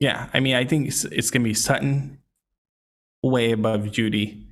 yeah, 0.00 0.28
I 0.32 0.40
mean, 0.40 0.54
I 0.54 0.64
think 0.64 0.88
it's, 0.88 1.04
it's 1.04 1.30
going 1.30 1.42
to 1.42 1.48
be 1.48 1.54
Sutton 1.54 2.18
way 3.22 3.52
above 3.52 3.82
Jeudy. 3.82 4.46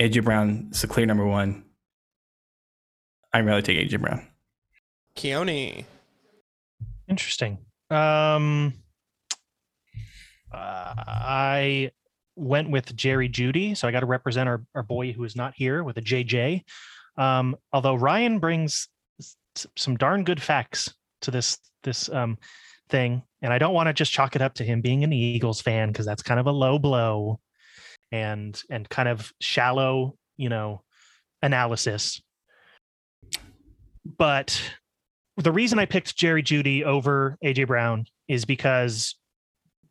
AJ 0.00 0.24
Brown 0.24 0.68
is 0.72 0.84
a 0.84 0.86
clear 0.86 1.06
number 1.06 1.26
one. 1.26 1.64
I'd 3.32 3.46
rather 3.46 3.62
take 3.62 3.78
AJ 3.78 4.00
Brown. 4.00 4.26
Keone. 5.16 5.84
Interesting. 7.08 7.58
Um, 7.90 8.74
uh, 10.52 10.94
I 10.96 11.90
went 12.36 12.70
with 12.70 12.94
Jerry 12.96 13.28
Jeudy, 13.28 13.76
so 13.76 13.86
I 13.86 13.90
got 13.92 14.00
to 14.00 14.06
represent 14.06 14.48
our, 14.48 14.62
our 14.74 14.82
boy 14.82 15.12
who 15.12 15.24
is 15.24 15.36
not 15.36 15.54
here 15.54 15.84
with 15.84 15.98
a 15.98 16.02
JJ. 16.02 16.62
Um, 17.16 17.56
although 17.72 17.94
Ryan 17.94 18.38
brings 18.38 18.88
some 19.76 19.96
darn 19.96 20.24
good 20.24 20.40
facts 20.40 20.94
to 21.22 21.30
this 21.30 21.58
this 21.82 22.08
um, 22.10 22.38
thing, 22.88 23.22
and 23.42 23.52
I 23.52 23.58
don't 23.58 23.74
want 23.74 23.88
to 23.88 23.92
just 23.92 24.12
chalk 24.12 24.36
it 24.36 24.42
up 24.42 24.54
to 24.54 24.64
him 24.64 24.80
being 24.80 25.04
an 25.04 25.12
Eagles 25.12 25.60
fan 25.60 25.88
because 25.88 26.06
that's 26.06 26.22
kind 26.22 26.40
of 26.40 26.46
a 26.46 26.52
low 26.52 26.78
blow, 26.78 27.40
and 28.10 28.60
and 28.70 28.88
kind 28.88 29.08
of 29.08 29.32
shallow, 29.40 30.16
you 30.36 30.48
know, 30.48 30.82
analysis. 31.42 32.22
But 34.04 34.60
the 35.36 35.52
reason 35.52 35.78
I 35.78 35.86
picked 35.86 36.16
Jerry 36.16 36.42
Jeudy 36.42 36.82
over 36.84 37.38
AJ 37.44 37.66
Brown 37.66 38.06
is 38.28 38.44
because 38.44 39.16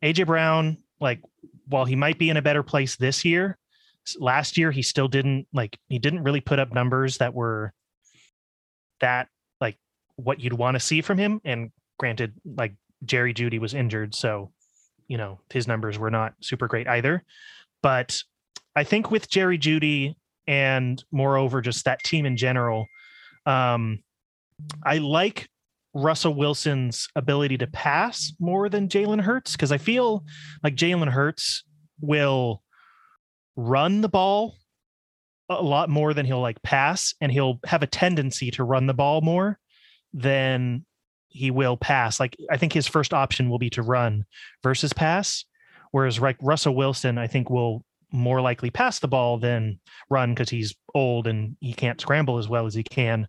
AJ 0.04 0.26
Brown, 0.28 0.78
like, 1.00 1.22
while 1.68 1.86
he 1.86 1.96
might 1.96 2.18
be 2.18 2.30
in 2.30 2.38
a 2.38 2.42
better 2.42 2.64
place 2.64 2.96
this 2.96 3.24
year, 3.24 3.58
last 4.18 4.58
year 4.58 4.72
he 4.72 4.82
still 4.82 5.08
didn't 5.08 5.48
like 5.54 5.78
he 5.88 6.00
didn't 6.00 6.24
really 6.24 6.42
put 6.42 6.60
up 6.60 6.74
numbers 6.74 7.18
that 7.18 7.34
were 7.34 7.74
that 9.02 9.28
like 9.62 9.78
what 10.16 10.40
you'd 10.40 10.54
want 10.54 10.76
to 10.76 10.80
see 10.80 11.02
from 11.02 11.18
him. 11.18 11.42
And 11.46 11.72
granted, 11.98 12.34
like 12.46 12.74
Jerry 13.06 13.34
Jeudy 13.34 13.60
was 13.60 13.74
injured, 13.74 14.16
so 14.16 14.52
you 15.08 15.18
know 15.18 15.40
his 15.52 15.68
numbers 15.68 15.98
were 15.98 16.12
not 16.12 16.34
super 16.42 16.68
great 16.68 16.88
either. 16.88 17.24
But 17.82 18.22
I 18.76 18.84
think 18.84 19.12
with 19.12 19.30
Jerry 19.30 19.58
Jeudy 19.58 20.16
and 20.48 21.04
moreover 21.12 21.62
just 21.62 21.86
that 21.86 22.04
team 22.04 22.26
in 22.26 22.38
general, 22.38 22.88
um, 23.50 24.04
I 24.84 25.00
like 25.00 25.50
Russell 25.96 26.36
Wilson's 26.36 27.08
ability 27.16 27.58
to 27.58 27.68
pass 27.68 28.32
more 28.40 28.70
than 28.70 28.88
Jalen 28.88 29.22
Hurts 29.22 29.54
because 29.54 29.72
I 29.72 29.80
feel 29.80 30.24
like 30.64 30.76
Jalen 30.76 31.10
Hurts 31.10 31.64
will 32.00 32.62
run 33.56 34.02
the 34.02 34.10
ball 34.10 34.56
a 35.50 35.64
lot 35.64 35.90
more 35.90 36.14
than 36.14 36.28
he'll 36.28 36.42
like 36.42 36.62
pass, 36.62 37.16
and 37.22 37.32
he'll 37.32 37.60
have 37.66 37.82
a 37.82 37.88
tendency 37.88 38.52
to 38.52 38.64
run 38.64 38.86
the 38.86 38.94
ball 38.94 39.22
more 39.22 39.58
than 40.14 40.86
he 41.30 41.50
will 41.50 41.76
pass. 41.76 42.20
Like 42.20 42.38
I 42.52 42.58
think 42.58 42.72
his 42.72 42.88
first 42.88 43.16
option 43.16 43.50
will 43.50 43.58
be 43.58 43.72
to 43.72 43.82
run 43.82 44.26
versus 44.62 44.94
pass, 44.94 45.44
whereas 45.90 46.20
like 46.20 46.38
Russell 46.40 46.76
Wilson, 46.76 47.18
I 47.18 47.26
think 47.26 47.50
will 47.50 47.84
more 48.12 48.42
likely 48.42 48.70
pass 48.70 49.00
the 49.00 49.08
ball 49.08 49.38
than 49.38 49.80
run 50.10 50.34
because 50.34 50.50
he's 50.50 50.76
old 50.96 51.28
and 51.28 51.56
he 51.60 51.74
can't 51.74 52.02
scramble 52.02 52.38
as 52.38 52.48
well 52.48 52.66
as 52.66 52.74
he 52.74 52.84
can. 52.84 53.28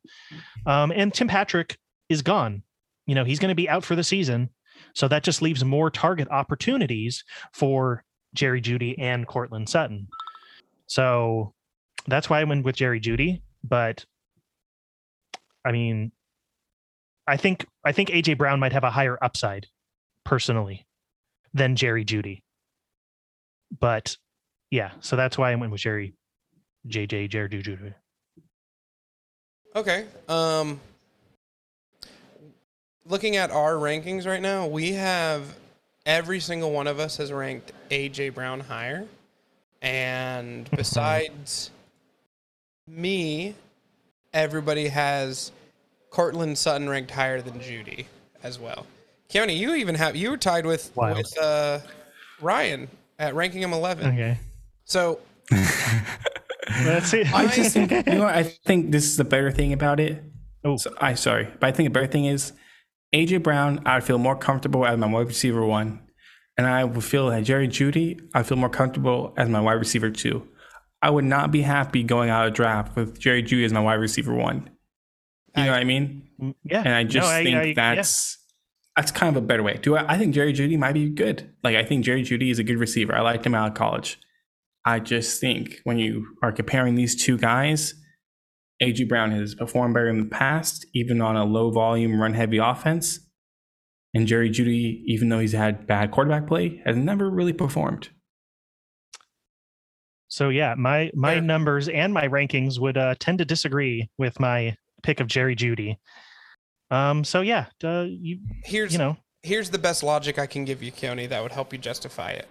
Um, 0.66 0.90
and 0.92 1.12
Tim 1.12 1.28
Patrick 1.28 1.78
is 2.08 2.22
gone. 2.22 2.62
You 3.06 3.14
know, 3.14 3.24
he's 3.24 3.38
going 3.38 3.50
to 3.50 3.54
be 3.54 3.68
out 3.68 3.84
for 3.84 3.94
the 3.94 4.04
season. 4.04 4.50
So 4.94 5.08
that 5.08 5.22
just 5.22 5.42
leaves 5.42 5.64
more 5.64 5.90
target 5.90 6.28
opportunities 6.30 7.24
for 7.52 8.04
Jerry 8.34 8.60
Jeudy 8.60 8.94
and 8.98 9.26
Courtland 9.26 9.68
Sutton. 9.68 10.08
So 10.86 11.54
that's 12.06 12.30
why 12.30 12.40
I 12.40 12.44
went 12.44 12.64
with 12.64 12.76
Jerry 12.76 13.00
Jeudy. 13.00 13.42
But 13.62 14.04
I 15.64 15.72
mean, 15.72 16.12
I 17.26 17.36
think 17.36 17.66
I 17.84 17.92
think 17.92 18.08
AJ 18.08 18.38
Brown 18.38 18.60
might 18.60 18.72
have 18.72 18.84
a 18.84 18.90
higher 18.90 19.18
upside 19.22 19.66
personally. 20.24 20.86
than 21.52 21.76
Jerry 21.76 22.04
Judy. 22.04 22.42
But 23.78 24.16
yeah, 24.70 24.92
so 25.00 25.16
that's 25.16 25.36
why 25.36 25.52
I 25.52 25.54
went 25.56 25.72
with 25.72 25.80
Jerry, 25.80 26.14
JJ, 26.88 27.30
Jerry 27.30 27.48
Jeudy. 27.48 27.94
Okay. 29.74 30.06
Um, 30.28 30.80
looking 33.04 33.36
at 33.36 33.50
our 33.50 33.74
rankings 33.74 34.26
right 34.26 34.42
now, 34.42 34.66
we 34.66 34.92
have 34.92 35.56
every 36.06 36.40
single 36.40 36.70
one 36.72 36.86
of 36.86 36.98
us 36.98 37.16
has 37.18 37.32
ranked 37.32 37.72
AJ 37.90 38.34
Brown 38.34 38.60
higher, 38.60 39.06
and 39.82 40.70
besides 40.76 41.70
me, 42.86 43.54
everybody 44.32 44.88
has 44.88 45.52
Courtland 46.10 46.58
Sutton 46.58 46.88
ranked 46.88 47.10
higher 47.10 47.40
than 47.40 47.60
Jeudy 47.60 48.06
as 48.42 48.58
well. 48.58 48.86
Keone, 49.28 49.56
you 49.56 49.74
even 49.74 49.94
have 49.94 50.16
you 50.16 50.30
were 50.30 50.36
tied 50.36 50.66
with 50.66 50.90
Wild. 50.96 51.18
with 51.18 51.38
uh, 51.38 51.78
Ryan 52.40 52.88
at 53.18 53.34
ranking 53.34 53.62
him 53.62 53.72
11. 53.72 54.06
Okay. 54.14 54.38
So 54.90 55.20
Let's 56.84 57.06
see. 57.10 57.22
I 57.22 57.46
just 57.46 57.72
think 57.74 57.90
you 57.90 58.02
know 58.14 58.24
what, 58.24 58.34
I 58.34 58.42
think 58.42 58.90
this 58.92 59.04
is 59.04 59.16
the 59.16 59.24
better 59.24 59.50
thing 59.50 59.72
about 59.72 60.00
it. 60.00 60.22
Oh. 60.64 60.76
So, 60.76 60.94
I 61.00 61.14
sorry, 61.14 61.48
but 61.60 61.68
I 61.68 61.72
think 61.72 61.88
the 61.88 61.92
better 61.92 62.06
thing 62.06 62.24
is 62.26 62.52
AJ 63.14 63.42
Brown. 63.42 63.82
I 63.86 63.94
would 63.96 64.04
feel 64.04 64.18
more 64.18 64.36
comfortable 64.36 64.84
as 64.86 64.98
my 64.98 65.06
wide 65.06 65.26
receiver 65.28 65.64
one, 65.64 66.00
and 66.56 66.66
I 66.66 66.84
would 66.84 67.04
feel 67.04 67.30
that 67.30 67.44
Jerry 67.44 67.68
Jeudy. 67.68 68.20
I 68.34 68.42
feel 68.42 68.56
more 68.56 68.68
comfortable 68.68 69.32
as 69.36 69.48
my 69.48 69.60
wide 69.60 69.74
receiver 69.74 70.10
two. 70.10 70.46
I 71.02 71.10
would 71.10 71.24
not 71.24 71.50
be 71.50 71.62
happy 71.62 72.02
going 72.02 72.28
out 72.28 72.46
of 72.48 72.54
draft 72.54 72.94
with 72.96 73.18
Jerry 73.18 73.42
Jeudy 73.42 73.64
as 73.64 73.72
my 73.72 73.80
wide 73.80 73.94
receiver 73.94 74.34
one. 74.34 74.70
You 75.56 75.64
know 75.64 75.70
what 75.72 75.80
I 75.80 75.84
mean? 75.84 76.28
Mm, 76.40 76.54
yeah. 76.64 76.80
And 76.84 76.94
I 76.94 77.04
just 77.04 77.26
No, 77.28 77.34
I- 77.34 77.42
think 77.44 77.56
I- 77.56 77.62
yeah. 77.64 77.74
that's 77.74 78.38
that's 78.96 79.10
kind 79.12 79.34
of 79.34 79.42
a 79.42 79.46
better 79.46 79.62
way. 79.62 79.78
Do 79.80 79.96
I, 79.96 80.14
I 80.14 80.18
think 80.18 80.34
Jerry 80.34 80.52
Jeudy 80.52 80.76
might 80.78 80.92
be 80.92 81.08
good? 81.08 81.52
Like 81.64 81.76
I 81.76 81.84
think 81.84 82.04
Jerry 82.04 82.22
Jeudy 82.22 82.50
is 82.50 82.58
a 82.58 82.64
good 82.64 82.78
receiver. 82.78 83.14
I 83.14 83.20
liked 83.22 83.46
him 83.46 83.54
out 83.54 83.68
of 83.68 83.74
college. 83.74 84.18
I 84.84 84.98
just 84.98 85.40
think 85.40 85.80
when 85.84 85.98
you 85.98 86.26
are 86.42 86.52
comparing 86.52 86.94
these 86.94 87.22
two 87.22 87.36
guys, 87.36 87.94
AJ 88.82 89.08
Brown 89.08 89.30
has 89.32 89.54
performed 89.54 89.94
better 89.94 90.08
in 90.08 90.20
the 90.20 90.26
past, 90.26 90.86
even 90.94 91.20
on 91.20 91.36
a 91.36 91.44
low 91.44 91.70
volume, 91.70 92.20
run 92.20 92.34
heavy 92.34 92.58
offense. 92.58 93.20
And 94.14 94.26
Jerry 94.26 94.50
Jeudy, 94.50 95.02
even 95.06 95.28
though 95.28 95.38
he's 95.38 95.52
had 95.52 95.86
bad 95.86 96.10
quarterback 96.10 96.46
play, 96.46 96.82
has 96.84 96.96
never 96.96 97.30
really 97.30 97.52
performed. 97.52 98.08
So 100.28 100.48
yeah, 100.48 100.74
my 100.76 101.10
my 101.14 101.34
Fair. 101.34 101.42
numbers 101.42 101.88
and 101.88 102.14
my 102.14 102.28
rankings 102.28 102.78
would 102.78 102.96
uh, 102.96 103.16
tend 103.18 103.38
to 103.38 103.44
disagree 103.44 104.08
with 104.16 104.40
my 104.40 104.76
pick 105.02 105.20
of 105.20 105.26
Jerry 105.26 105.56
Jeudy. 105.56 105.96
Um. 106.90 107.24
So 107.24 107.40
yeah, 107.40 107.66
uh, 107.84 108.06
you 108.08 108.38
here's 108.64 108.92
you 108.92 108.98
know 108.98 109.16
here's 109.42 109.70
the 109.70 109.78
best 109.78 110.02
logic 110.02 110.38
I 110.38 110.46
can 110.46 110.64
give 110.64 110.82
you, 110.82 110.92
Keone, 110.92 111.28
that 111.28 111.42
would 111.42 111.52
help 111.52 111.72
you 111.72 111.78
justify 111.78 112.30
it. 112.30 112.48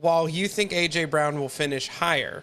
While 0.00 0.28
you 0.28 0.48
think 0.48 0.70
AJ 0.72 1.10
Brown 1.10 1.38
will 1.40 1.48
finish 1.48 1.88
higher, 1.88 2.42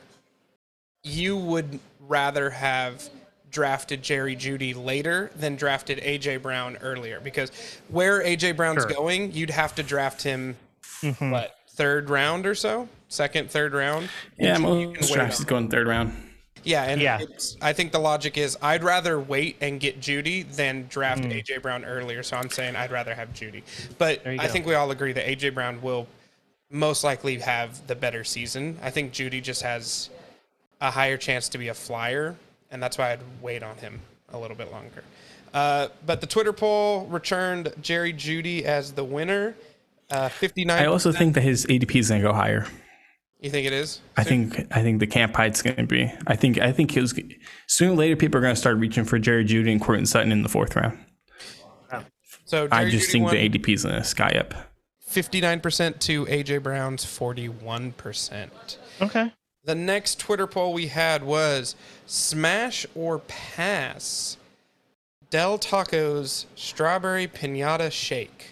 you 1.04 1.38
would 1.38 1.80
rather 2.00 2.50
have 2.50 3.10
drafted 3.52 4.04
Jerry 4.04 4.36
Jeudy 4.36 4.76
later 4.76 5.32
than 5.36 5.56
drafted 5.56 6.00
AJ 6.00 6.42
Brown 6.42 6.78
earlier 6.82 7.20
because 7.22 7.52
where 7.88 8.22
AJ 8.22 8.58
Brown's 8.58 8.84
Sure. 8.84 8.92
going, 8.92 9.32
you'd 9.32 9.50
have 9.52 9.74
to 9.76 9.84
draft 9.84 10.22
him 10.22 10.58
mhm. 11.02 11.32
what 11.32 11.56
third 11.70 12.10
round 12.10 12.46
or 12.46 12.56
so, 12.56 12.90
second, 13.08 13.50
third 13.50 13.74
round. 13.74 14.10
Yeah, 14.38 14.58
You 14.58 14.62
most 14.62 14.82
can 14.82 14.92
wait 15.10 15.14
drafts 15.14 15.40
is 15.40 15.46
going 15.46 15.70
third 15.70 15.88
round. 15.88 16.14
Yeah, 16.66 16.84
and 16.84 17.00
Yeah. 17.00 17.20
It's, 17.22 17.56
I 17.62 17.72
think 17.74 17.92
the 17.92 18.00
logic 18.00 18.38
is 18.38 18.58
I'd 18.62 18.84
rather 18.84 19.20
wait 19.20 19.56
and 19.62 19.80
get 19.80 20.02
Jeudy 20.02 20.44
than 20.56 20.88
draft 20.90 21.22
Mm. 21.24 21.32
AJ 21.42 21.62
Brown 21.62 21.86
earlier. 21.86 22.24
So 22.24 22.36
I'm 22.38 22.50
saying 22.50 22.76
I'd 22.76 22.92
rather 22.92 23.14
have 23.14 23.34
Jeudy. 23.34 23.62
But 23.98 24.26
I 24.28 24.36
go. 24.38 24.48
think 24.48 24.66
we 24.66 24.74
all 24.74 24.90
agree 24.92 25.14
that 25.14 25.26
AJ 25.28 25.54
Brown 25.54 25.82
will 25.82 26.08
most 26.70 27.04
likely 27.04 27.40
have 27.40 27.86
the 27.88 27.96
better 27.96 28.24
season. 28.24 28.78
I 28.82 28.90
think 28.90 29.14
Jeudy 29.14 29.42
just 29.42 29.62
has 29.62 30.10
a 30.82 30.92
higher 30.92 31.18
chance 31.18 31.50
to 31.50 31.58
be 31.58 31.70
a 31.70 31.74
flyer, 31.74 32.36
and 32.72 32.82
that's 32.82 32.98
why 32.98 33.14
I'd 33.14 33.20
wait 33.42 33.64
on 33.64 33.78
him 33.78 34.02
a 34.30 34.38
little 34.38 34.58
bit 34.58 34.72
longer. 34.72 35.04
Uh, 35.54 35.88
but 36.06 36.20
the 36.22 36.28
Twitter 36.28 36.52
poll 36.52 37.06
returned 37.08 37.74
Jerry 37.82 38.14
Jeudy 38.14 38.64
as 38.64 38.92
the 38.92 39.04
winner. 39.04 39.56
Uh, 40.10 40.30
59. 40.30 40.78
I 40.78 40.86
also 40.86 41.12
think 41.12 41.34
that 41.36 41.42
his 41.42 41.66
ADP 41.66 41.96
is 41.96 42.10
going 42.10 42.22
to 42.22 42.28
go 42.28 42.34
higher. 42.34 42.68
You 43.40 43.50
think 43.50 43.68
it 43.68 43.74
is? 43.74 44.02
I 44.18 44.24
think 44.24 44.68
I 44.72 44.82
think 44.82 45.00
the 45.00 45.08
camp 45.08 45.36
height's 45.36 45.62
going 45.62 45.76
to 45.76 45.86
be. 45.86 46.12
I 46.26 46.36
think 46.36 46.60
I 46.60 46.72
think 46.72 46.96
it 46.96 47.02
was 47.02 47.14
sooner 47.68 47.92
or 47.92 47.96
later 47.96 48.16
people 48.16 48.38
are 48.40 48.42
going 48.42 48.56
to 48.56 48.60
start 48.60 48.78
reaching 48.78 49.04
for 49.04 49.20
Jerry 49.20 49.46
Jeudy 49.46 49.72
and 49.72 49.80
Courtland 49.80 50.10
Sutton 50.10 50.32
in 50.32 50.42
the 50.42 50.50
fourth 50.50 50.76
round. 50.76 50.98
so. 52.46 52.68
I 52.72 52.90
just 52.90 53.10
Jeudy 53.10 53.12
think 53.12 53.26
won. 53.26 53.36
the 53.36 53.50
ADP 53.50 53.74
is 53.74 53.84
going 53.84 53.96
to 53.96 54.04
sky 54.04 54.36
up. 54.40 54.54
59% 55.10 56.00
to 56.00 56.26
AJ 56.26 56.64
Brown's 56.64 57.06
41%. 57.06 58.78
okay. 59.02 59.32
The 59.64 59.76
next 59.76 60.20
Twitter 60.20 60.46
poll 60.46 60.74
we 60.74 60.88
had 60.88 61.24
was 61.24 61.76
smash 62.06 62.86
or 62.94 63.18
pass 63.20 64.38
Del 65.32 65.58
Taco's 65.58 66.46
strawberry 66.56 67.28
pinata 67.28 67.92
shake. 67.92 68.52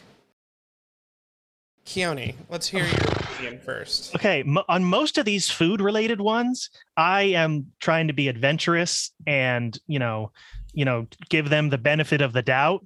Keone, 1.86 2.34
let's 2.50 2.68
hear 2.68 2.86
your 2.86 2.96
opinion 2.96 3.60
first. 3.60 4.16
Okay, 4.16 4.40
m- 4.40 4.58
on 4.68 4.84
most 4.86 5.18
of 5.20 5.26
these 5.26 5.50
food 5.52 5.82
related 5.82 6.20
ones, 6.22 6.70
I 6.98 7.24
am 7.24 7.68
trying 7.80 8.08
to 8.08 8.14
be 8.14 8.28
adventurous 8.28 9.12
and, 9.28 9.78
you 9.86 10.00
know, 10.00 10.32
you 10.74 10.86
know, 10.86 11.06
give 11.30 11.50
them 11.50 11.70
the 11.70 11.78
benefit 11.78 12.22
of 12.22 12.34
the 12.34 12.42
doubt, 12.42 12.84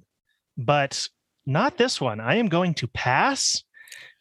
but 0.58 1.08
not 1.48 1.78
this 1.78 2.00
one. 2.00 2.20
I 2.20 2.36
am 2.36 2.46
going 2.48 2.74
to 2.74 2.86
pass 2.88 3.64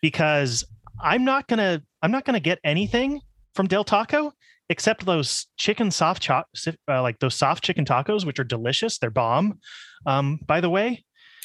because 0.02 0.64
I'm 1.04 1.24
not 1.26 1.48
going 1.48 1.60
to 1.60 1.84
I'm 2.02 2.10
not 2.12 2.26
going 2.26 2.34
to 2.36 2.40
get 2.40 2.60
anything 2.64 3.22
from 3.54 3.68
Del 3.68 3.84
Taco 3.84 4.32
except 4.70 5.06
those 5.06 5.48
chicken 5.58 5.92
soft 5.92 6.22
chop 6.22 6.48
uh, 6.90 7.02
like 7.02 7.20
those 7.20 7.36
soft 7.36 7.64
chicken 7.64 7.86
tacos 7.86 8.26
which 8.26 8.40
are 8.40 8.44
delicious. 8.44 8.98
They're 8.98 9.10
bomb. 9.12 9.60
Um 10.06 10.40
by 10.46 10.62
the 10.62 10.70
way, 10.70 11.04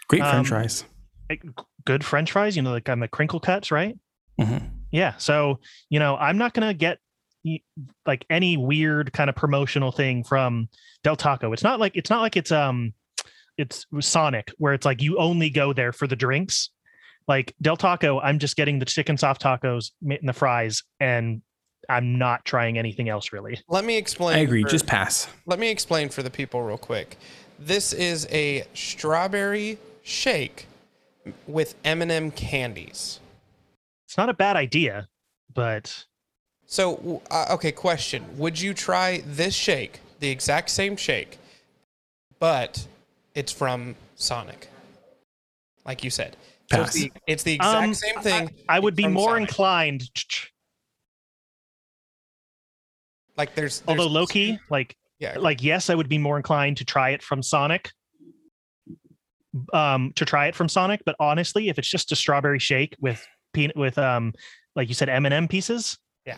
Great 0.09 0.23
Um, 0.23 0.31
French 0.45 0.49
fries. 0.49 0.85
eh, 1.31 1.37
good 1.85 2.05
french 2.05 2.33
fries, 2.33 2.57
you 2.57 2.63
know, 2.63 2.71
like 2.73 2.89
on 2.89 3.01
the 3.01 3.09
crinkle 3.09 3.41
cuts, 3.41 3.71
right? 3.71 3.97
Mhm. 4.41 4.71
Yeah. 4.91 5.17
So, 5.19 5.61
you 5.89 5.99
know, 5.99 6.17
I'm 6.17 6.37
not 6.39 6.53
going 6.55 6.69
to 6.69 6.75
get 6.75 6.99
like 8.07 8.25
any 8.31 8.57
weird 8.57 9.13
kind 9.13 9.29
of 9.31 9.35
promotional 9.37 9.91
thing 9.91 10.23
from 10.23 10.69
Del 11.03 11.17
Taco. 11.17 11.53
It's 11.53 11.63
not 11.65 11.81
like 11.81 11.97
it's 11.97 12.11
not 12.11 12.21
like 12.21 12.37
it's 12.37 12.53
um 12.53 12.93
it's 13.59 13.87
Sonic 14.01 14.53
where 14.59 14.73
it's 14.73 14.85
like 14.87 15.03
you 15.03 15.19
only 15.19 15.51
go 15.51 15.73
there 15.73 15.93
for 15.93 16.07
the 16.07 16.17
drinks. 16.17 16.71
Like 17.29 17.55
Del 17.63 17.77
Taco, 17.77 18.19
I'm 18.21 18.39
just 18.39 18.57
getting 18.57 18.79
the 18.79 18.85
chicken 18.85 19.17
soft 19.17 19.43
tacos 19.43 19.93
ma- 20.03 20.17
and 20.19 20.29
the 20.29 20.33
fries 20.33 20.83
and 21.01 21.43
I'm 21.89 22.19
not 22.19 22.45
trying 22.45 22.79
anything 22.79 23.09
else 23.09 23.33
really. 23.33 23.61
Let 23.69 23.85
me 23.85 23.97
explain. 23.97 24.37
I 24.37 24.41
agree. 24.41 24.63
for- 24.63 24.69
Just 24.69 24.87
pass. 24.87 25.29
let 25.47 25.59
me 25.59 25.71
explain 25.71 26.09
for 26.09 26.23
the 26.23 26.31
people 26.31 26.63
real 26.63 26.79
quick. 26.79 27.17
This 27.59 27.93
is 27.93 28.27
a 28.31 28.65
strawberry 28.75 29.79
shake 30.03 30.67
with 31.47 31.75
M&M 31.85 32.33
candies. 32.33 33.21
It's 34.07 34.17
not 34.17 34.29
a 34.29 34.35
bad 34.35 34.57
idea, 34.57 35.09
but 35.55 36.05
So, 36.67 37.23
uh, 37.31 37.47
okay, 37.51 37.71
question. 37.71 38.25
Would 38.39 38.61
you 38.61 38.75
try 38.75 39.23
this 39.27 39.55
shake, 39.55 40.01
the 40.19 40.31
exact 40.31 40.71
same 40.71 40.97
shake, 40.97 41.39
but 42.41 42.87
it's 43.35 43.53
from 43.53 43.95
Sonic? 44.17 44.69
Like 45.85 46.05
you 46.05 46.11
said. 46.11 46.37
So 46.71 46.83
it's 46.83 46.93
the, 46.95 47.13
it's 47.27 47.43
the 47.43 47.55
exact 47.55 47.85
Um, 47.87 47.95
same 47.95 48.21
thing. 48.21 48.51
I 48.69 48.79
would 48.79 48.97
be 48.97 49.07
more 49.07 49.31
Sonic. 49.31 49.49
inclined 49.49 50.03
Like 53.37 53.55
there's, 53.55 53.81
there's 53.81 53.89
although 53.99 54.11
Loki, 54.13 54.53
key, 54.53 54.59
like 54.71 54.95
Yeah. 55.19 55.39
like 55.39 55.63
yes 55.63 55.89
i 55.91 55.95
would 55.95 56.09
be 56.09 56.19
more 56.19 56.37
inclined 56.37 56.77
to 56.79 56.85
try 56.85 57.11
it 57.11 57.23
from 57.23 57.43
sonic 57.43 57.91
um 59.73 60.13
to 60.17 60.25
try 60.25 60.47
it 60.49 60.55
from 60.55 60.69
sonic 60.69 61.01
but 61.07 61.17
honestly 61.19 61.69
if 61.69 61.79
it's 61.79 61.89
just 61.89 62.13
a 62.13 62.17
strawberry 62.17 62.59
shake 62.59 62.95
with 63.01 63.27
peanut 63.55 63.77
with 63.77 63.97
um 63.99 64.33
like 64.77 64.89
you 64.89 64.95
said 64.95 65.09
m&m 65.09 65.49
pieces 65.49 65.99
Yeah. 66.27 66.37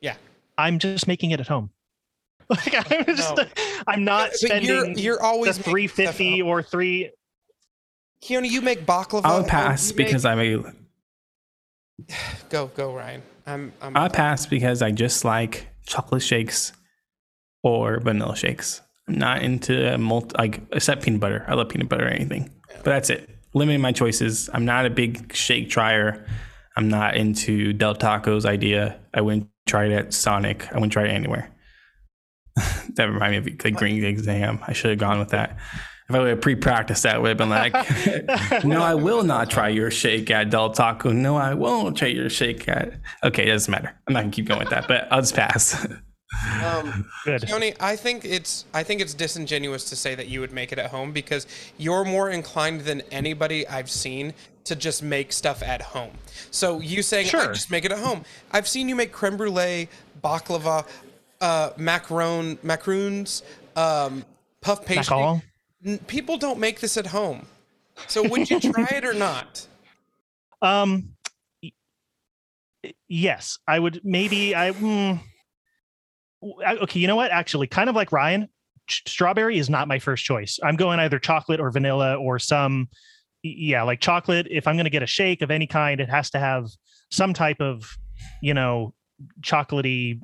Yeah. 0.00 0.16
i'm 0.56 0.78
just 0.78 1.06
making 1.06 1.30
it 1.32 1.40
at 1.40 1.48
home 1.48 1.70
like 2.50 2.74
i'm 2.92 3.04
just 3.16 3.36
No. 3.36 3.44
i'm 3.86 4.04
not 4.04 4.30
But 4.30 4.38
spending 4.38 4.68
you're, 4.68 4.88
you're 4.90 5.22
always 5.22 5.58
making 5.58 5.72
350 5.72 6.42
or 6.42 6.62
3 6.62 7.06
up. 7.06 7.12
Keone, 8.24 8.48
you 8.50 8.60
make 8.62 8.84
baklava. 8.84 9.24
I'll 9.26 9.44
pass 9.44 9.90
you 9.90 9.96
make- 9.96 10.06
because 10.08 10.24
I'm 10.24 10.40
a 10.40 10.62
go 12.48 12.66
go 12.68 12.94
Ryan. 12.94 13.22
I'm 13.46 13.72
I'm 13.80 13.96
I'll 13.96 14.10
pass 14.10 14.46
because 14.46 14.82
I 14.82 14.90
just 14.90 15.24
like 15.24 15.68
chocolate 15.86 16.22
shakes 16.22 16.72
or 17.62 18.00
vanilla 18.00 18.36
shakes. 18.36 18.82
I'm 19.08 19.14
not 19.18 19.42
into 19.42 19.96
multi, 19.98 20.34
like 20.36 20.60
except 20.72 21.02
peanut 21.02 21.20
butter. 21.20 21.44
I 21.48 21.54
love 21.54 21.68
peanut 21.68 21.88
butter 21.88 22.06
or 22.06 22.10
anything, 22.10 22.50
but 22.68 22.84
that's 22.84 23.10
it. 23.10 23.28
Limiting 23.54 23.80
my 23.80 23.92
choices. 23.92 24.50
I'm 24.52 24.64
not 24.64 24.84
a 24.84 24.90
big 24.90 25.34
shake 25.34 25.70
trier. 25.70 26.26
I'm 26.76 26.88
not 26.88 27.16
into 27.16 27.72
Del 27.72 27.94
Taco's 27.94 28.44
idea. 28.46 28.98
I 29.14 29.20
wouldn't 29.22 29.48
try 29.66 29.86
it 29.86 29.92
at 29.92 30.12
Sonic. 30.12 30.70
I 30.70 30.74
wouldn't 30.74 30.92
try 30.92 31.04
it 31.06 31.10
anywhere. 31.10 31.50
that 32.94 33.04
reminded 33.10 33.44
me 33.44 33.52
of 33.52 33.58
the 33.58 33.70
green 33.70 34.04
exam. 34.04 34.60
I 34.66 34.72
should 34.72 34.90
have 34.90 34.98
gone 34.98 35.18
with 35.18 35.30
that. 35.30 35.56
If 36.08 36.14
I 36.14 36.20
would 36.20 36.28
have 36.30 36.40
pre-practiced 36.40 37.02
that, 37.02 37.16
I 37.16 37.18
would 37.18 37.28
have 37.28 37.36
been 37.36 37.50
like, 37.50 37.74
"No, 38.64 38.80
I 38.82 38.94
will 38.94 39.22
not 39.24 39.50
try 39.50 39.68
your 39.68 39.90
shake 39.90 40.30
at 40.30 40.48
Del 40.48 40.70
Taco. 40.70 41.12
No, 41.12 41.36
I 41.36 41.52
won't 41.52 41.98
try 41.98 42.08
your 42.08 42.30
shake 42.30 42.66
at." 42.66 42.94
Okay, 43.22 43.48
it 43.48 43.52
doesn't 43.52 43.70
matter. 43.70 43.94
I'm 44.06 44.14
not 44.14 44.20
gonna 44.20 44.32
keep 44.32 44.46
going 44.46 44.60
with 44.60 44.70
that, 44.70 44.88
but 44.88 45.06
I'll 45.10 45.20
just 45.20 45.34
pass. 45.36 45.86
Um, 46.64 47.06
Good. 47.24 47.46
Tony, 47.48 47.74
I 47.80 47.94
think 47.96 48.24
it's 48.24 48.64
I 48.72 48.82
think 48.82 49.00
it's 49.02 49.12
disingenuous 49.14 49.84
to 49.90 49.96
say 49.96 50.14
that 50.14 50.28
you 50.28 50.40
would 50.40 50.52
make 50.52 50.72
it 50.72 50.78
at 50.78 50.90
home 50.90 51.12
because 51.12 51.46
you're 51.76 52.04
more 52.06 52.30
inclined 52.30 52.82
than 52.82 53.02
anybody 53.10 53.68
I've 53.68 53.90
seen 53.90 54.32
to 54.64 54.76
just 54.76 55.02
make 55.02 55.32
stuff 55.32 55.62
at 55.62 55.80
home. 55.80 56.12
So 56.50 56.80
you 56.80 57.02
saying 57.02 57.26
I 57.26 57.30
Sure. 57.30 57.52
just 57.52 57.70
make 57.70 57.84
it 57.84 57.92
at 57.92 57.98
home. 57.98 58.24
I've 58.50 58.68
seen 58.68 58.88
you 58.88 58.94
make 58.94 59.12
creme 59.12 59.36
brulee, 59.36 59.88
baklava, 60.22 60.86
uh, 61.40 61.70
macaron, 61.70 62.62
macaroons, 62.62 63.42
um, 63.76 64.24
puff 64.60 64.84
pastry. 64.84 65.42
People 66.06 66.36
don't 66.36 66.58
make 66.58 66.80
this 66.80 66.96
at 66.96 67.06
home. 67.06 67.46
So 68.06 68.26
would 68.28 68.50
you 68.50 68.60
try 68.72 68.88
it 68.92 69.04
or 69.04 69.14
not? 69.14 69.66
Um, 70.62 71.10
yes, 73.08 73.58
I 73.66 73.78
would. 73.78 74.00
Maybe 74.04 74.54
I. 74.54 74.72
Mm, 74.72 75.20
okay, 76.42 77.00
you 77.00 77.06
know 77.06 77.16
what? 77.16 77.30
Actually, 77.30 77.66
kind 77.66 77.88
of 77.88 77.96
like 77.96 78.12
Ryan, 78.12 78.48
ch- 78.88 79.02
strawberry 79.06 79.58
is 79.58 79.70
not 79.70 79.88
my 79.88 79.98
first 79.98 80.24
choice. 80.24 80.58
I'm 80.62 80.76
going 80.76 80.98
either 81.00 81.18
chocolate 81.18 81.60
or 81.60 81.70
vanilla 81.70 82.16
or 82.16 82.38
some. 82.38 82.88
Yeah, 83.42 83.82
like 83.84 84.00
chocolate. 84.00 84.48
If 84.50 84.66
I'm 84.66 84.74
going 84.74 84.84
to 84.84 84.90
get 84.90 85.02
a 85.02 85.06
shake 85.06 85.42
of 85.42 85.50
any 85.50 85.66
kind, 85.66 86.00
it 86.00 86.08
has 86.08 86.30
to 86.30 86.40
have 86.40 86.66
some 87.10 87.32
type 87.32 87.60
of, 87.60 87.96
you 88.42 88.54
know, 88.54 88.94
chocolatey. 89.42 90.20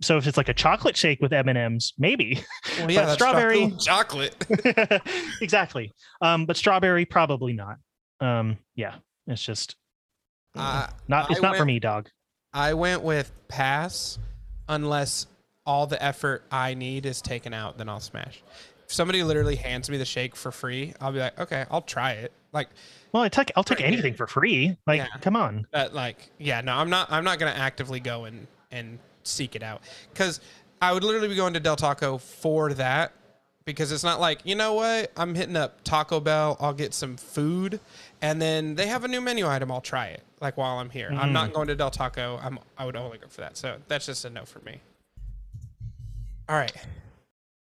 So 0.00 0.16
if 0.16 0.26
it's 0.26 0.36
like 0.36 0.48
a 0.48 0.54
chocolate 0.54 0.96
shake 0.96 1.20
with 1.20 1.32
M 1.32 1.48
and 1.48 1.58
M's, 1.58 1.92
maybe. 1.98 2.42
Well, 2.78 2.86
But 2.94 3.14
strawberry- 3.14 3.72
chocolate. 3.80 4.34
exactly. 5.40 5.92
Um, 6.20 6.46
but 6.46 6.56
strawberry 6.56 7.04
probably 7.04 7.52
not. 7.52 7.76
Um, 8.20 8.58
yeah, 8.76 8.96
it's 9.26 9.42
just 9.42 9.76
Uh, 10.56 10.86
not. 11.08 11.30
It's 11.30 11.40
I 11.40 11.48
not 11.48 11.56
for 11.56 11.64
me, 11.64 11.78
dog. 11.78 12.08
I 12.52 12.74
went 12.74 13.02
with 13.02 13.32
pass 13.48 14.18
unless 14.68 15.26
all 15.64 15.86
the 15.86 16.02
effort 16.02 16.44
I 16.50 16.74
need 16.74 17.06
is 17.06 17.22
taken 17.22 17.54
out, 17.54 17.78
then 17.78 17.88
I'll 17.88 18.00
smash. 18.00 18.42
If 18.84 18.92
somebody 18.92 19.22
literally 19.22 19.56
hands 19.56 19.88
me 19.88 19.96
the 19.96 20.04
shake 20.04 20.36
for 20.36 20.52
free, 20.52 20.92
I'll 21.00 21.12
be 21.12 21.20
like, 21.20 21.38
okay, 21.40 21.64
I'll 21.70 21.82
try 21.82 22.12
it. 22.12 22.32
Like 22.52 22.68
Well, 23.12 23.22
I 23.22 23.28
take 23.30 23.50
I'll 23.56 23.64
take 23.64 23.78
Right. 23.78 23.86
anything 23.86 24.14
for 24.14 24.26
free. 24.26 24.76
Like, 24.86 24.98
Yeah. 25.00 25.06
come 25.20 25.34
on. 25.36 25.66
that 25.72 25.94
like 25.94 26.30
yeah, 26.38 26.60
no, 26.60 26.74
I'm 26.74 26.90
not 26.90 27.10
I'm 27.10 27.24
not 27.24 27.38
gonna 27.38 27.52
actively 27.52 28.00
go 28.00 28.24
and 28.24 28.46
and 28.70 28.98
seek 29.24 29.54
it 29.56 29.62
out. 29.62 29.82
Cause 30.14 30.40
I 30.80 30.92
would 30.92 31.04
literally 31.04 31.28
be 31.28 31.36
going 31.36 31.54
to 31.54 31.60
Del 31.60 31.76
Taco 31.76 32.18
for 32.18 32.74
that. 32.74 33.12
Because 33.64 33.92
it's 33.92 34.02
not 34.02 34.18
like, 34.18 34.40
you 34.42 34.56
know 34.56 34.74
what, 34.74 35.12
I'm 35.16 35.36
hitting 35.36 35.54
up 35.54 35.84
Taco 35.84 36.18
Bell, 36.18 36.56
I'll 36.58 36.72
get 36.72 36.92
some 36.92 37.16
food, 37.16 37.78
and 38.20 38.42
then 38.42 38.74
they 38.74 38.88
have 38.88 39.04
a 39.04 39.08
new 39.08 39.20
menu 39.20 39.46
item, 39.46 39.70
I'll 39.70 39.80
try 39.80 40.06
it. 40.06 40.24
Like 40.40 40.56
while 40.56 40.78
I'm 40.78 40.90
here. 40.90 41.14
I'm 41.16 41.32
not 41.32 41.52
going 41.52 41.68
to 41.68 41.76
Del 41.76 41.92
Taco. 41.92 42.40
I'm 42.42 42.58
I 42.76 42.84
would 42.84 42.96
only 42.96 43.18
go 43.18 43.28
for 43.28 43.42
that. 43.42 43.56
So 43.56 43.76
that's 43.86 44.06
just 44.06 44.24
a 44.24 44.30
no 44.30 44.44
for 44.44 44.58
me. 44.60 44.80
All 46.48 46.56
right. 46.56 46.72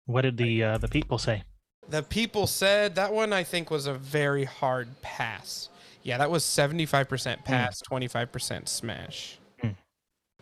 What 0.06 0.22
did 0.22 0.38
the 0.38 0.64
uh, 0.64 0.78
the 0.78 0.88
people 0.88 1.18
say? 1.18 1.44
The 1.90 2.02
people 2.02 2.48
said 2.48 2.96
that 2.96 3.14
one 3.14 3.34
I 3.34 3.44
think 3.44 3.70
was 3.70 3.86
a 3.86 3.94
very 3.94 4.46
hard 4.46 4.88
pass. 5.02 5.68
Yeah, 6.04 6.18
that 6.18 6.32
was 6.32 6.44
75% 6.44 7.44
pass, 7.46 7.82
25% 7.90 8.68
smash. 8.68 9.38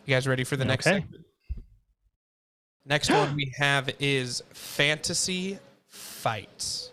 You 0.04 0.14
guys 0.14 0.26
ready 0.26 0.44
for 0.44 0.56
the 0.56 0.64
next 0.64 0.86
Okay. 0.86 1.00
segment? 1.00 1.24
Next 2.84 3.10
one 3.10 3.34
we 3.36 3.52
have 3.58 3.90
is 4.00 4.42
fantasy 4.52 5.58
fights. 5.86 6.90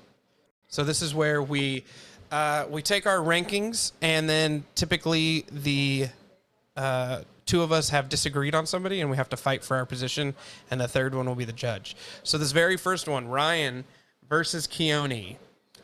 So 0.68 0.84
this 0.84 1.02
is 1.02 1.16
where 1.16 1.42
we 1.42 1.84
uh, 2.32 2.66
we 2.70 2.84
take 2.84 3.08
our 3.08 3.18
rankings 3.18 3.94
and 4.04 4.30
then 4.30 4.64
typically 4.76 5.46
the 5.52 6.10
uh, 6.78 7.22
two 7.48 7.64
of 7.64 7.72
us 7.72 7.90
have 7.90 8.08
disagreed 8.08 8.54
on 8.54 8.68
somebody 8.68 9.02
and 9.02 9.10
we 9.10 9.18
have 9.18 9.30
to 9.30 9.38
fight 9.38 9.64
for 9.64 9.76
our 9.78 9.86
position 9.88 10.36
and 10.70 10.80
the 10.80 10.88
third 10.88 11.16
one 11.16 11.26
will 11.26 11.34
be 11.34 11.46
the 11.46 11.52
judge. 11.52 11.96
So 12.22 12.38
this 12.38 12.52
very 12.52 12.78
first 12.78 13.08
one, 13.08 13.28
Ryan 13.28 13.84
versus 14.30 14.68
Keone, 14.68 15.38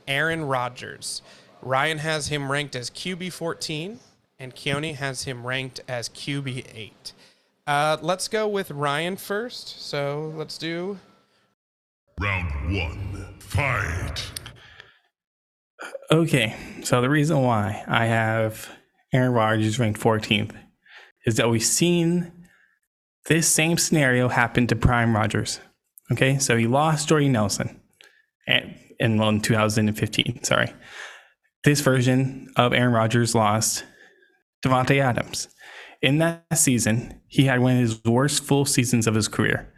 Aaron 0.08 0.46
Rodgers. 0.46 1.24
Ryan 1.64 1.98
has 1.98 2.28
him 2.28 2.52
ranked 2.52 2.76
as 2.76 2.92
QB 2.92 3.34
14 3.34 4.00
and 4.40 4.56
Keone 4.56 4.96
has 4.96 5.24
him 5.24 5.46
ranked 5.46 5.82
as 5.88 6.10
QB 6.10 6.66
8. 6.74 7.14
Uh, 7.68 7.98
let's 8.02 8.28
go 8.28 8.48
with 8.48 8.72
Ryan 8.72 9.18
first. 9.18 9.82
So 9.82 10.34
let's 10.36 10.58
do 10.58 11.00
Round 12.20 12.78
one. 12.78 13.36
Fight. 13.40 14.32
Okay, 16.12 16.56
so 16.84 17.02
the 17.02 17.10
reason 17.10 17.42
why 17.42 17.84
I 17.88 18.06
have 18.06 18.70
Aaron 19.14 19.34
Rodgers 19.34 19.80
ranked 19.80 20.00
14th 20.00 20.56
is 21.26 21.36
that 21.36 21.50
we've 21.50 21.64
seen 21.64 22.32
this 23.26 23.48
same 23.48 23.78
scenario 23.78 24.30
happen 24.30 24.66
to 24.68 24.76
Prime 24.76 25.16
Rodgers. 25.16 25.60
Okay, 26.12 26.38
so 26.38 26.56
he 26.56 26.68
lost 26.68 27.10
Jordy 27.10 27.28
Nelson 27.28 27.82
and 28.48 28.76
in, 29.00 29.18
well, 29.18 29.30
in 29.30 29.42
2015. 29.42 30.44
Sorry, 30.44 30.72
this 31.66 31.82
version 31.82 32.50
of 32.56 32.72
Aaron 32.72 32.94
Rodgers 32.94 33.36
lost 33.36 33.84
Davante 34.66 35.00
Adams. 35.00 35.48
In 36.02 36.18
that 36.20 36.44
season, 36.56 37.22
he 37.28 37.46
had 37.46 37.60
one 37.60 37.74
of 37.74 37.80
his 37.80 38.04
worst 38.04 38.44
full 38.44 38.66
seasons 38.66 39.08
of 39.08 39.16
his 39.16 39.28
career. 39.28 39.72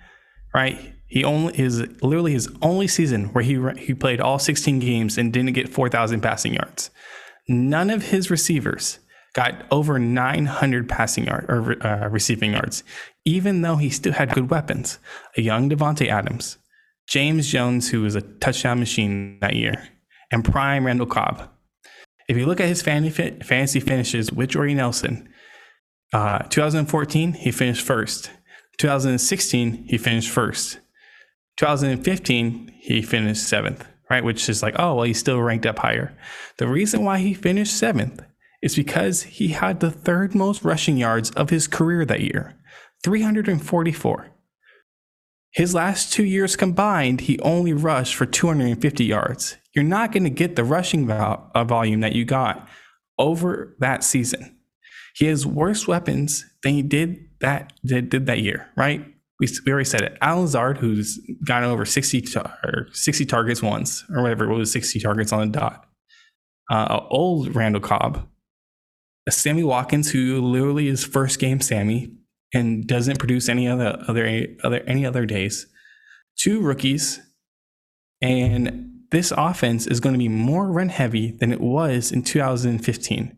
Right, 0.54 0.94
he 1.08 1.24
only 1.24 1.60
is 1.60 1.82
literally 2.02 2.34
his 2.34 2.50
only 2.62 2.88
season 2.88 3.26
where 3.28 3.44
he 3.44 3.60
he 3.78 3.94
played 3.94 4.20
all 4.20 4.40
16 4.40 4.80
games 4.80 5.18
and 5.18 5.32
didn't 5.32 5.54
get 5.54 5.70
4,000 5.70 6.22
passing 6.22 6.54
yards. 6.54 6.90
None 7.48 7.90
of 7.90 8.04
his 8.04 8.30
receivers 8.30 9.00
got 9.34 9.66
over 9.72 10.00
900 10.00 10.90
passing 10.90 11.26
yard 11.26 11.46
or 11.48 11.86
uh, 11.86 12.10
receiving 12.10 12.54
yards, 12.54 12.84
even 13.24 13.62
though 13.62 13.76
he 13.76 13.90
still 13.90 14.14
had 14.14 14.34
good 14.34 14.50
weapons. 14.50 15.00
A 15.38 15.42
young 15.42 15.70
Davante 15.70 16.08
Adams, 16.08 16.58
James 17.08 17.48
Jones, 17.48 17.90
who 17.90 18.02
was 18.02 18.16
a 18.16 18.22
touchdown 18.22 18.80
machine 18.80 19.40
that 19.40 19.56
year, 19.56 19.88
and 20.32 20.44
prime 20.44 20.86
Randall 20.86 21.08
Cobb. 21.08 21.50
If 22.28 22.36
you 22.36 22.46
look 22.46 22.60
at 22.60 22.68
his 22.68 22.82
fantasy 22.82 23.80
finishes 23.80 24.32
with 24.32 24.50
Jordy 24.50 24.74
Nelson, 24.74 25.30
uh, 26.14 26.40
2014 26.40 27.34
he 27.34 27.52
finished 27.52 27.86
first. 27.86 28.32
2016 28.78 29.86
he 29.88 29.98
finished 29.98 30.30
first. 30.30 30.80
2015 31.58 32.74
he 32.80 33.02
finished 33.02 33.44
seventh. 33.44 33.88
Right, 34.10 34.24
which 34.24 34.48
is 34.48 34.64
like, 34.64 34.76
oh 34.80 34.96
well, 34.96 35.04
he's 35.04 35.20
still 35.20 35.42
ranked 35.42 35.66
up 35.66 35.80
higher. 35.80 36.18
The 36.60 36.68
reason 36.68 37.04
why 37.04 37.20
he 37.20 37.34
finished 37.34 37.76
seventh 37.76 38.22
is 38.62 38.76
because 38.76 39.24
he 39.24 39.50
had 39.50 39.80
the 39.80 39.92
third 39.92 40.34
most 40.34 40.64
rushing 40.64 40.98
yards 40.98 41.30
of 41.32 41.50
his 41.50 41.68
career 41.68 42.06
that 42.06 42.22
year 42.22 42.56
344. 43.04 44.32
His 45.52 45.74
last 45.74 46.14
two 46.14 46.24
years 46.24 46.56
combined, 46.56 47.22
he 47.22 47.40
only 47.40 47.74
rushed 47.74 48.16
for 48.16 48.26
250 48.26 49.04
yards. 49.04 49.58
You're 49.78 49.84
not 49.84 50.12
going 50.12 50.24
to 50.24 50.32
get 50.32 50.56
the 50.56 50.64
rushing 50.64 51.12
uh, 51.12 51.64
volume 51.66 52.00
that 52.00 52.16
you 52.16 52.26
got 52.26 52.68
over 53.20 53.76
that 53.78 54.04
season. 54.04 54.58
He 55.16 55.28
has 55.28 55.46
worse 55.46 55.88
weapons 55.88 56.44
than 56.64 56.74
he 56.74 56.82
did 56.82 57.20
that 57.42 57.74
did, 57.86 58.10
did 58.10 58.26
that 58.26 58.40
year, 58.40 58.68
right? 58.76 59.06
We, 59.40 59.48
we 59.68 59.72
already 59.72 59.86
said 59.86 60.02
it. 60.02 60.18
Allen 60.20 60.46
Lazard, 60.46 60.80
who's 60.80 61.20
gotten 61.46 61.70
over 61.70 61.86
60, 61.86 62.22
tar- 62.22 62.58
or 62.64 62.88
60 62.92 63.24
targets 63.28 63.62
once, 63.62 64.04
or 64.10 64.24
whatever 64.24 64.50
it 64.50 64.56
was, 64.56 64.72
60 64.72 65.00
targets 65.00 65.32
on 65.32 65.52
the 65.52 65.60
dot. 65.60 65.86
Uh, 66.72 67.02
old 67.12 67.56
Randall 67.56 67.80
Cobb, 67.80 68.28
a 69.28 69.32
Sammy 69.32 69.64
Watkins, 69.64 70.10
who 70.10 70.42
literally 70.42 70.88
is 70.88 71.06
first 71.06 71.38
game 71.38 71.62
Sammy 71.62 72.16
and 72.52 72.88
doesn't 72.88 73.20
produce 73.20 73.48
any 73.48 73.68
other 73.68 74.04
other 74.08 74.48
other 74.64 74.80
any 74.88 75.06
other 75.06 75.28
days. 75.28 75.68
Two 76.36 76.62
rookies, 76.62 77.20
and 78.24 78.87
this 79.12 79.32
offense 79.36 79.88
is 79.88 80.00
going 80.00 80.14
to 80.14 80.20
be 80.20 80.30
more 80.30 80.68
run 80.68 80.90
heavy 80.90 81.32
than 81.32 81.52
it 81.52 81.62
was 81.62 82.12
in 82.12 82.24
2015. 82.24 83.38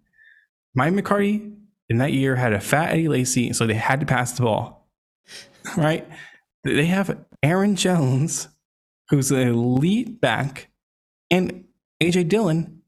Mike 0.76 0.94
McCarthy 0.94 1.52
in 1.90 1.98
that 1.98 2.14
year 2.14 2.36
had 2.36 2.54
a 2.54 2.60
fat 2.60 2.92
Eddie 2.92 3.08
Lacy, 3.08 3.54
so 3.54 3.66
they 3.66 3.74
had 3.74 4.00
to 4.00 4.06
pass 4.06 4.34
the 4.34 4.44
ball. 4.44 4.88
Right? 5.78 6.08
They 6.64 6.86
have 6.86 7.26
Aaron 7.44 7.76
Jones, 7.76 8.48
who's 9.10 9.30
an 9.30 9.48
elite 9.48 10.20
back, 10.20 10.70
and 11.30 11.66
AJ 12.02 12.30
Dillon, 12.30 12.82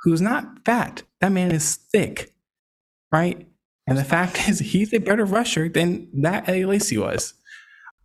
who's 0.00 0.20
not 0.20 0.64
fat. 0.64 1.02
That 1.20 1.30
man 1.32 1.52
is 1.52 1.76
thick 1.76 2.34
right? 3.14 3.46
And 3.86 3.96
the 3.96 4.04
fact 4.04 4.48
is, 4.48 4.58
he's 4.58 4.92
a 4.92 4.98
better 4.98 5.24
rusher 5.24 5.68
than 5.68 6.08
that 6.22 6.48
Eddie 6.48 6.66
Lacy 6.66 6.98
was. 6.98 7.34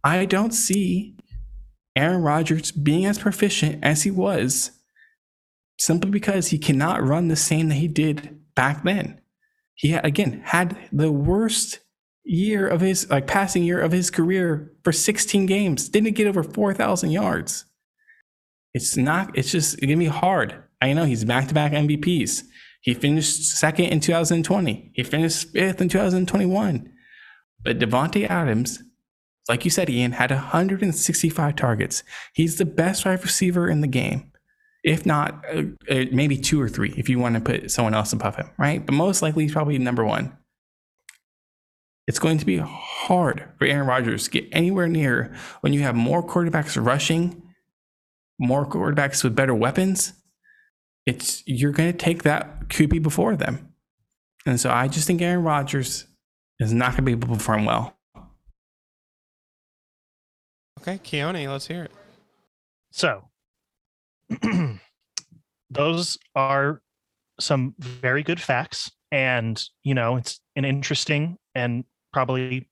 I 0.04 0.26
don't 0.26 0.54
see 0.54 1.16
Aaron 2.00 2.22
Rodgers 2.22 2.72
being 2.72 3.06
as 3.06 3.20
proficient 3.20 3.84
as 3.84 4.04
he 4.04 4.12
was 4.12 4.72
simply 5.78 6.10
because 6.12 6.48
he 6.48 6.58
cannot 6.58 7.06
run 7.06 7.28
the 7.28 7.36
same 7.36 7.70
that 7.70 7.76
he 7.76 7.88
did 7.88 8.40
back 8.56 8.84
then. 8.84 9.22
He 9.76 9.94
again 9.94 10.42
had 10.46 10.78
the 10.92 11.12
worst 11.12 11.80
year 12.24 12.68
of 12.68 12.82
his 12.82 13.10
like 13.10 13.28
passing 13.28 13.64
year 13.64 13.80
of 13.80 13.92
his 13.92 14.10
career 14.10 14.72
for 14.84 14.92
16 14.92 15.46
games. 15.46 15.90
Didn't 15.90 16.16
get 16.16 16.28
over 16.28 16.44
4,000 16.44 17.12
yards. 17.12 17.66
It's 18.74 18.96
not. 18.96 19.38
It's 19.38 19.52
just 19.52 19.80
gonna 19.80 19.98
be 19.98 20.06
hard. 20.06 20.64
I 20.82 20.94
know 20.94 21.06
he's 21.06 21.26
back 21.26 21.48
to 21.48 21.54
back 21.54 21.72
MVPs. 21.72 22.44
He 22.82 22.94
finished 22.94 23.44
second 23.44 23.86
in 23.86 24.00
2020. 24.00 24.92
He 24.94 25.04
finished 25.04 25.50
fifth 25.50 25.82
in 25.82 25.90
2021. 25.90 26.92
But 27.62 27.80
Davante 27.80 28.30
Adams, 28.30 28.82
like 29.50 29.66
you 29.66 29.72
said, 29.72 29.90
Ian, 29.90 30.14
had 30.14 30.30
165 30.30 31.56
targets. 31.56 32.04
He's 32.34 32.58
the 32.58 32.66
best 32.66 33.04
wide 33.04 33.22
receiver 33.24 33.68
in 33.68 33.82
the 33.82 33.88
game, 33.88 34.32
if 34.84 35.06
not 35.08 35.44
uh, 35.52 35.64
uh, 35.90 36.06
maybe 36.12 36.38
two 36.38 36.62
or 36.62 36.70
three, 36.70 36.94
if 36.96 37.10
you 37.10 37.18
want 37.18 37.34
to 37.36 37.42
put 37.42 37.72
someone 37.72 37.96
else 37.96 38.14
above 38.14 38.36
him, 38.36 38.50
right? 38.60 38.86
But 38.86 38.94
most 38.94 39.24
likely, 39.24 39.44
he's 39.44 39.54
probably 39.54 39.80
number 39.80 40.06
one. 40.06 40.38
It's 42.08 42.20
going 42.20 42.38
to 42.38 42.46
be 42.46 42.58
hard 42.58 43.50
for 43.58 43.66
Aaron 43.66 43.88
Rodgers 43.88 44.26
to 44.26 44.30
get 44.30 44.48
anywhere 44.52 44.88
near 44.88 45.36
when 45.62 45.74
you 45.74 45.82
have 45.82 45.96
more 45.96 46.26
quarterbacks 46.26 46.84
rushing, 46.84 47.42
more 48.40 48.68
quarterbacks 48.68 49.24
with 49.24 49.36
better 49.36 49.54
weapons. 49.54 50.14
It's 51.06 51.44
you're 51.48 51.72
going 51.72 51.92
to 51.92 51.98
take 51.98 52.24
that 52.24 52.70
QB 52.70 53.02
before 53.02 53.36
them, 53.36 53.74
and 54.46 54.60
so 54.60 54.70
I 54.70 54.88
just 54.88 55.08
think 55.08 55.24
Aaron 55.24 55.44
Rodgers 55.44 56.06
is 56.60 56.72
not 56.72 56.92
going 56.92 56.98
to 56.98 57.02
be 57.04 57.12
able 57.14 57.30
to 57.30 57.34
perform 57.34 57.66
well. 57.66 57.99
Okay, 60.90 61.20
Keone, 61.20 61.48
let's 61.48 61.68
hear 61.68 61.84
it. 61.84 61.92
So, 62.92 63.30
those 65.70 66.18
are 66.34 66.82
some 67.40 67.76
very 67.78 68.24
good 68.24 68.42
facts. 68.42 68.92
And, 69.12 69.64
you 69.84 69.94
know, 69.94 70.16
it's 70.16 70.40
an 70.56 70.66
interesting 70.66 71.38
and 71.54 71.84
probably 72.12 72.70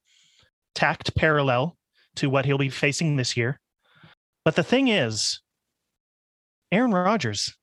tacked 0.73 1.15
parallel 1.15 1.77
to 2.15 2.27
what 2.27 2.45
he'll 2.45 2.58
be 2.58 2.69
facing 2.69 3.17
this 3.17 3.38
year. 3.38 3.60
But 4.43 4.56
the 4.56 4.63
thing 4.63 4.88
is, 4.88 5.41
Aaron 6.71 6.91
Rodgers, 6.91 7.56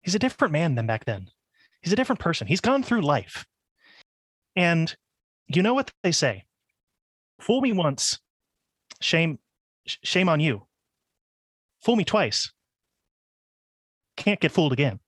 he's 0.00 0.14
a 0.14 0.18
different 0.18 0.52
man 0.52 0.76
than 0.76 0.86
back 0.86 1.04
then. 1.04 1.28
He's 1.82 1.92
a 1.92 1.96
different 1.96 2.20
person. 2.20 2.46
He's 2.46 2.62
gone 2.62 2.82
through 2.82 3.02
life. 3.02 3.44
And 4.56 4.96
you 5.48 5.62
know 5.62 5.74
what 5.74 5.92
they 6.02 6.12
say 6.12 6.44
fool 7.38 7.60
me 7.60 7.72
once, 7.72 8.18
shame, 9.00 9.38
shame 10.02 10.28
on 10.28 10.40
you. 10.40 10.66
Fool 11.82 11.96
me 11.96 12.04
twice, 12.04 12.52
can't 14.16 14.40
get 14.40 14.52
fooled 14.52 14.72
again. 14.72 15.00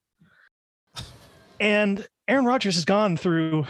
And 1.60 2.06
Aaron 2.26 2.44
Rodgers 2.44 2.74
has 2.74 2.84
gone 2.84 3.16
through 3.16 3.66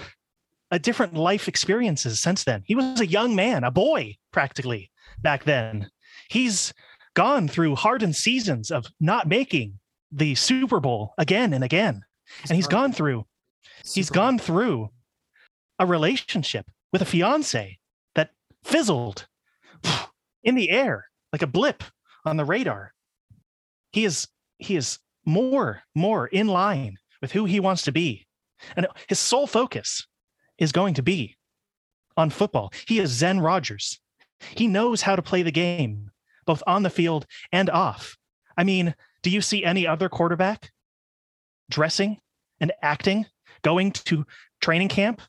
a 0.71 0.79
different 0.79 1.15
life 1.15 1.49
experiences 1.49 2.21
since 2.21 2.45
then. 2.45 2.63
He 2.65 2.75
was 2.75 3.01
a 3.01 3.07
young 3.07 3.35
man, 3.35 3.65
a 3.65 3.71
boy 3.71 4.17
practically 4.33 4.91
back 5.21 5.45
then. 5.45 5.91
He's 6.31 6.73
gone 7.15 7.49
through 7.49 7.77
hardened 7.77 8.17
seasons 8.17 8.71
of 8.71 8.87
not 9.01 9.29
making 9.29 9.79
the 10.11 10.35
Super 10.35 10.81
Bowl 10.81 11.13
again 11.19 11.53
and 11.53 11.65
again. 11.65 12.03
And 12.49 12.57
he's 12.57 12.67
gone 12.67 12.93
through 12.93 13.27
he's 13.85 14.11
gone 14.11 14.39
through 14.39 14.91
a 15.79 15.87
relationship 15.87 16.67
with 16.93 17.03
a 17.03 17.07
fiance 17.07 17.79
that 18.15 18.31
fizzled 18.65 19.27
in 20.43 20.55
the 20.55 20.71
air 20.71 21.07
like 21.33 21.43
a 21.43 21.47
blip 21.47 21.83
on 22.25 22.37
the 22.37 22.45
radar. 22.45 22.93
He 23.93 24.05
is 24.05 24.29
he 24.59 24.77
is 24.77 24.99
more 25.25 25.83
more 25.95 26.27
in 26.27 26.49
line 26.49 26.99
with 27.21 27.33
who 27.33 27.45
he 27.45 27.61
wants 27.61 27.83
to 27.83 27.93
be. 27.93 28.27
And 28.77 28.87
his 29.09 29.19
sole 29.19 29.47
focus 29.47 30.07
is 30.59 30.73
going 30.73 30.95
to 30.95 31.03
be 31.03 31.37
on 32.17 32.31
football. 32.31 32.73
He 32.87 32.99
is 32.99 33.11
Zen 33.11 33.41
Rodgers. 33.41 34.01
He 34.57 34.67
knows 34.67 35.03
how 35.03 35.17
to 35.17 35.23
play 35.23 35.43
the 35.43 35.53
game, 35.53 36.11
both 36.47 36.63
on 36.67 36.83
the 36.83 36.91
field 36.91 37.27
and 37.53 37.71
off. 37.71 38.17
I 38.57 38.65
mean, 38.65 38.95
do 39.23 39.31
you 39.31 39.41
see 39.41 39.65
any 39.65 39.87
other 39.87 40.09
quarterback 40.09 40.71
dressing 41.71 42.19
and 42.61 42.73
acting, 42.83 43.27
going 43.63 43.93
to 43.93 44.27
training 44.61 44.89
camp 44.89 45.23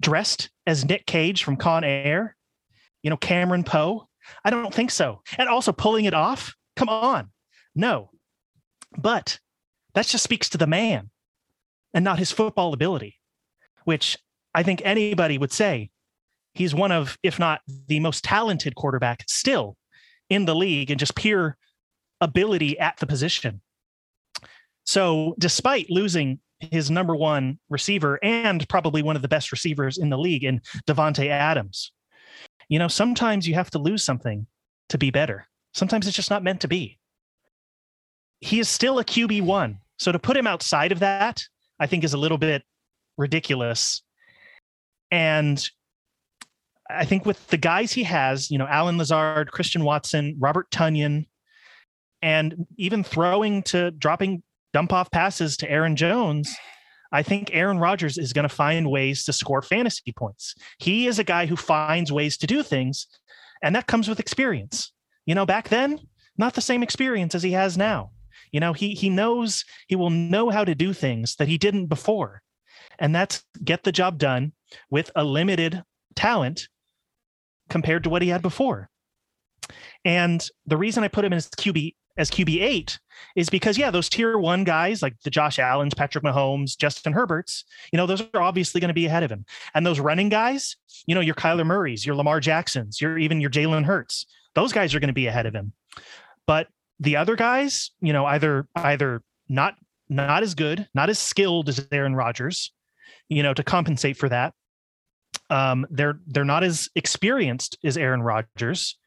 dressed 0.00 0.50
as 0.66 0.84
Nick 0.84 1.06
Cage 1.06 1.44
from 1.44 1.56
Con 1.56 1.84
Air? 1.84 2.36
You 3.02 3.10
know, 3.10 3.16
Cameron 3.16 3.64
Poe? 3.64 4.08
I 4.44 4.50
don't 4.50 4.74
think 4.74 4.90
so. 4.90 5.22
And 5.38 5.48
also 5.48 5.72
pulling 5.72 6.04
it 6.04 6.14
off? 6.14 6.54
Come 6.76 6.88
on. 6.88 7.30
No. 7.74 8.10
But 8.96 9.38
that 9.94 10.06
just 10.06 10.24
speaks 10.24 10.48
to 10.50 10.58
the 10.58 10.66
man 10.66 11.10
and 11.94 12.04
not 12.04 12.18
his 12.18 12.32
football 12.32 12.72
ability, 12.72 13.18
which 13.84 14.18
I 14.54 14.62
think 14.62 14.82
anybody 14.84 15.38
would 15.38 15.52
say 15.52 15.90
he's 16.54 16.74
one 16.74 16.92
of, 16.92 17.18
if 17.22 17.38
not 17.38 17.60
the 17.88 18.00
most 18.00 18.24
talented 18.24 18.74
quarterback 18.74 19.24
still 19.28 19.76
in 20.30 20.44
the 20.44 20.54
league 20.54 20.90
and 20.90 21.00
just 21.00 21.14
pure 21.14 21.56
ability 22.20 22.78
at 22.78 22.96
the 22.98 23.06
position. 23.06 23.60
So, 24.84 25.34
despite 25.38 25.90
losing 25.90 26.40
his 26.58 26.90
number 26.90 27.14
one 27.14 27.58
receiver 27.70 28.18
and 28.22 28.68
probably 28.68 29.02
one 29.02 29.16
of 29.16 29.22
the 29.22 29.28
best 29.28 29.52
receivers 29.52 29.98
in 29.98 30.10
the 30.10 30.18
league 30.18 30.44
in 30.44 30.60
Davante 30.86 31.28
Adams, 31.28 31.92
you 32.72 32.78
know, 32.78 32.88
sometimes 32.88 33.46
you 33.46 33.52
have 33.52 33.70
to 33.72 33.78
lose 33.78 34.02
something 34.02 34.46
to 34.88 34.96
be 34.96 35.10
better. 35.10 35.46
Sometimes 35.74 36.06
it's 36.06 36.16
just 36.16 36.30
not 36.30 36.42
meant 36.42 36.62
to 36.62 36.68
be. 36.68 36.98
He 38.40 38.60
is 38.60 38.68
still 38.70 38.98
a 38.98 39.04
QB1. 39.04 39.76
So 39.98 40.10
to 40.10 40.18
put 40.18 40.38
him 40.38 40.46
outside 40.46 40.90
of 40.90 41.00
that, 41.00 41.42
I 41.78 41.86
think 41.86 42.02
is 42.02 42.14
a 42.14 42.18
little 42.18 42.38
bit 42.38 42.62
ridiculous. 43.18 44.02
And 45.10 45.62
I 46.88 47.04
think 47.04 47.26
with 47.26 47.46
the 47.48 47.58
guys 47.58 47.92
he 47.92 48.04
has, 48.04 48.50
you 48.50 48.56
know, 48.56 48.66
Allen 48.66 48.96
Lazard, 48.96 49.52
Christian 49.52 49.84
Watson, 49.84 50.36
Robert 50.38 50.70
Tonyan, 50.70 51.26
and 52.22 52.66
even 52.78 53.04
throwing 53.04 53.64
to 53.64 53.90
dropping 53.90 54.42
dump 54.72 54.94
off 54.94 55.10
passes 55.10 55.58
to 55.58 55.70
Aaron 55.70 55.94
Jones, 55.94 56.50
I 57.12 57.22
think 57.22 57.50
Aaron 57.52 57.78
Rodgers 57.78 58.18
is 58.18 58.32
going 58.32 58.48
to 58.48 58.54
find 58.54 58.90
ways 58.90 59.24
to 59.24 59.32
score 59.32 59.62
fantasy 59.62 60.12
points. 60.16 60.54
He 60.78 61.06
is 61.06 61.18
a 61.18 61.24
guy 61.24 61.46
who 61.46 61.56
finds 61.56 62.10
ways 62.10 62.36
to 62.38 62.46
do 62.46 62.62
things, 62.62 63.06
and 63.62 63.76
that 63.76 63.86
comes 63.86 64.08
with 64.08 64.20
experience. 64.20 64.92
You 65.26 65.34
know, 65.34 65.46
back 65.46 65.68
then, 65.68 66.00
not 66.38 66.54
the 66.54 66.60
same 66.60 66.82
experience 66.82 67.34
as 67.34 67.42
he 67.42 67.52
has 67.52 67.76
now. 67.76 68.10
You 68.50 68.60
know, 68.60 68.72
he 68.72 68.94
he 68.94 69.10
knows 69.10 69.64
he 69.88 69.96
will 69.96 70.10
know 70.10 70.50
how 70.50 70.64
to 70.64 70.74
do 70.74 70.92
things 70.92 71.36
that 71.36 71.48
he 71.48 71.58
didn't 71.58 71.86
before. 71.86 72.42
And 72.98 73.14
that's 73.14 73.44
get 73.62 73.84
the 73.84 73.92
job 73.92 74.18
done 74.18 74.52
with 74.90 75.10
a 75.14 75.24
limited 75.24 75.82
talent 76.14 76.68
compared 77.68 78.04
to 78.04 78.10
what 78.10 78.22
he 78.22 78.28
had 78.28 78.42
before. 78.42 78.90
And 80.04 80.46
the 80.66 80.76
reason 80.76 81.04
I 81.04 81.08
put 81.08 81.24
him 81.24 81.32
as 81.32 81.48
QB 81.48 81.94
as 82.16 82.30
QB8 82.30 82.98
is 83.36 83.48
because, 83.48 83.78
yeah, 83.78 83.90
those 83.90 84.08
tier 84.08 84.38
one 84.38 84.64
guys 84.64 85.02
like 85.02 85.18
the 85.22 85.30
Josh 85.30 85.58
Allens, 85.58 85.94
Patrick 85.94 86.24
Mahomes, 86.24 86.76
Justin 86.76 87.12
Herberts, 87.12 87.64
you 87.92 87.96
know, 87.96 88.06
those 88.06 88.22
are 88.34 88.42
obviously 88.42 88.80
going 88.80 88.88
to 88.88 88.94
be 88.94 89.06
ahead 89.06 89.22
of 89.22 89.30
him. 89.30 89.44
And 89.74 89.86
those 89.86 90.00
running 90.00 90.28
guys, 90.28 90.76
you 91.06 91.14
know, 91.14 91.20
your 91.20 91.34
Kyler 91.34 91.66
Murrays, 91.66 92.04
your 92.04 92.14
Lamar 92.14 92.40
Jacksons, 92.40 93.00
your 93.00 93.18
even 93.18 93.40
your 93.40 93.50
Jalen 93.50 93.84
Hurts, 93.84 94.26
those 94.54 94.72
guys 94.72 94.94
are 94.94 95.00
going 95.00 95.08
to 95.08 95.14
be 95.14 95.26
ahead 95.26 95.46
of 95.46 95.54
him. 95.54 95.72
But 96.46 96.68
the 97.00 97.16
other 97.16 97.36
guys, 97.36 97.90
you 98.00 98.12
know, 98.12 98.26
either 98.26 98.66
either 98.76 99.22
not 99.48 99.74
not 100.08 100.42
as 100.42 100.54
good, 100.54 100.88
not 100.94 101.08
as 101.08 101.18
skilled 101.18 101.68
as 101.68 101.86
Aaron 101.90 102.14
Rodgers, 102.14 102.72
you 103.28 103.42
know, 103.42 103.54
to 103.54 103.62
compensate 103.62 104.16
for 104.16 104.28
that. 104.28 104.54
Um, 105.50 105.86
they're 105.90 106.18
they're 106.26 106.44
not 106.44 106.64
as 106.64 106.88
experienced 106.94 107.78
as 107.84 107.96
Aaron 107.96 108.22
Rodgers, 108.22 108.98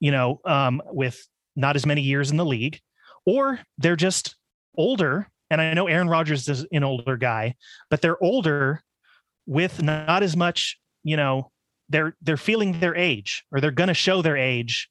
you 0.00 0.10
know, 0.10 0.40
um, 0.44 0.82
with 0.86 1.26
not 1.56 1.76
as 1.76 1.86
many 1.86 2.02
years 2.02 2.30
in 2.30 2.36
the 2.36 2.44
league, 2.44 2.80
or 3.26 3.60
they're 3.78 3.96
just 3.96 4.36
older. 4.76 5.28
And 5.50 5.60
I 5.60 5.74
know 5.74 5.86
Aaron 5.86 6.08
Rodgers 6.08 6.48
is 6.48 6.66
an 6.72 6.84
older 6.84 7.16
guy, 7.16 7.54
but 7.90 8.00
they're 8.00 8.22
older 8.22 8.82
with 9.46 9.82
not 9.82 10.22
as 10.22 10.36
much, 10.36 10.78
you 11.02 11.16
know, 11.16 11.50
they're 11.90 12.16
they're 12.22 12.36
feeling 12.36 12.80
their 12.80 12.96
age 12.96 13.44
or 13.52 13.60
they're 13.60 13.70
going 13.70 13.88
to 13.88 13.94
show 13.94 14.22
their 14.22 14.38
age 14.38 14.88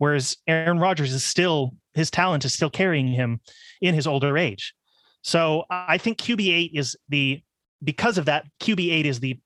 whereas 0.00 0.38
Aaron 0.48 0.78
Rodgers 0.78 1.12
is 1.12 1.22
still 1.22 1.72
his 1.92 2.10
talent 2.10 2.44
is 2.44 2.54
still 2.54 2.70
carrying 2.70 3.08
him 3.08 3.40
in 3.82 3.94
his 3.94 4.06
older 4.06 4.36
age. 4.36 4.74
So 5.22 5.64
I 5.70 5.98
think 5.98 6.18
QB8 6.18 6.70
is 6.72 6.96
the 7.08 7.42
because 7.84 8.16
of 8.16 8.24
that 8.24 8.46
QB8 8.60 9.04
is 9.04 9.20
the 9.20 9.38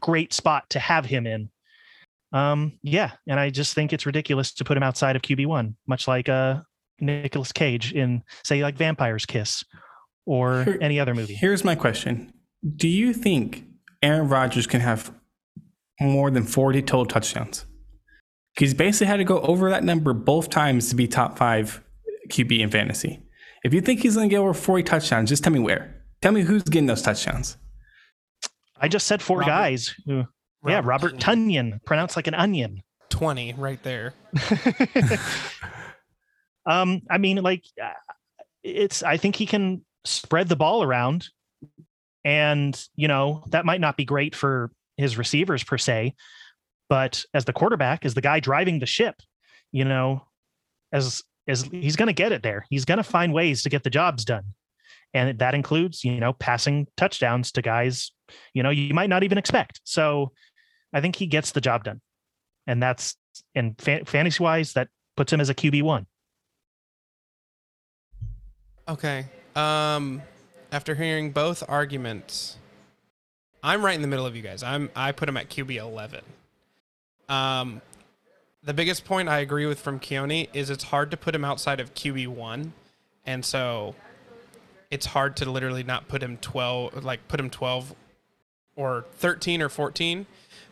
great 0.00 0.32
spot 0.32 0.68
to 0.70 0.78
have 0.78 1.06
him 1.06 1.26
in. 1.26 1.48
Um, 2.32 2.78
yeah, 2.82 3.12
and 3.26 3.40
I 3.40 3.50
just 3.50 3.74
think 3.74 3.92
it's 3.92 4.06
ridiculous 4.06 4.52
to 4.54 4.64
put 4.64 4.76
him 4.76 4.82
outside 4.82 5.16
of 5.16 5.22
QB1, 5.22 5.74
much 5.86 6.06
like 6.06 6.28
uh 6.28 6.60
Nicolas 7.00 7.52
Cage 7.52 7.92
in 7.92 8.22
say 8.44 8.62
like 8.62 8.76
Vampire's 8.76 9.24
Kiss 9.26 9.64
or 10.26 10.64
Here, 10.64 10.78
any 10.80 11.00
other 11.00 11.14
movie. 11.14 11.34
Here's 11.34 11.64
my 11.64 11.74
question. 11.74 12.32
Do 12.76 12.88
you 12.88 13.12
think 13.12 13.64
Aaron 14.02 14.28
Rodgers 14.28 14.66
can 14.66 14.80
have 14.80 15.12
more 16.00 16.30
than 16.30 16.44
40 16.44 16.82
total 16.82 17.06
touchdowns? 17.06 17.64
He's 18.58 18.74
basically 18.74 19.06
had 19.06 19.18
to 19.18 19.24
go 19.24 19.40
over 19.40 19.70
that 19.70 19.84
number 19.84 20.12
both 20.12 20.50
times 20.50 20.88
to 20.90 20.96
be 20.96 21.06
top 21.06 21.38
five 21.38 21.82
QB 22.28 22.58
in 22.58 22.70
fantasy. 22.70 23.22
If 23.64 23.72
you 23.72 23.80
think 23.80 24.00
he's 24.00 24.16
going 24.16 24.28
to 24.28 24.34
get 24.34 24.40
over 24.40 24.54
40 24.54 24.82
touchdowns, 24.82 25.28
just 25.28 25.44
tell 25.44 25.52
me 25.52 25.60
where. 25.60 25.94
Tell 26.20 26.32
me 26.32 26.42
who's 26.42 26.64
getting 26.64 26.86
those 26.86 27.02
touchdowns. 27.02 27.56
I 28.80 28.88
just 28.88 29.06
said 29.06 29.22
four 29.22 29.38
Robert, 29.38 29.50
guys. 29.50 29.94
Who, 30.06 30.24
yeah, 30.68 30.80
Robert 30.84 31.16
Tonyan, 31.16 31.84
pronounced 31.84 32.16
like 32.16 32.26
an 32.26 32.34
onion. 32.34 32.82
20 33.10 33.54
right 33.54 33.82
there. 33.82 34.14
Um, 36.68 37.00
I 37.10 37.18
mean, 37.18 37.38
like, 37.38 37.64
uh, 37.82 37.90
it's. 38.62 39.02
I 39.02 39.16
think 39.16 39.34
he 39.34 39.46
can 39.46 39.84
spread 40.04 40.48
the 40.48 40.56
ball 40.56 40.82
around, 40.82 41.28
and 42.24 42.80
you 42.94 43.08
know 43.08 43.42
that 43.48 43.64
might 43.64 43.80
not 43.80 43.96
be 43.96 44.04
great 44.04 44.36
for 44.36 44.70
his 44.98 45.16
receivers 45.16 45.64
per 45.64 45.78
se, 45.78 46.14
but 46.88 47.24
as 47.32 47.46
the 47.46 47.54
quarterback, 47.54 48.04
as 48.04 48.14
the 48.14 48.20
guy 48.20 48.38
driving 48.38 48.78
the 48.78 48.86
ship, 48.86 49.14
you 49.72 49.84
know, 49.84 50.26
as 50.92 51.22
as 51.48 51.62
he's 51.62 51.96
going 51.96 52.08
to 52.08 52.12
get 52.12 52.32
it 52.32 52.42
there. 52.42 52.66
He's 52.68 52.84
going 52.84 52.98
to 52.98 53.02
find 53.02 53.32
ways 53.32 53.62
to 53.62 53.70
get 53.70 53.82
the 53.82 53.90
jobs 53.90 54.26
done, 54.26 54.44
and 55.14 55.38
that 55.38 55.54
includes 55.54 56.04
you 56.04 56.20
know 56.20 56.34
passing 56.34 56.86
touchdowns 56.98 57.50
to 57.52 57.62
guys 57.62 58.12
you 58.52 58.62
know 58.62 58.70
you 58.70 58.92
might 58.92 59.08
not 59.08 59.22
even 59.22 59.38
expect. 59.38 59.80
So, 59.84 60.32
I 60.92 61.00
think 61.00 61.16
he 61.16 61.26
gets 61.26 61.52
the 61.52 61.60
job 61.60 61.84
done, 61.84 62.00
and 62.66 62.82
that's 62.82 63.16
and 63.54 63.80
fa- 63.80 64.04
fantasy 64.04 64.42
wise 64.42 64.72
that 64.74 64.88
puts 65.16 65.32
him 65.32 65.40
as 65.40 65.50
a 65.50 65.54
QB 65.54 65.82
one. 65.82 66.06
Okay. 68.88 69.26
Um, 69.54 70.22
after 70.72 70.94
hearing 70.94 71.30
both 71.30 71.62
arguments, 71.68 72.56
I'm 73.62 73.84
right 73.84 73.94
in 73.94 74.02
the 74.02 74.08
middle 74.08 74.26
of 74.26 74.34
you 74.34 74.42
guys. 74.42 74.62
I'm 74.62 74.90
I 74.96 75.12
put 75.12 75.28
him 75.28 75.36
at 75.36 75.50
QB 75.50 75.76
11. 75.76 76.22
Um, 77.28 77.82
the 78.62 78.74
biggest 78.74 79.04
point 79.04 79.28
I 79.28 79.40
agree 79.40 79.66
with 79.66 79.78
from 79.78 80.00
Keone 80.00 80.48
is 80.54 80.70
it's 80.70 80.84
hard 80.84 81.10
to 81.10 81.16
put 81.16 81.34
him 81.34 81.44
outside 81.44 81.80
of 81.80 81.94
QB 81.94 82.28
one, 82.28 82.72
and 83.26 83.44
so 83.44 83.94
it's 84.90 85.06
hard 85.06 85.36
to 85.36 85.50
literally 85.50 85.82
not 85.82 86.08
put 86.08 86.22
him 86.22 86.38
12, 86.38 87.04
like 87.04 87.28
put 87.28 87.38
him 87.38 87.50
12 87.50 87.94
or 88.76 89.04
13 89.16 89.60
or 89.60 89.68
14. 89.68 90.26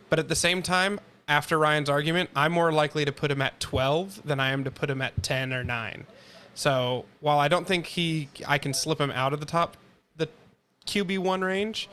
But 0.09 0.19
at 0.19 0.27
the 0.29 0.35
same 0.35 0.61
time, 0.61 0.99
after 1.27 1.57
Ryan's 1.57 1.89
argument, 1.89 2.29
I'm 2.35 2.53
more 2.53 2.71
likely 2.71 3.03
to 3.05 3.11
put 3.11 3.29
him 3.31 3.41
at 3.41 3.59
12 3.59 4.21
than 4.25 4.39
I 4.39 4.51
am 4.51 4.63
to 4.63 4.71
put 4.71 4.89
him 4.89 5.01
at 5.01 5.21
10 5.23 5.53
or 5.53 5.63
9. 5.63 6.05
So 6.53 7.05
while 7.19 7.39
I 7.39 7.47
don't 7.47 7.67
think 7.67 7.85
he, 7.85 8.29
I 8.47 8.57
can 8.57 8.73
slip 8.73 8.99
him 8.99 9.11
out 9.11 9.33
of 9.33 9.39
the 9.39 9.45
top, 9.45 9.77
the 10.15 10.29
QB 10.85 11.19
one 11.19 11.41
range, 11.41 11.89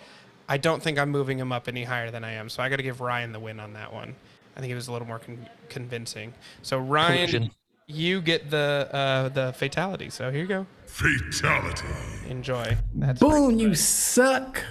I 0.48 0.56
don't 0.56 0.82
think 0.82 0.98
I'm 0.98 1.10
moving 1.10 1.38
him 1.38 1.52
up 1.52 1.68
any 1.68 1.84
higher 1.84 2.10
than 2.10 2.24
I 2.24 2.32
am. 2.32 2.48
So 2.48 2.62
I 2.62 2.68
got 2.68 2.76
to 2.76 2.82
give 2.82 3.00
Ryan 3.00 3.32
the 3.32 3.40
win 3.40 3.60
on 3.60 3.72
that 3.74 3.92
one. 3.92 4.14
I 4.56 4.60
think 4.60 4.70
it 4.70 4.74
was 4.74 4.88
a 4.88 4.92
little 4.92 5.08
more 5.08 5.18
con- 5.18 5.48
convincing. 5.68 6.32
So 6.62 6.78
Ryan, 6.78 7.16
Collusion. 7.28 7.50
you 7.88 8.20
get 8.20 8.50
the 8.50 8.88
uh, 8.92 9.28
the 9.30 9.52
fatality. 9.54 10.10
So 10.10 10.30
here 10.30 10.42
you 10.42 10.46
go. 10.46 10.66
Fatality. 10.86 11.88
Enjoy. 12.28 12.76
That's 12.94 13.18
Boom, 13.18 13.58
you 13.58 13.74
suck. 13.74 14.62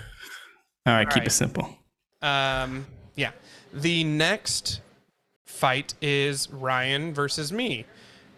All 0.86 0.94
right, 0.94 1.10
keep 1.10 1.18
right. 1.20 1.28
it 1.28 1.32
simple. 1.32 1.68
Um, 2.22 2.86
yeah. 3.16 3.32
The 3.74 4.04
next 4.04 4.82
fight 5.46 5.94
is 6.02 6.50
Ryan 6.52 7.14
versus 7.14 7.52
me. 7.52 7.86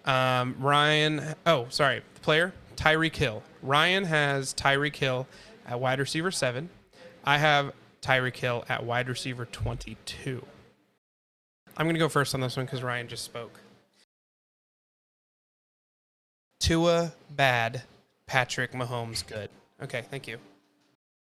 Um, 0.05 0.55
Ryan, 0.59 1.35
oh, 1.45 1.67
sorry, 1.69 2.01
the 2.13 2.19
player, 2.21 2.53
Tyreek 2.75 3.15
Hill. 3.15 3.41
Ryan 3.63 4.03
has 4.05 4.53
Tyreek 4.53 4.95
Hill 4.95 5.27
at 5.67 5.79
wide 5.79 5.99
receiver 5.99 6.31
seven. 6.31 6.69
I 7.23 7.39
have 7.39 7.73
Tyreek 8.01 8.35
Hill 8.35 8.63
at 8.69 8.85
wide 8.85 9.09
receiver 9.09 9.45
22. 9.45 10.45
I'm 11.77 11.85
going 11.85 11.95
to 11.95 11.99
go 11.99 12.09
first 12.09 12.33
on 12.35 12.41
this 12.41 12.55
one 12.55 12.65
because 12.65 12.83
Ryan 12.83 13.07
just 13.07 13.23
spoke. 13.23 13.59
Tua 16.59 17.13
bad, 17.29 17.83
Patrick 18.27 18.71
Mahomes 18.71 19.25
good. 19.25 19.49
Okay, 19.81 20.03
thank 20.09 20.27
you. 20.27 20.37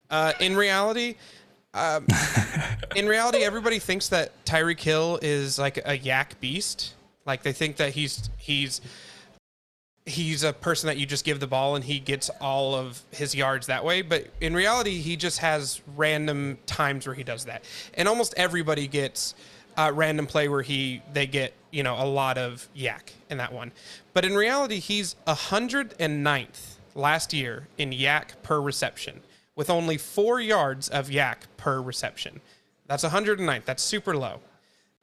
Uh, 0.08 0.32
in 0.38 0.56
reality, 0.56 1.16
um, 1.76 2.06
in 2.96 3.06
reality, 3.06 3.44
everybody 3.44 3.78
thinks 3.78 4.08
that 4.08 4.44
Tyreek 4.44 4.80
Hill 4.80 5.18
is 5.22 5.58
like 5.58 5.78
a 5.78 5.98
YAC 5.98 6.40
beast. 6.40 6.94
Like 7.26 7.42
they 7.42 7.52
think 7.52 7.76
that 7.76 7.92
he's 7.92 8.30
he's 8.38 8.80
he's 10.06 10.44
a 10.44 10.52
person 10.52 10.86
that 10.86 10.96
you 10.96 11.04
just 11.04 11.24
give 11.24 11.40
the 11.40 11.46
ball 11.46 11.74
and 11.74 11.84
he 11.84 11.98
gets 11.98 12.30
all 12.40 12.74
of 12.74 13.02
his 13.10 13.34
yards 13.34 13.66
that 13.66 13.84
way. 13.84 14.02
But 14.02 14.28
in 14.40 14.54
reality, 14.54 14.98
he 14.98 15.16
just 15.16 15.40
has 15.40 15.82
random 15.96 16.58
times 16.66 17.06
where 17.06 17.14
he 17.14 17.24
does 17.24 17.44
that, 17.44 17.64
and 17.94 18.08
almost 18.08 18.32
everybody 18.36 18.86
gets 18.86 19.34
uh, 19.76 19.92
random 19.94 20.26
play 20.26 20.48
where 20.48 20.62
he 20.62 21.02
they 21.12 21.26
get 21.26 21.52
you 21.70 21.82
know 21.82 21.94
a 21.98 22.06
lot 22.06 22.38
of 22.38 22.68
YAC 22.74 23.12
in 23.28 23.36
that 23.38 23.52
one. 23.52 23.72
But 24.14 24.24
in 24.24 24.34
reality, 24.34 24.78
he's 24.78 25.16
109th 25.26 26.76
last 26.94 27.34
year 27.34 27.68
in 27.76 27.90
YAC 27.90 28.42
per 28.42 28.60
reception 28.60 29.20
with 29.56 29.70
only 29.70 29.96
four 29.96 30.40
yards 30.40 30.88
of 30.88 31.08
YAC 31.08 31.36
per 31.56 31.80
reception. 31.80 32.40
That's 32.86 33.02
109th. 33.02 33.64
That's 33.64 33.82
super 33.82 34.16
low. 34.16 34.40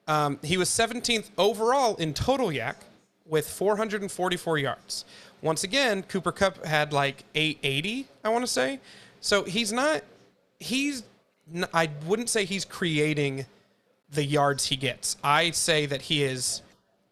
Um, 0.08 0.40
he 0.44 0.58
was 0.58 0.70
17th 0.70 1.32
overall 1.38 1.96
in 1.96 2.14
total 2.14 2.48
YAC 2.48 2.76
with 3.26 3.50
444 3.50 4.58
yards. 4.58 5.06
Once 5.42 5.64
again, 5.64 6.04
Cooper 6.04 6.32
Kupp 6.32 6.66
had 6.66 6.94
like 6.94 7.24
880, 7.36 8.08
I 8.24 8.30
want 8.30 8.44
to 8.44 8.52
say. 8.52 8.80
So 9.20 9.44
he's 9.44 9.74
not, 9.74 10.02
he's, 10.60 11.04
I 11.74 11.90
wouldn't 12.06 12.30
say 12.30 12.46
he's 12.46 12.64
creating 12.64 13.46
the 14.12 14.24
yards 14.24 14.68
he 14.68 14.76
gets. 14.76 15.18
I 15.24 15.52
say 15.52 15.86
that 15.86 16.04
he 16.04 16.24
is 16.24 16.62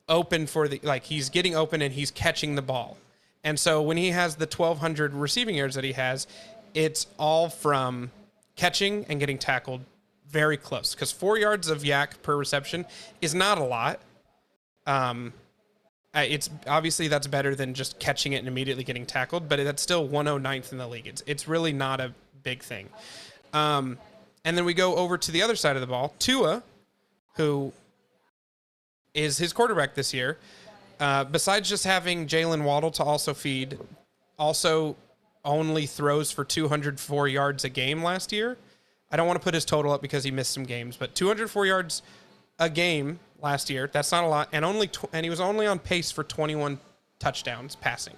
open 0.07 0.45
for 0.45 0.67
the, 0.67 0.79
like 0.83 1.03
he's 1.03 1.29
getting 1.29 1.55
open 1.55 1.81
and 1.81 1.93
he's 1.93 2.11
catching 2.11 2.55
the 2.55 2.61
ball. 2.61 2.97
And 3.43 3.59
so 3.59 3.81
when 3.81 3.97
he 3.97 4.09
has 4.09 4.35
the 4.35 4.45
1,200 4.45 5.13
receiving 5.13 5.55
yards 5.55 5.75
that 5.75 5.83
he 5.83 5.93
has, 5.93 6.27
it's 6.73 7.07
all 7.17 7.49
from 7.49 8.11
catching 8.55 9.05
and 9.09 9.19
getting 9.19 9.37
tackled 9.37 9.81
very 10.29 10.57
close 10.57 10.93
because 10.93 11.11
four 11.11 11.37
yards 11.37 11.69
of 11.69 11.83
YAC 11.83 12.21
per 12.21 12.35
reception 12.35 12.85
is 13.21 13.35
not 13.35 13.57
a 13.57 13.63
lot. 13.63 13.99
Um, 14.87 15.33
it's 16.13 16.49
obviously 16.67 17.07
that's 17.07 17.27
better 17.27 17.55
than 17.55 17.73
just 17.73 17.99
catching 17.99 18.33
it 18.33 18.37
and 18.37 18.47
immediately 18.47 18.83
getting 18.83 19.05
tackled, 19.05 19.47
but 19.47 19.63
that's 19.63 19.81
still 19.81 20.07
109th 20.07 20.71
in 20.71 20.77
the 20.77 20.87
league. 20.87 21.07
It's 21.07 21.23
it's 21.25 21.47
really 21.47 21.71
not 21.71 21.99
a 22.01 22.13
big 22.43 22.63
thing. 22.63 22.89
Um, 23.53 23.97
and 24.43 24.57
then 24.57 24.65
we 24.65 24.73
go 24.73 24.95
over 24.95 25.17
to 25.17 25.31
the 25.31 25.41
other 25.41 25.55
side 25.55 25.75
of 25.75 25.81
the 25.81 25.87
ball, 25.87 26.13
Tua, 26.19 26.63
who 27.35 27.71
is 29.13 29.37
his 29.37 29.53
quarterback 29.53 29.93
this 29.93 30.13
year. 30.13 30.37
Uh, 30.99 31.23
besides 31.23 31.67
just 31.69 31.83
having 31.83 32.27
Jaylen 32.27 32.63
Waddle 32.63 32.91
to 32.91 33.03
also 33.03 33.33
feed, 33.33 33.79
also 34.37 34.95
only 35.43 35.85
throws 35.85 36.31
for 36.31 36.43
204 36.43 37.27
yards 37.27 37.63
a 37.63 37.69
game 37.69 38.03
last 38.03 38.31
year. 38.31 38.57
I 39.11 39.17
don't 39.17 39.27
want 39.27 39.39
to 39.39 39.43
put 39.43 39.53
his 39.53 39.65
total 39.65 39.91
up 39.91 40.01
because 40.01 40.23
he 40.23 40.31
missed 40.31 40.51
some 40.51 40.63
games, 40.63 40.95
but 40.95 41.15
204 41.15 41.65
yards 41.65 42.01
a 42.59 42.69
game 42.69 43.19
last 43.41 43.69
year. 43.69 43.89
That's 43.91 44.11
not 44.11 44.23
a 44.23 44.27
lot, 44.27 44.49
and 44.51 44.63
only 44.63 44.87
tw- 44.87 45.09
and 45.11 45.25
he 45.25 45.29
was 45.29 45.41
only 45.41 45.67
on 45.67 45.79
pace 45.79 46.11
for 46.11 46.23
21 46.23 46.79
touchdowns 47.19 47.75
passing. 47.75 48.15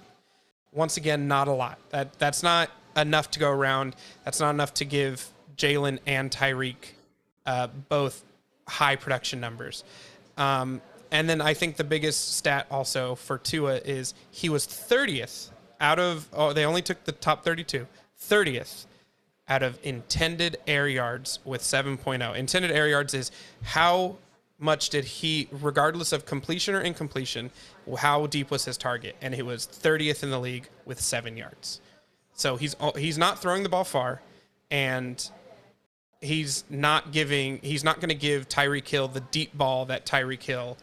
Once 0.72 0.96
again, 0.96 1.26
not 1.26 1.48
a 1.48 1.52
lot. 1.52 1.78
That 1.90 2.18
that's 2.18 2.42
not 2.42 2.70
enough 2.96 3.30
to 3.32 3.38
go 3.38 3.50
around. 3.50 3.96
That's 4.24 4.40
not 4.40 4.50
enough 4.50 4.74
to 4.74 4.84
give 4.84 5.28
Jaylen 5.56 5.98
and 6.06 6.30
Tyreek 6.30 6.92
uh, 7.46 7.68
both 7.88 8.22
high 8.68 8.96
production 8.96 9.40
numbers. 9.40 9.84
Um, 10.36 10.80
and 11.10 11.28
then 11.28 11.40
I 11.40 11.54
think 11.54 11.76
the 11.76 11.84
biggest 11.84 12.36
stat 12.36 12.66
also 12.70 13.14
for 13.14 13.38
Tua 13.38 13.76
is 13.76 14.14
he 14.30 14.48
was 14.48 14.66
30th 14.66 15.50
out 15.84 15.98
of, 15.98 16.26
oh, 16.32 16.54
they 16.54 16.64
only 16.64 16.80
took 16.80 17.04
the 17.04 17.12
top 17.12 17.44
32, 17.44 17.86
30th 18.18 18.86
out 19.46 19.62
of 19.62 19.78
intended 19.82 20.56
air 20.66 20.88
yards 20.88 21.40
with 21.44 21.60
7.0. 21.60 22.34
Intended 22.34 22.70
air 22.70 22.88
yards 22.88 23.12
is 23.12 23.30
how 23.62 24.16
much 24.58 24.88
did 24.88 25.04
he, 25.04 25.46
regardless 25.52 26.12
of 26.12 26.24
completion 26.24 26.74
or 26.74 26.80
incompletion, 26.80 27.50
how 27.98 28.26
deep 28.26 28.50
was 28.50 28.64
his 28.64 28.78
target? 28.78 29.14
And 29.20 29.34
he 29.34 29.42
was 29.42 29.66
30th 29.66 30.22
in 30.22 30.30
the 30.30 30.40
league 30.40 30.70
with 30.86 30.98
seven 30.98 31.36
yards. 31.36 31.82
So 32.32 32.56
he's 32.56 32.74
he's 32.96 33.18
not 33.18 33.40
throwing 33.40 33.62
the 33.62 33.68
ball 33.68 33.84
far, 33.84 34.22
and 34.70 35.30
he's 36.20 36.64
not 36.68 37.12
giving 37.12 37.58
he's 37.62 37.84
not 37.84 37.96
going 38.00 38.08
to 38.08 38.14
give 38.14 38.48
Tyreek 38.48 38.88
Hill 38.88 39.06
the 39.06 39.20
deep 39.20 39.56
ball 39.56 39.84
that 39.84 40.04
Tyreek 40.04 40.42
Hill 40.42 40.76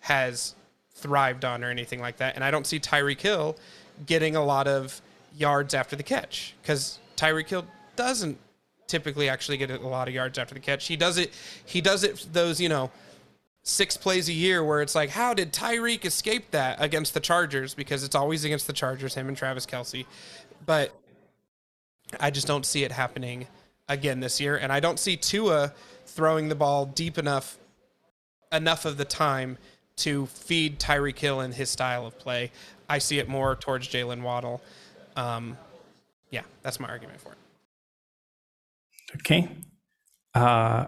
has 0.00 0.56
thrived 0.94 1.44
on 1.44 1.62
or 1.62 1.70
anything 1.70 2.00
like 2.00 2.16
that. 2.16 2.34
And 2.34 2.42
I 2.42 2.50
don't 2.50 2.66
see 2.66 2.80
Tyreek 2.80 3.20
Hill 3.20 3.56
getting 4.04 4.36
a 4.36 4.44
lot 4.44 4.68
of 4.68 5.00
yards 5.34 5.74
after 5.74 5.96
the 5.96 6.02
catch 6.02 6.54
because 6.62 6.98
Tyreek 7.16 7.48
Hill 7.48 7.66
doesn't 7.94 8.38
typically 8.86 9.28
actually 9.28 9.56
get 9.56 9.70
a 9.70 9.78
lot 9.78 10.08
of 10.08 10.14
yards 10.14 10.38
after 10.38 10.54
the 10.54 10.60
catch. 10.60 10.86
He 10.86 10.96
does 10.96 11.18
it 11.18 11.32
he 11.64 11.80
does 11.80 12.04
it 12.04 12.26
those, 12.32 12.60
you 12.60 12.68
know, 12.68 12.90
six 13.62 13.96
plays 13.96 14.28
a 14.28 14.32
year 14.32 14.62
where 14.62 14.80
it's 14.80 14.94
like, 14.94 15.10
how 15.10 15.34
did 15.34 15.52
Tyreek 15.52 16.04
escape 16.04 16.50
that 16.52 16.80
against 16.80 17.14
the 17.14 17.20
Chargers? 17.20 17.74
Because 17.74 18.04
it's 18.04 18.14
always 18.14 18.44
against 18.44 18.66
the 18.66 18.72
Chargers, 18.72 19.14
him 19.14 19.28
and 19.28 19.36
Travis 19.36 19.66
Kelce. 19.66 20.06
But 20.64 20.94
I 22.20 22.30
just 22.30 22.46
don't 22.46 22.64
see 22.64 22.84
it 22.84 22.92
happening 22.92 23.48
again 23.88 24.20
this 24.20 24.40
year. 24.40 24.56
And 24.56 24.72
I 24.72 24.80
don't 24.80 24.98
see 24.98 25.16
Tua 25.16 25.72
throwing 26.06 26.48
the 26.48 26.54
ball 26.54 26.86
deep 26.86 27.18
enough 27.18 27.58
enough 28.52 28.84
of 28.84 28.96
the 28.96 29.04
time 29.04 29.58
to 29.96 30.26
feed 30.26 30.78
Tyreek 30.78 31.18
Hill 31.18 31.40
in 31.40 31.52
his 31.52 31.70
style 31.70 32.06
of 32.06 32.18
play. 32.18 32.52
I 32.88 32.98
see 32.98 33.18
it 33.18 33.28
more 33.28 33.56
towards 33.56 33.88
Jaylen 33.88 34.22
Waddle. 34.22 34.60
Um, 35.16 35.56
yeah, 36.30 36.42
that's 36.62 36.78
my 36.80 36.88
argument 36.88 37.20
for 37.20 37.32
it. 37.32 37.38
Okay. 39.16 39.48
Uh, 40.34 40.86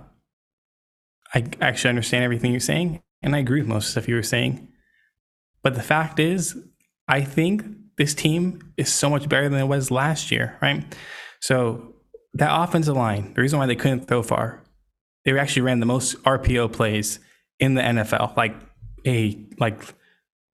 I 1.35 1.45
actually 1.61 1.91
understand 1.91 2.25
everything 2.25 2.51
you're 2.51 2.61
saying, 2.61 3.01
and 3.23 3.35
I 3.35 3.39
agree 3.39 3.61
with 3.61 3.69
most 3.69 3.87
of 3.87 3.91
stuff 3.93 4.09
you 4.09 4.15
were 4.15 4.23
saying. 4.23 4.69
But 5.63 5.75
the 5.75 5.83
fact 5.83 6.19
is, 6.19 6.57
I 7.07 7.23
think 7.23 7.65
this 7.97 8.15
team 8.15 8.73
is 8.77 8.93
so 8.93 9.11
much 9.11 9.29
better 9.29 9.49
than 9.49 9.61
it 9.61 9.67
was 9.67 9.91
last 9.91 10.31
year, 10.31 10.57
right? 10.63 10.85
So 11.41 11.95
that 12.35 12.51
offensive 12.51 12.97
line, 12.97 13.35
the 13.35 13.43
reason 13.43 13.59
why 13.59 13.67
they 13.67 13.77
couldn't 13.77 14.07
throw 14.07 14.23
far, 14.23 14.63
they 15.25 15.39
actually 15.39 15.63
ran 15.63 15.81
the 15.81 15.87
most 15.87 16.17
RPO 16.23 16.73
plays 16.73 17.19
in 17.59 17.75
the 17.75 17.83
NFL. 17.83 18.37
Like 18.37 18.55
a 19.07 19.39
like 19.59 19.83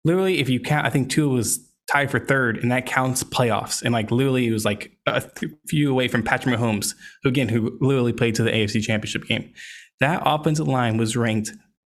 literally, 0.05 0.41
if 0.41 0.49
you 0.49 0.61
count, 0.61 0.87
I 0.87 0.91
think 0.91 1.11
Tua 1.11 1.29
was 1.29 1.69
tied 1.91 2.11
for 2.11 2.19
third, 2.19 2.59
and 2.59 2.71
that 2.73 2.87
counts 2.87 3.23
playoffs. 3.23 3.83
And 3.83 3.93
like 3.93 4.11
literally, 4.11 4.47
it 4.47 4.53
was 4.53 4.65
like 4.65 4.93
a 5.07 5.23
few 5.69 5.91
away 5.91 6.09
from 6.09 6.23
Patrick 6.23 6.57
Mahomes, 6.57 6.95
who 7.23 7.29
again, 7.29 7.49
who 7.49 7.77
literally 7.81 8.13
played 8.13 8.35
to 8.37 8.43
the 8.43 8.51
AFC 8.51 8.83
Championship 8.83 9.25
game. 9.27 9.53
That 10.01 10.23
offensive 10.25 10.69
line 10.69 10.97
was 10.97 11.17
ranked 11.17 11.53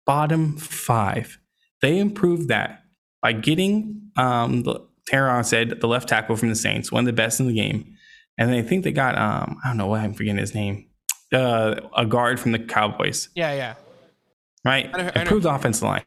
bottom 0.06 0.56
five. 0.56 1.38
They 1.80 1.98
improved 1.98 2.48
that 2.48 2.84
by 3.22 3.32
getting 3.32 4.10
um, 4.16 4.62
the 4.62 4.80
Teron 5.10 5.44
said 5.44 5.80
the 5.80 5.86
left 5.86 6.08
tackle 6.08 6.36
from 6.36 6.48
the 6.48 6.56
Saints, 6.56 6.90
one 6.90 7.00
of 7.00 7.06
the 7.06 7.12
best 7.12 7.40
in 7.40 7.46
the 7.46 7.54
game, 7.54 7.94
and 8.38 8.50
I 8.50 8.62
think 8.62 8.84
they 8.84 8.92
got 8.92 9.16
um, 9.18 9.58
I 9.64 9.68
don't 9.68 9.76
know 9.76 9.86
why 9.86 10.00
I'm 10.00 10.14
forgetting 10.14 10.38
his 10.38 10.54
name, 10.54 10.88
uh, 11.32 11.76
a 11.96 12.06
guard 12.06 12.40
from 12.40 12.52
the 12.52 12.58
Cowboys. 12.58 13.28
Yeah, 13.34 13.52
yeah. 13.52 13.74
Right, 14.64 14.90
I 14.94 15.02
know, 15.02 15.10
I 15.14 15.20
improved 15.20 15.44
offensive 15.44 15.82
line. 15.82 16.02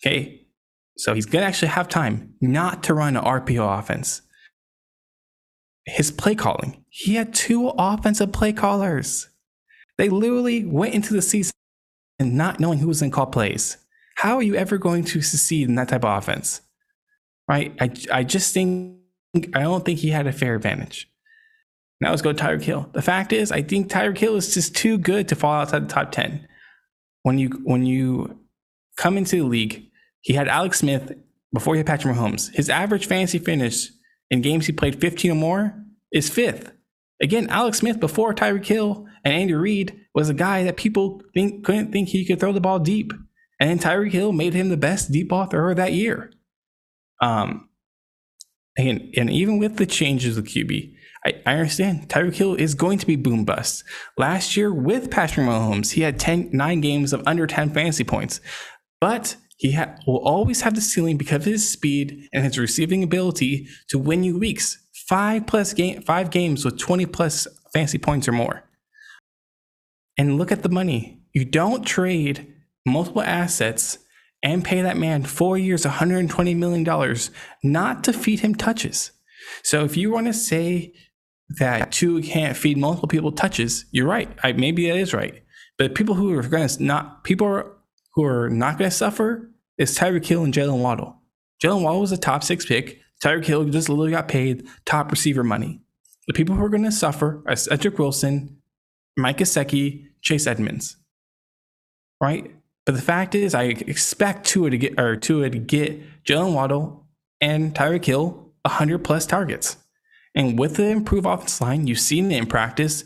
Okay, 0.00 0.46
so 0.96 1.14
he's 1.14 1.26
gonna 1.26 1.46
actually 1.46 1.68
have 1.68 1.88
time 1.88 2.34
not 2.40 2.82
to 2.84 2.94
run 2.94 3.16
an 3.16 3.24
RPO 3.24 3.78
offense. 3.78 4.22
His 5.86 6.10
play 6.10 6.34
calling, 6.34 6.84
he 6.88 7.14
had 7.14 7.34
two 7.34 7.68
offensive 7.68 8.32
play 8.32 8.52
callers. 8.52 9.28
They 9.98 10.08
literally 10.08 10.64
went 10.64 10.94
into 10.94 11.12
the 11.12 11.22
season 11.22 11.52
and 12.18 12.36
not 12.36 12.60
knowing 12.60 12.78
who 12.78 12.88
was 12.88 13.00
going 13.00 13.10
to 13.10 13.14
call 13.14 13.26
plays. 13.26 13.76
How 14.16 14.36
are 14.36 14.42
you 14.42 14.54
ever 14.54 14.78
going 14.78 15.04
to 15.04 15.22
succeed 15.22 15.68
in 15.68 15.74
that 15.74 15.88
type 15.88 16.04
of 16.04 16.16
offense? 16.18 16.60
Right? 17.48 17.74
I, 17.80 17.90
I 18.12 18.24
just 18.24 18.54
think, 18.54 18.98
I 19.54 19.62
don't 19.62 19.84
think 19.84 19.98
he 19.98 20.10
had 20.10 20.26
a 20.26 20.32
fair 20.32 20.54
advantage. 20.54 21.10
Now 22.00 22.10
let's 22.10 22.22
go 22.22 22.32
Tyreek 22.32 22.62
Hill. 22.62 22.88
The 22.92 23.02
fact 23.02 23.32
is, 23.32 23.50
I 23.50 23.62
think 23.62 23.90
Tyreek 23.90 24.18
Hill 24.18 24.36
is 24.36 24.54
just 24.54 24.76
too 24.76 24.98
good 24.98 25.28
to 25.28 25.34
fall 25.34 25.54
outside 25.54 25.88
the 25.88 25.92
top 25.92 26.12
10. 26.12 26.46
When 27.22 27.38
you, 27.38 27.48
when 27.64 27.84
you 27.84 28.38
come 28.96 29.18
into 29.18 29.36
the 29.36 29.44
league, 29.44 29.87
he 30.20 30.34
had 30.34 30.48
Alex 30.48 30.78
Smith 30.78 31.12
before 31.52 31.74
he 31.74 31.78
had 31.78 31.86
Patrick 31.86 32.14
Mahomes. 32.14 32.54
His 32.54 32.68
average 32.68 33.06
fantasy 33.06 33.38
finish 33.38 33.88
in 34.30 34.42
games 34.42 34.66
he 34.66 34.72
played 34.72 35.00
15 35.00 35.30
or 35.30 35.34
more 35.34 35.84
is 36.12 36.28
fifth. 36.28 36.72
Again, 37.20 37.48
Alex 37.48 37.78
Smith 37.78 37.98
before 37.98 38.34
Tyreek 38.34 38.66
Hill 38.66 39.06
and 39.24 39.34
Andy 39.34 39.54
Reid 39.54 39.98
was 40.14 40.28
a 40.28 40.34
guy 40.34 40.64
that 40.64 40.76
people 40.76 41.20
think, 41.34 41.64
couldn't 41.64 41.92
think 41.92 42.08
he 42.08 42.24
could 42.24 42.38
throw 42.38 42.52
the 42.52 42.60
ball 42.60 42.78
deep. 42.78 43.12
And 43.60 43.80
Tyreek 43.80 44.12
Hill 44.12 44.32
made 44.32 44.54
him 44.54 44.68
the 44.68 44.76
best 44.76 45.10
deep 45.10 45.28
ball 45.28 45.46
thrower 45.46 45.74
that 45.74 45.92
year. 45.92 46.30
Um, 47.20 47.68
and, 48.76 49.12
and 49.16 49.30
even 49.30 49.58
with 49.58 49.76
the 49.76 49.86
changes 49.86 50.38
of 50.38 50.44
QB, 50.44 50.94
I, 51.26 51.34
I 51.44 51.54
understand 51.54 52.08
Tyreek 52.08 52.36
Hill 52.36 52.54
is 52.54 52.74
going 52.74 52.98
to 52.98 53.06
be 53.06 53.16
boom 53.16 53.44
bust. 53.44 53.82
Last 54.16 54.56
year 54.56 54.72
with 54.72 55.10
Patrick 55.10 55.46
Mahomes, 55.46 55.92
he 55.92 56.02
had 56.02 56.20
10, 56.20 56.50
nine 56.52 56.80
games 56.80 57.12
of 57.12 57.22
under 57.26 57.48
10 57.48 57.70
fantasy 57.70 58.04
points. 58.04 58.40
But 59.00 59.36
he 59.58 59.72
ha- 59.72 59.96
will 60.06 60.18
always 60.18 60.62
have 60.62 60.74
the 60.74 60.80
ceiling 60.80 61.16
because 61.16 61.38
of 61.38 61.52
his 61.52 61.68
speed 61.68 62.28
and 62.32 62.44
his 62.44 62.58
receiving 62.58 63.02
ability 63.02 63.66
to 63.88 63.98
win 63.98 64.22
you 64.22 64.38
weeks. 64.38 64.78
Five 64.92 65.46
plus 65.46 65.74
game, 65.74 66.00
five 66.02 66.30
games 66.30 66.64
with 66.64 66.78
20 66.78 67.06
plus 67.06 67.46
fancy 67.72 67.98
points 67.98 68.28
or 68.28 68.32
more. 68.32 68.64
And 70.16 70.38
look 70.38 70.52
at 70.52 70.62
the 70.62 70.68
money. 70.68 71.22
You 71.32 71.44
don't 71.44 71.84
trade 71.84 72.54
multiple 72.86 73.22
assets 73.22 73.98
and 74.44 74.64
pay 74.64 74.80
that 74.82 74.96
man 74.96 75.24
four 75.24 75.58
years, 75.58 75.84
$120 75.84 76.56
million, 76.56 77.16
not 77.64 78.04
to 78.04 78.12
feed 78.12 78.40
him 78.40 78.54
touches. 78.54 79.10
So 79.64 79.84
if 79.84 79.96
you 79.96 80.12
want 80.12 80.28
to 80.28 80.32
say 80.32 80.92
that 81.58 81.90
Tua 81.90 82.22
can't 82.22 82.56
feed 82.56 82.78
multiple 82.78 83.08
people 83.08 83.32
touches, 83.32 83.86
you're 83.90 84.06
right. 84.06 84.28
I, 84.44 84.52
maybe 84.52 84.88
that 84.88 84.96
is 84.96 85.12
right. 85.12 85.42
But 85.78 85.96
people 85.96 86.14
who 86.14 86.32
are 86.36 86.42
going 86.42 86.68
to 86.68 86.82
not, 86.82 87.24
people 87.24 87.46
are, 87.46 87.72
who 88.18 88.24
are 88.24 88.50
not 88.50 88.76
going 88.76 88.90
to 88.90 88.96
suffer 88.96 89.48
is 89.78 89.96
Tyreek 89.96 90.26
Hill 90.26 90.42
and 90.42 90.52
Jaylen 90.52 90.82
Waddle. 90.82 91.22
Jaylen 91.62 91.82
Waddle 91.82 92.00
was 92.00 92.10
a 92.10 92.16
top 92.16 92.42
six 92.42 92.66
pick. 92.66 93.00
Tyreek 93.22 93.44
Hill 93.44 93.66
just 93.66 93.88
literally 93.88 94.10
got 94.10 94.26
paid 94.26 94.66
top 94.84 95.12
receiver 95.12 95.44
money. 95.44 95.80
The 96.26 96.32
people 96.32 96.56
who 96.56 96.64
are 96.64 96.68
going 96.68 96.82
to 96.82 96.90
suffer 96.90 97.44
are 97.46 97.54
Cedric 97.54 97.96
Wilson, 97.96 98.60
Mike 99.16 99.38
Gesicki, 99.38 100.06
Chase 100.20 100.48
Edmonds. 100.48 100.96
Right? 102.20 102.50
But 102.84 102.96
the 102.96 103.02
fact 103.02 103.36
is, 103.36 103.54
I 103.54 103.66
expect 103.66 104.48
Tua 104.48 104.70
to 104.70 104.78
get 104.78 104.98
or 104.98 105.14
Tua 105.14 105.50
to 105.50 105.58
get 105.58 106.24
Jaylen 106.24 106.54
Waddle 106.54 107.06
and 107.40 107.72
Tyreek 107.72 108.04
Hill 108.04 108.50
100 108.62 108.98
plus 109.04 109.26
targets. 109.26 109.76
And 110.34 110.58
with 110.58 110.74
the 110.74 110.88
improved 110.88 111.24
offensive 111.24 111.60
line, 111.60 111.86
you've 111.86 112.00
seen 112.00 112.32
it 112.32 112.38
in 112.38 112.46
practice. 112.46 113.04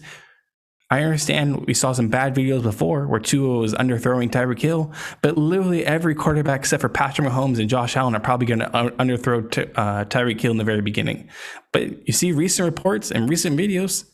I 0.92 1.04
understand 1.04 1.64
we 1.64 1.72
saw 1.72 1.92
some 1.92 2.08
bad 2.08 2.34
videos 2.34 2.62
before 2.62 3.06
where 3.06 3.18
Tua 3.18 3.56
was 3.56 3.72
underthrowing 3.72 4.30
Tyreek 4.30 4.60
Hill, 4.60 4.92
but 5.22 5.38
literally 5.38 5.86
every 5.86 6.14
quarterback 6.14 6.60
except 6.60 6.82
for 6.82 6.90
Patrick 6.90 7.26
Mahomes 7.26 7.58
and 7.58 7.70
Josh 7.70 7.96
Allen 7.96 8.14
are 8.14 8.20
probably 8.20 8.46
going 8.46 8.58
to 8.58 8.66
underthrow 8.66 9.50
t- 9.50 9.62
uh, 9.74 10.04
Tyreek 10.04 10.38
Hill 10.38 10.50
in 10.50 10.58
the 10.58 10.64
very 10.64 10.82
beginning. 10.82 11.30
But 11.72 12.06
you 12.06 12.12
see 12.12 12.30
recent 12.30 12.66
reports 12.66 13.10
and 13.10 13.30
recent 13.30 13.58
videos, 13.58 14.04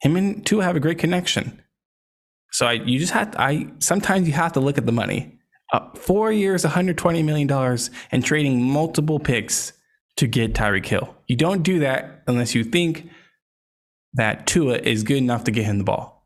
him 0.00 0.14
and 0.14 0.46
Tua 0.46 0.62
have 0.62 0.76
a 0.76 0.80
great 0.80 0.98
connection. 0.98 1.60
So 2.52 2.68
I, 2.68 2.74
you 2.74 3.00
just 3.00 3.14
have 3.14 3.32
to, 3.32 3.40
I 3.40 3.66
sometimes 3.80 4.28
you 4.28 4.34
have 4.34 4.52
to 4.52 4.60
look 4.60 4.78
at 4.78 4.86
the 4.86 4.92
money. 4.92 5.40
Uh, 5.72 5.90
four 5.96 6.30
years, 6.30 6.62
120 6.62 7.20
million 7.24 7.48
dollars, 7.48 7.90
and 8.12 8.24
trading 8.24 8.62
multiple 8.62 9.18
picks 9.18 9.72
to 10.18 10.28
get 10.28 10.54
Tyreek 10.54 10.86
Hill. 10.86 11.16
You 11.26 11.34
don't 11.34 11.64
do 11.64 11.80
that 11.80 12.22
unless 12.28 12.54
you 12.54 12.62
think 12.62 13.10
that 14.12 14.46
Tua 14.46 14.76
is 14.76 15.02
good 15.02 15.16
enough 15.16 15.42
to 15.44 15.50
get 15.50 15.64
him 15.64 15.78
the 15.78 15.84
ball. 15.84 16.17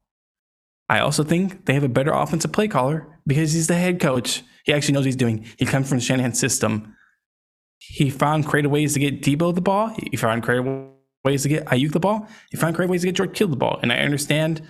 I 0.93 0.99
also 0.99 1.24
think 1.24 1.64
they 1.64 1.72
have 1.72 1.84
a 1.84 1.88
better 1.88 2.12
offensive 2.12 2.53
play 2.53 2.68
caller 2.68 3.07
because 3.26 3.55
he's 3.55 3.66
the 3.66 3.74
head 3.74 3.99
coach. 3.99 4.43
He 4.66 4.74
actually 4.74 4.93
knows 4.93 5.01
what 5.01 5.07
he's 5.07 5.16
doing. 5.16 5.47
He 5.57 5.64
comes 5.64 5.88
from 5.88 5.97
the 5.97 6.05
Shanahan 6.05 6.34
system. 6.34 6.95
He 7.78 8.11
found 8.11 8.47
creative 8.47 8.70
ways 8.70 8.93
to 8.93 9.01
get 9.01 9.22
Deebo 9.22 9.55
the 9.55 9.62
ball. 9.62 9.97
He 10.11 10.18
found 10.18 10.43
creative 10.43 10.90
ways 11.24 11.45
to 11.45 11.49
get 11.49 11.64
Aiyuk 11.64 11.93
the 11.93 11.99
ball. 11.99 12.28
He 12.51 12.59
found 12.59 12.74
creative 12.74 12.90
ways 12.90 13.01
to 13.01 13.07
get 13.07 13.16
George 13.16 13.32
Kittle 13.32 13.49
the 13.49 13.57
ball. 13.57 13.80
And 13.80 13.90
I 13.90 14.01
understand 14.01 14.61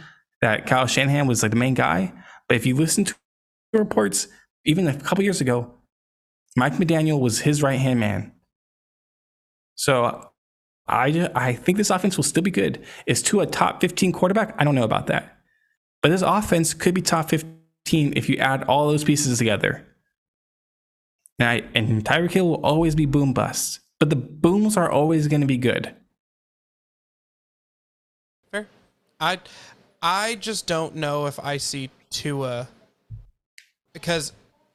that 0.41 0.65
Kyle 0.65 0.87
Shanahan 0.87 1.27
was 1.27 1.43
like 1.43 1.51
the 1.51 1.57
main 1.57 1.75
guy. 1.75 2.13
But 2.47 2.57
if 2.57 2.67
you 2.67 2.77
listen 2.77 3.03
to 3.07 3.17
reports, 3.73 4.29
even 4.65 4.87
a 4.87 4.97
couple 5.01 5.25
years 5.25 5.41
ago, 5.41 5.75
Mike 6.57 6.75
McDaniel 6.75 7.19
was 7.19 7.41
his 7.41 7.65
right 7.65 7.81
hand 7.81 7.99
man. 7.99 8.31
So 9.75 10.31
I, 10.87 11.29
I 11.35 11.55
think 11.55 11.79
this 11.79 11.91
offense 11.91 12.17
will 12.17 12.23
still 12.23 12.45
be 12.45 12.53
good. 12.53 12.81
Is 13.09 13.23
Tua 13.23 13.43
a 13.43 13.47
top 13.47 13.81
15 13.81 14.13
quarterback? 14.13 14.55
I 14.57 14.63
don't 14.63 14.77
know 14.77 14.85
about 14.85 15.09
that. 15.09 15.41
But 16.03 16.11
this 16.11 16.23
offense 16.23 16.75
could 16.75 16.95
be 16.95 17.03
top 17.03 17.31
15 17.31 18.15
if 18.17 18.29
you 18.29 18.37
add 18.39 18.65
all 18.65 18.89
those 18.89 19.05
pieces 19.05 19.39
together. 19.39 19.87
And, 21.39 21.65
and 21.75 22.05
Tyreek 22.05 22.33
Hill 22.33 22.49
will 22.49 22.65
always 22.67 22.95
be 22.95 23.07
boom 23.07 23.33
bust, 23.33 23.81
but 23.99 24.11
the 24.11 24.17
booms 24.17 24.77
are 24.77 24.91
always 24.91 25.29
going 25.29 25.41
to 25.41 25.47
be 25.47 25.57
good. 25.57 25.95
Fair. 28.51 28.69
I 29.21 29.41
I 30.01 30.35
just 30.37 30.67
don't 30.67 30.97
know 30.97 31.27
if 31.27 31.39
I 31.41 31.57
see 31.57 31.91
Tua 32.11 32.69
because 33.93 34.33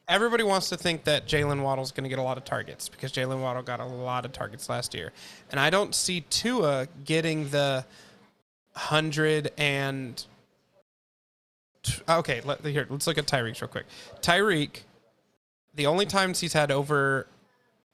everybody 0.08 0.44
wants 0.44 0.70
to 0.70 0.78
think 0.78 1.04
that 1.06 1.28
Jaylen 1.28 1.62
Waddle's 1.62 1.92
going 1.92 2.04
to 2.04 2.10
get 2.10 2.20
a 2.20 2.24
lot 2.24 2.38
of 2.38 2.46
targets 2.46 2.90
because 2.90 3.12
Jaylen 3.12 3.42
Waddle 3.42 3.64
got 3.64 3.80
a 3.80 3.86
lot 3.86 4.26
of 4.26 4.32
targets 4.32 4.70
last 4.70 4.94
year, 4.94 5.12
and 5.52 5.60
I 5.60 5.70
don't 5.70 5.94
see 5.94 6.22
Tua 6.30 6.88
getting 7.04 7.50
the 7.50 7.86
hundred 8.74 9.52
and 9.58 10.24
okay, 12.08 12.42
let, 12.44 12.66
here, 12.66 12.88
let's 12.90 13.08
look 13.08 13.18
at 13.18 13.26
Tyreek 13.26 13.62
real 13.62 13.68
quick. 13.68 13.86
Tyreek, 14.22 14.82
the 15.76 15.86
only 15.86 16.06
times 16.06 16.40
he's 16.40 16.54
had 16.54 16.72
over 16.72 17.28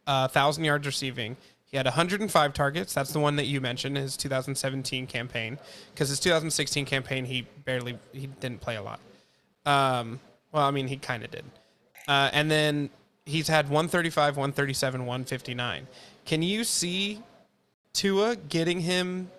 a 0.08 0.30
thousand 0.30 0.64
yards 0.64 0.86
receiving, 0.86 1.38
he 1.66 1.78
had 1.78 1.86
105 1.86 2.54
targets. 2.54 2.94
That's 2.94 3.12
the 3.12 3.20
one 3.20 3.36
that 3.38 3.48
you 3.48 3.60
mentioned, 3.60 3.98
his 3.98 4.16
2017 4.16 5.08
campaign. 5.08 5.58
Because 5.94 6.10
his 6.10 6.20
2016 6.20 6.86
campaign, 6.86 7.26
he 7.26 7.48
barely, 7.66 7.98
he 8.12 8.28
didn't 8.28 8.62
play 8.62 8.76
a 8.76 8.84
lot. 8.84 9.00
Um, 9.66 10.20
well, 10.52 10.68
I 10.68 10.72
mean, 10.72 10.88
he 10.88 10.98
kind 10.98 11.24
of 11.24 11.32
did. 11.32 11.46
Uh, 12.08 12.30
and 12.32 12.52
then 12.52 12.89
he's 13.26 13.48
had 13.48 13.66
135, 13.66 14.38
137, 14.38 15.02
159. 15.02 15.88
Can 16.26 16.41
you 16.41 16.64
see 16.64 17.22
Tua 17.94 18.36
getting 18.36 18.82
him 18.82 19.32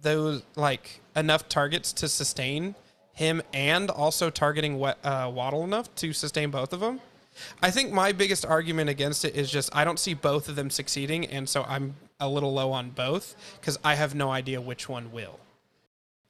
those 0.00 0.42
like 0.56 1.00
enough 1.16 1.48
targets 1.48 1.92
to 1.94 2.08
sustain 2.08 2.74
him 3.12 3.42
and 3.52 3.90
also 3.90 4.30
targeting 4.30 4.82
uh, 4.82 5.30
Waddle 5.32 5.64
enough 5.64 5.94
to 5.96 6.12
sustain 6.12 6.50
both 6.50 6.72
of 6.72 6.80
them. 6.80 7.00
I 7.62 7.70
think 7.70 7.92
my 7.92 8.12
biggest 8.12 8.44
argument 8.44 8.90
against 8.90 9.24
it 9.24 9.34
is 9.34 9.50
just 9.50 9.74
I 9.74 9.84
don't 9.84 9.98
see 9.98 10.14
both 10.14 10.48
of 10.48 10.56
them 10.56 10.70
succeeding, 10.70 11.26
and 11.26 11.48
so 11.48 11.64
I'm 11.66 11.94
a 12.20 12.28
little 12.28 12.52
low 12.52 12.72
on 12.72 12.90
both 12.90 13.34
because 13.60 13.78
I 13.82 13.94
have 13.94 14.14
no 14.14 14.30
idea 14.30 14.60
which 14.60 14.88
one 14.88 15.12
will. 15.12 15.40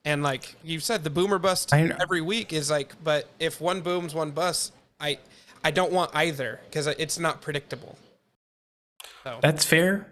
And 0.05 0.23
like 0.23 0.55
you 0.63 0.79
said, 0.79 1.03
the 1.03 1.09
boomer 1.09 1.39
bust 1.39 1.73
every 1.73 2.21
week 2.21 2.51
is 2.51 2.69
like, 2.69 2.93
but 3.03 3.29
if 3.39 3.61
one 3.61 3.81
booms, 3.81 4.13
one 4.13 4.31
busts, 4.31 4.71
I 4.99 5.19
I 5.63 5.71
don't 5.71 5.91
want 5.91 6.11
either 6.13 6.59
because 6.65 6.87
it's 6.87 7.19
not 7.19 7.41
predictable. 7.41 7.97
So 9.23 9.39
That's 9.41 9.63
fair, 9.63 10.07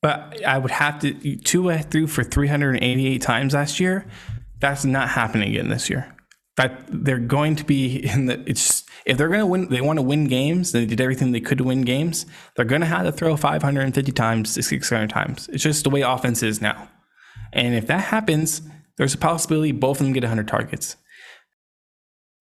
but 0.00 0.42
I 0.44 0.56
would 0.56 0.70
have 0.70 1.00
to 1.00 1.36
Tua 1.36 1.78
threw 1.78 2.06
for 2.06 2.24
388 2.24 3.20
times 3.20 3.54
last 3.54 3.80
year. 3.80 4.06
That's 4.60 4.84
not 4.84 5.10
happening 5.10 5.50
again 5.50 5.68
this 5.68 5.90
year. 5.90 6.13
That 6.56 6.84
they're 6.88 7.18
going 7.18 7.56
to 7.56 7.64
be 7.64 8.06
in 8.08 8.26
the. 8.26 8.42
It's 8.46 8.84
if 9.04 9.18
they're 9.18 9.28
going 9.28 9.40
to 9.40 9.46
win, 9.46 9.68
they 9.68 9.80
want 9.80 9.98
to 9.98 10.02
win 10.02 10.26
games. 10.26 10.72
They 10.72 10.86
did 10.86 11.00
everything 11.00 11.32
they 11.32 11.40
could 11.40 11.58
to 11.58 11.64
win 11.64 11.82
games. 11.82 12.26
They're 12.56 12.64
going 12.64 12.80
to 12.80 12.86
have 12.86 13.04
to 13.04 13.12
throw 13.12 13.36
550 13.36 14.12
times 14.12 14.54
to 14.54 14.62
600 14.62 15.10
times. 15.10 15.48
It's 15.48 15.62
just 15.62 15.84
the 15.84 15.90
way 15.90 16.02
offense 16.02 16.42
is 16.42 16.60
now. 16.60 16.88
And 17.52 17.74
if 17.74 17.86
that 17.88 18.04
happens, 18.04 18.62
there's 18.96 19.14
a 19.14 19.18
possibility 19.18 19.72
both 19.72 20.00
of 20.00 20.06
them 20.06 20.12
get 20.12 20.22
100 20.22 20.48
targets. 20.48 20.96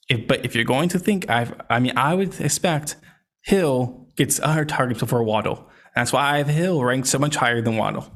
If, 0.10 0.28
but 0.28 0.46
if 0.46 0.56
you're 0.56 0.64
going 0.64 0.90
to 0.90 1.00
think, 1.00 1.30
I've, 1.30 1.60
I 1.70 1.80
mean, 1.80 1.98
I 1.98 2.14
would 2.14 2.40
expect 2.40 2.96
Hill 3.42 4.08
gets 4.16 4.40
100 4.40 4.70
targets 4.70 5.00
before 5.00 5.24
Waddle. 5.24 5.70
That's 5.96 6.14
why 6.14 6.34
I 6.34 6.38
have 6.38 6.48
Hill 6.48 6.84
ranked 6.84 7.08
so 7.08 7.20
much 7.20 7.36
higher 7.36 7.62
than 7.62 7.78
Waddle. 7.78 8.12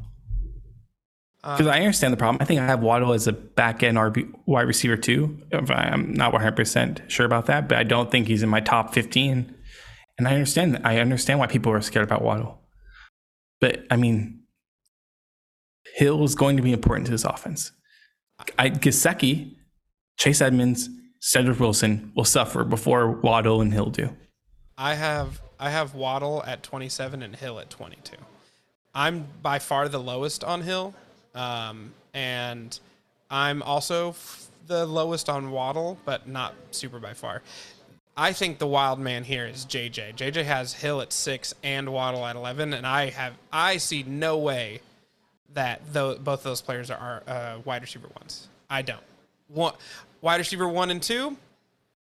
Because 1.41 1.67
I 1.67 1.79
understand 1.79 2.11
the 2.11 2.17
problem. 2.17 2.41
I 2.41 2.45
think 2.45 2.59
I 2.59 2.65
have 2.65 2.81
Waddle 2.81 3.13
as 3.13 3.27
a 3.27 3.31
back 3.31 3.83
end 3.83 3.97
RB 3.97 4.33
wide 4.45 4.67
receiver 4.67 4.97
too. 4.97 5.41
I'm 5.53 6.13
not 6.13 6.33
100% 6.33 7.09
sure 7.09 7.25
about 7.25 7.45
that, 7.45 7.69
but 7.69 7.77
I 7.77 7.83
don't 7.83 8.11
think 8.11 8.27
he's 8.27 8.43
in 8.43 8.49
my 8.49 8.59
top 8.59 8.93
15. 8.93 9.55
And 10.17 10.27
I 10.27 10.33
understand 10.33 10.81
I 10.83 10.97
understand 10.97 11.39
why 11.39 11.47
people 11.47 11.71
are 11.71 11.81
scared 11.81 12.03
about 12.03 12.23
Waddle. 12.23 12.59
But 13.61 13.85
I 13.89 13.95
mean, 13.95 14.41
Hill 15.95 16.23
is 16.23 16.35
going 16.35 16.57
to 16.57 16.63
be 16.63 16.73
important 16.73 17.05
to 17.05 17.11
this 17.11 17.23
offense. 17.23 17.71
I 18.57 18.69
Gesicki, 18.69 19.55
Chase 20.17 20.41
Edmonds, 20.41 20.89
Cedric 21.19 21.59
Wilson 21.59 22.11
will 22.15 22.25
suffer 22.25 22.63
before 22.63 23.11
Waddle 23.11 23.61
and 23.61 23.73
Hill 23.73 23.89
do. 23.89 24.09
I 24.77 24.95
have 24.95 25.41
I 25.59 25.69
have 25.69 25.95
Waddle 25.95 26.43
at 26.45 26.61
27 26.63 27.23
and 27.23 27.35
Hill 27.35 27.59
at 27.59 27.69
22. 27.69 28.15
I'm 28.93 29.27
by 29.41 29.59
far 29.59 29.88
the 29.89 29.99
lowest 29.99 30.43
on 30.43 30.61
Hill, 30.61 30.93
um, 31.38 31.93
and 32.13 32.79
I'm 33.29 33.61
also 33.61 34.09
f- 34.09 34.47
the 34.65 34.85
lowest 34.85 35.29
on 35.29 35.51
Waddle, 35.51 35.97
but 36.05 36.27
not 36.27 36.53
super 36.71 36.99
by 36.99 37.13
far. 37.13 37.41
I 38.15 38.33
think 38.33 38.57
the 38.57 38.67
wild 38.67 38.99
man 38.99 39.23
here 39.23 39.45
is 39.45 39.65
JJ. 39.65 40.15
JJ 40.15 40.43
has 40.45 40.73
Hill 40.73 41.01
at 41.01 41.13
six 41.13 41.53
and 41.63 41.93
Waddle 41.93 42.25
at 42.25 42.35
11, 42.35 42.73
and 42.73 42.85
I 42.88 43.11
have 43.11 43.33
I 43.53 43.77
see 43.77 44.03
no 44.03 44.39
way 44.39 44.81
that 45.53 45.81
though 45.93 46.15
both 46.15 46.43
those 46.43 46.61
players 46.61 46.89
are 46.89 47.21
uh, 47.27 47.59
wide 47.63 47.81
receiver 47.83 48.07
ones. 48.19 48.47
I 48.69 48.81
don't. 48.81 49.03
One, 49.47 49.73
wide 50.21 50.38
receiver 50.38 50.67
one 50.67 50.89
and 50.89 51.01
two, 51.01 51.38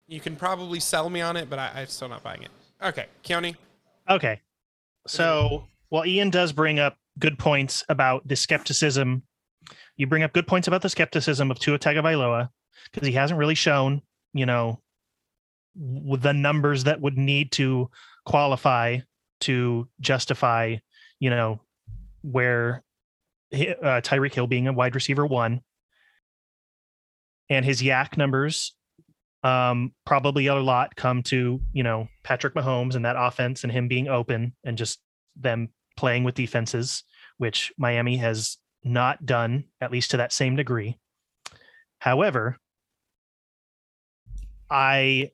you 0.07 0.21
can 0.21 0.37
probably 0.37 0.81
sell 0.81 1.11
me 1.11 1.21
on 1.21 1.37
it, 1.37 1.51
but 1.51 1.59
I, 1.59 1.73
I'm 1.75 1.87
still 1.89 2.09
not 2.09 2.23
buying 2.23 2.43
it. 2.43 2.51
Okay, 2.83 3.07
Keone. 3.25 3.57
Okay. 4.09 4.41
So, 5.07 5.65
well, 5.91 6.07
Ian 6.07 6.31
does 6.31 6.53
bring 6.53 6.79
up 6.79 6.97
good 7.19 7.39
points 7.39 7.85
about 7.89 8.27
the 8.27 8.37
skepticism. 8.37 9.23
You 9.97 10.07
bring 10.07 10.23
up 10.23 10.33
good 10.33 10.47
points 10.47 10.69
about 10.69 10.83
the 10.83 10.89
skepticism 10.89 11.51
of 11.51 11.59
Tua 11.59 11.79
Tagovailoa 11.79 12.49
because 12.93 13.07
he 13.07 13.15
hasn't 13.15 13.39
really 13.39 13.55
shown, 13.55 14.03
you 14.33 14.47
know, 14.47 14.81
the 15.77 16.33
numbers 16.33 16.85
that 16.85 17.01
would 17.01 17.17
need 17.17 17.53
to 17.53 17.91
qualify 18.27 18.99
to 19.41 19.89
justify, 20.01 20.77
you 21.19 21.31
know, 21.31 21.61
where 22.23 22.83
uh, 23.53 24.01
Tyreek 24.01 24.35
Hill 24.35 24.47
being 24.47 24.69
a 24.69 24.73
wide 24.73 24.95
receiver 24.95 25.27
one, 25.27 25.61
and 27.51 27.65
his 27.65 27.83
YAC 27.83 28.17
numbers 28.17 28.75
um, 29.45 29.93
probably 30.07 30.47
a 30.47 30.55
lot 30.55 30.97
come 30.97 31.23
to 31.25 31.61
you 31.73 31.83
know 31.83 32.09
Patrick 32.25 32.55
Mahomes 32.55 32.95
and 32.95 33.05
that 33.05 33.17
offense 33.19 33.63
and 33.63 33.73
him 33.73 33.89
being 33.89 34.09
open 34.09 34.55
and 34.65 34.79
just 34.79 35.01
them 35.37 35.69
playing 35.97 36.25
with 36.25 36.35
defenses, 36.35 37.05
which 37.39 37.73
Miami 37.79 38.17
has 38.19 38.59
not 38.83 39.25
done 39.25 39.65
at 39.81 39.91
least 39.91 40.11
to 40.11 40.19
that 40.19 40.33
same 40.33 40.57
degree. 40.57 40.99
However, 41.99 42.59
I 44.71 45.31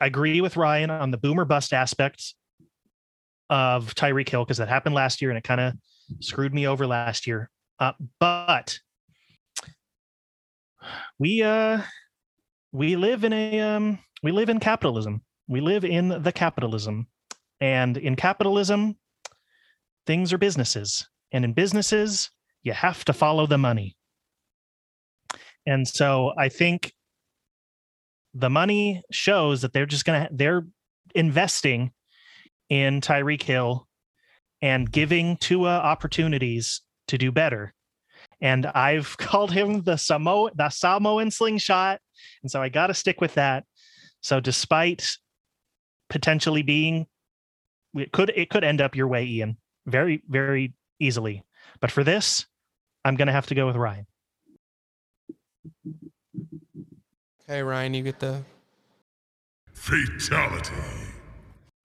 agree 0.00 0.40
with 0.40 0.56
Ryan 0.56 0.90
on 0.90 1.10
the 1.10 1.18
boomer 1.18 1.44
bust 1.44 1.72
aspect 1.72 2.34
of 3.50 3.94
Tyreek 3.94 4.28
Hill 4.28 4.44
because 4.44 4.58
that 4.58 4.68
happened 4.68 4.94
last 4.94 5.20
year 5.20 5.30
and 5.30 5.38
it 5.38 5.44
kind 5.44 5.60
of 5.60 5.74
screwed 6.20 6.54
me 6.54 6.66
over 6.66 6.86
last 6.86 7.26
year. 7.26 7.50
Uh, 7.78 7.92
but 8.20 8.78
we 11.18 11.42
uh 11.42 11.80
we 12.72 12.96
live 12.96 13.24
in 13.24 13.32
a 13.32 13.60
um 13.60 13.98
we 14.22 14.32
live 14.32 14.48
in 14.48 14.60
capitalism 14.60 15.22
we 15.48 15.60
live 15.60 15.84
in 15.84 16.22
the 16.22 16.32
capitalism 16.32 17.06
and 17.60 17.96
in 17.96 18.16
capitalism 18.16 18.96
things 20.06 20.32
are 20.32 20.38
businesses. 20.38 21.08
And 21.32 21.44
in 21.44 21.52
businesses 21.52 22.30
you 22.62 22.72
have 22.72 23.04
to 23.06 23.12
follow 23.12 23.46
the 23.46 23.58
money. 23.58 23.96
And 25.66 25.86
so 25.86 26.32
i 26.38 26.48
think 26.48 26.92
the 28.34 28.50
money 28.50 29.02
shows 29.10 29.62
that 29.62 29.72
they're 29.72 29.86
just 29.86 30.04
gonna 30.04 30.28
they're 30.32 30.66
investing 31.14 31.92
in 32.68 33.00
tyreek 33.00 33.42
hill 33.42 33.86
and 34.60 34.90
giving 34.90 35.36
tua 35.36 35.76
opportunities 35.76 36.80
to 37.08 37.18
do 37.18 37.30
better. 37.30 37.72
And 38.40 38.66
i've 38.66 39.16
called 39.18 39.52
him 39.52 39.82
the 39.82 39.94
samo 39.94 40.50
the 40.54 40.68
samoan 40.68 41.30
slingshot. 41.30 42.00
And 42.42 42.50
so 42.50 42.60
I 42.60 42.68
got 42.68 42.88
to 42.88 42.94
stick 42.94 43.20
with 43.20 43.34
that. 43.34 43.64
So 44.22 44.40
despite 44.40 45.16
potentially 46.08 46.62
being 46.62 47.06
it 47.94 48.12
could 48.12 48.32
it 48.34 48.50
could 48.50 48.64
end 48.64 48.80
up 48.80 48.96
your 48.96 49.08
way 49.08 49.24
Ian 49.24 49.56
very 49.86 50.22
very 50.28 50.74
easily. 51.00 51.44
But 51.80 51.90
for 51.90 52.04
this, 52.04 52.46
I'm 53.04 53.16
going 53.16 53.26
to 53.26 53.32
have 53.32 53.46
to 53.46 53.54
go 53.54 53.66
with 53.66 53.76
Ryan. 53.76 54.06
Okay, 57.42 57.62
Ryan, 57.62 57.94
you 57.94 58.02
get 58.02 58.20
the. 58.20 58.42
Fatality. 59.72 60.74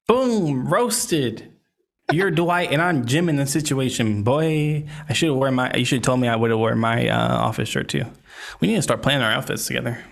Boom, 0.07 0.67
roasted. 0.67 1.51
You're 2.11 2.31
Dwight 2.31 2.71
and 2.71 2.81
I'm 2.81 3.05
Jim 3.05 3.27
in 3.27 3.35
the 3.35 3.45
situation. 3.45 4.23
Boy, 4.23 4.85
I 5.09 5.13
should 5.13 5.29
have 5.29 5.37
worn 5.37 5.55
my. 5.55 5.73
You 5.75 5.83
should 5.83 5.97
have 5.97 6.03
told 6.03 6.21
me 6.21 6.27
I 6.27 6.35
would 6.35 6.49
have 6.49 6.59
worn 6.59 6.79
my 6.79 7.09
uh, 7.09 7.37
office 7.37 7.67
shirt 7.67 7.89
too. 7.89 8.05
We 8.61 8.67
need 8.67 8.75
to 8.75 8.81
start 8.81 9.01
planning 9.01 9.23
our 9.23 9.31
outfits 9.31 9.67
together. 9.67 10.03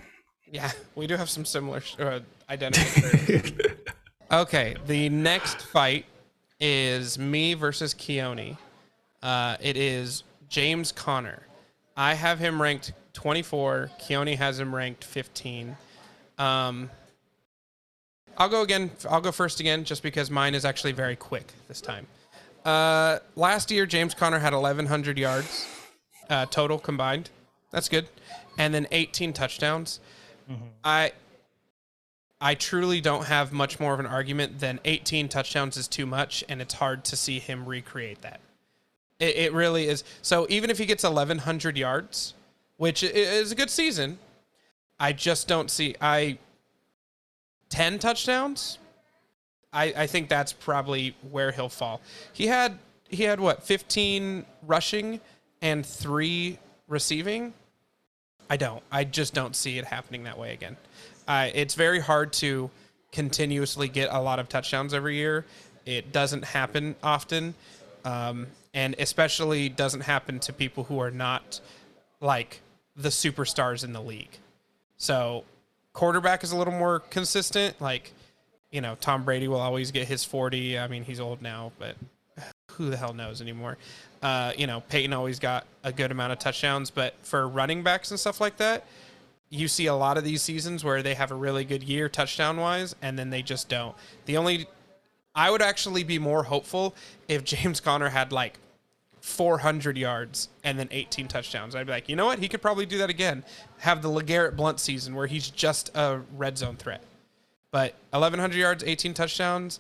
Yeah, 0.52 0.72
we 0.96 1.08
do 1.08 1.16
have 1.16 1.30
some 1.30 1.46
similar 1.46 1.80
sh- 1.80 1.96
uh, 2.00 2.20
identical. 2.50 3.72
Okay, 4.30 4.76
the 4.86 5.08
next 5.08 5.62
fight 5.62 6.06
is 6.60 7.18
me 7.18 7.54
versus 7.54 7.94
Keone. 7.94 8.58
Uh, 9.24 9.56
it 9.62 9.78
is 9.78 10.24
James 10.50 10.92
Conner. 10.92 11.44
I 11.96 12.14
have 12.14 12.38
him 12.38 12.62
ranked 12.62 12.92
24. 13.14 13.90
Keone 14.02 14.36
has 14.36 14.60
him 14.60 14.76
ranked 14.76 15.06
15. 15.06 15.78
Um, 16.38 16.90
I'll 18.38 18.50
go 18.50 18.64
again. 18.64 18.92
I'll 19.10 19.22
go 19.22 19.32
first 19.32 19.62
again, 19.62 19.86
just 19.86 20.04
because 20.04 20.30
mine 20.30 20.56
is 20.56 20.66
actually 20.66 20.92
very 20.92 21.16
quick 21.16 21.54
this 21.70 21.80
time. 21.80 22.06
Uh, 22.66 23.20
last 23.38 23.72
year, 23.72 23.86
James 23.86 24.14
Conner 24.14 24.40
had 24.40 24.54
1,100 24.54 25.18
yards 25.18 25.68
uh, 26.30 26.46
total 26.48 26.78
combined. 26.78 27.30
That's 27.72 27.88
good, 27.88 28.10
and 28.58 28.74
then 28.74 28.88
18 28.92 29.32
touchdowns. 29.32 30.02
I 30.84 31.14
I 32.40 32.54
truly 32.56 33.02
don't 33.02 33.26
have 33.26 33.52
much 33.52 33.80
more 33.80 33.94
of 33.94 34.00
an 34.00 34.06
argument 34.06 34.60
than 34.60 34.80
18 34.86 35.28
touchdowns 35.28 35.76
is 35.76 35.88
too 35.88 36.06
much, 36.06 36.44
and 36.48 36.62
it's 36.62 36.76
hard 36.76 37.04
to 37.06 37.16
see 37.16 37.40
him 37.40 37.66
recreate 37.66 38.22
that. 38.22 38.40
It, 39.20 39.36
it 39.36 39.54
really 39.54 39.88
is. 39.88 40.04
So 40.22 40.46
even 40.50 40.70
if 40.70 40.78
he 40.78 40.86
gets 40.86 41.04
1,100 41.04 41.78
yards, 41.78 42.36
which 42.78 43.02
is 43.02 43.52
a 43.52 43.56
good 43.56 43.72
season, 43.72 44.20
I 45.00 45.14
just 45.14 45.48
don't 45.48 45.72
see. 45.72 45.96
I 46.00 46.38
10 47.70 48.00
touchdowns. 48.00 48.78
I 49.74 49.94
I 49.96 50.08
think 50.08 50.30
that's 50.30 50.54
probably 50.54 51.16
where 51.30 51.52
he'll 51.52 51.70
fall. 51.70 52.02
He 52.34 52.48
had 52.48 52.78
he 53.10 53.24
had 53.24 53.40
what 53.40 53.64
15 53.64 54.46
rushing 54.66 55.20
and 55.62 55.86
three 55.86 56.60
receiving. 56.88 57.54
I 58.50 58.58
don't. 58.58 58.84
I 58.92 59.04
just 59.04 59.34
don't 59.34 59.56
see 59.56 59.78
it 59.78 59.86
happening 59.86 60.24
that 60.24 60.38
way 60.38 60.54
again. 60.54 60.78
Uh, 61.28 61.50
it's 61.54 61.76
very 61.76 62.00
hard 62.00 62.32
to 62.34 62.70
continuously 63.12 63.88
get 63.88 64.10
a 64.12 64.22
lot 64.22 64.40
of 64.40 64.48
touchdowns 64.50 64.94
every 64.94 65.16
year. 65.16 65.46
It 65.86 66.12
doesn't 66.12 66.44
happen 66.44 66.96
often, 67.04 67.56
um, 68.06 68.48
and 68.74 68.96
especially 69.00 69.70
doesn't 69.70 70.02
happen 70.02 70.40
to 70.42 70.54
people 70.54 70.84
who 70.84 71.00
are 71.00 71.12
not 71.12 71.60
like 72.22 72.62
the 72.96 73.10
superstars 73.10 73.84
in 73.84 73.94
the 73.94 74.02
league. 74.02 74.38
So, 74.98 75.44
quarterback 75.94 76.44
is 76.44 76.52
a 76.52 76.58
little 76.58 76.74
more 76.74 77.00
consistent. 77.00 77.80
Like, 77.80 78.12
you 78.72 78.82
know, 78.82 78.98
Tom 79.00 79.24
Brady 79.24 79.48
will 79.48 79.60
always 79.60 79.92
get 79.92 80.08
his 80.08 80.24
40. 80.24 80.78
I 80.78 80.88
mean, 80.88 81.04
he's 81.04 81.20
old 81.20 81.42
now, 81.42 81.72
but 81.80 81.96
who 82.72 82.90
the 82.90 82.98
hell 82.98 83.14
knows 83.14 83.42
anymore? 83.42 83.78
Uh, 84.22 84.54
you 84.58 84.68
know, 84.68 84.82
Peyton 84.82 85.14
always 85.14 85.40
got 85.40 85.66
a 85.84 85.92
good 85.92 86.12
amount 86.12 86.34
of 86.34 86.40
touchdowns, 86.40 86.90
but 86.90 87.16
for 87.24 87.48
running 87.48 87.84
backs 87.84 88.12
and 88.12 88.20
stuff 88.20 88.42
like 88.42 88.58
that, 88.58 88.86
you 89.50 89.68
see 89.68 89.86
a 89.86 89.96
lot 89.96 90.18
of 90.18 90.24
these 90.24 90.42
seasons 90.42 90.84
where 90.84 91.02
they 91.02 91.14
have 91.14 91.32
a 91.32 91.36
really 91.36 91.64
good 91.64 91.84
year 91.84 92.10
touchdown 92.10 92.58
wise, 92.58 92.96
and 93.02 93.18
then 93.18 93.30
they 93.30 93.42
just 93.42 93.70
don't. 93.70 93.96
The 94.26 94.38
only 94.38 94.68
I 95.36 95.52
would 95.52 95.62
actually 95.62 96.04
be 96.04 96.18
more 96.20 96.44
hopeful 96.44 96.96
if 97.28 97.44
James 97.44 97.80
Conner 97.80 98.10
had 98.10 98.32
like 98.32 98.60
400 99.22 99.98
yards 99.98 100.50
and 100.64 100.80
then 100.80 100.88
18 100.90 101.28
touchdowns. 101.28 101.76
I'd 101.76 101.86
be 101.86 101.92
like, 101.92 102.10
you 102.10 102.16
know 102.16 102.26
what? 102.26 102.40
He 102.40 102.48
could 102.48 102.62
probably 102.62 102.86
do 102.86 102.98
that 103.00 103.10
again. 103.10 103.44
Have 103.80 104.02
the 104.02 104.10
LeGarrette 104.10 104.56
Blunt 104.56 104.80
season 104.80 105.16
where 105.16 105.28
he's 105.28 105.50
just 105.50 105.96
a 105.96 106.22
red 106.36 106.58
zone 106.58 106.78
threat. 106.78 107.04
But 107.72 107.96
1,100 108.12 108.58
yards, 108.58 108.84
18 108.84 109.14
touchdowns. 109.14 109.80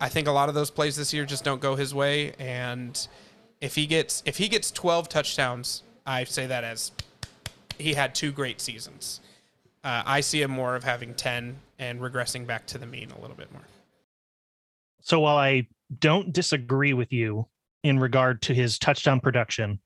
I 0.00 0.08
think 0.08 0.28
a 0.28 0.32
lot 0.32 0.48
of 0.48 0.54
those 0.54 0.70
plays 0.70 0.96
this 0.96 1.12
year 1.12 1.26
just 1.26 1.44
don't 1.44 1.60
go 1.60 1.74
his 1.74 1.94
way. 1.94 2.32
And 2.38 3.06
if 3.60 3.74
he 3.74 3.86
gets 3.86 4.22
if 4.24 4.38
he 4.38 4.48
gets 4.48 4.70
12 4.70 5.08
touchdowns, 5.08 5.82
I 6.06 6.24
say 6.24 6.46
that 6.46 6.64
as 6.64 6.92
he 7.80 7.94
had 7.94 8.14
two 8.14 8.32
great 8.32 8.60
seasons. 8.60 9.20
Uh, 9.82 10.02
I 10.04 10.20
see 10.20 10.42
him 10.42 10.50
more 10.50 10.76
of 10.76 10.84
having 10.84 11.14
10 11.14 11.56
and 11.78 12.00
regressing 12.00 12.46
back 12.46 12.66
to 12.66 12.78
the 12.78 12.86
mean 12.86 13.10
a 13.10 13.20
little 13.20 13.36
bit 13.36 13.50
more. 13.52 13.62
So 15.00 15.20
while 15.20 15.38
I 15.38 15.66
don't 15.98 16.32
disagree 16.32 16.92
with 16.92 17.12
you 17.12 17.46
in 17.82 17.98
regard 17.98 18.42
to 18.42 18.54
his 18.54 18.78
touchdown 18.78 19.20
production, 19.20 19.80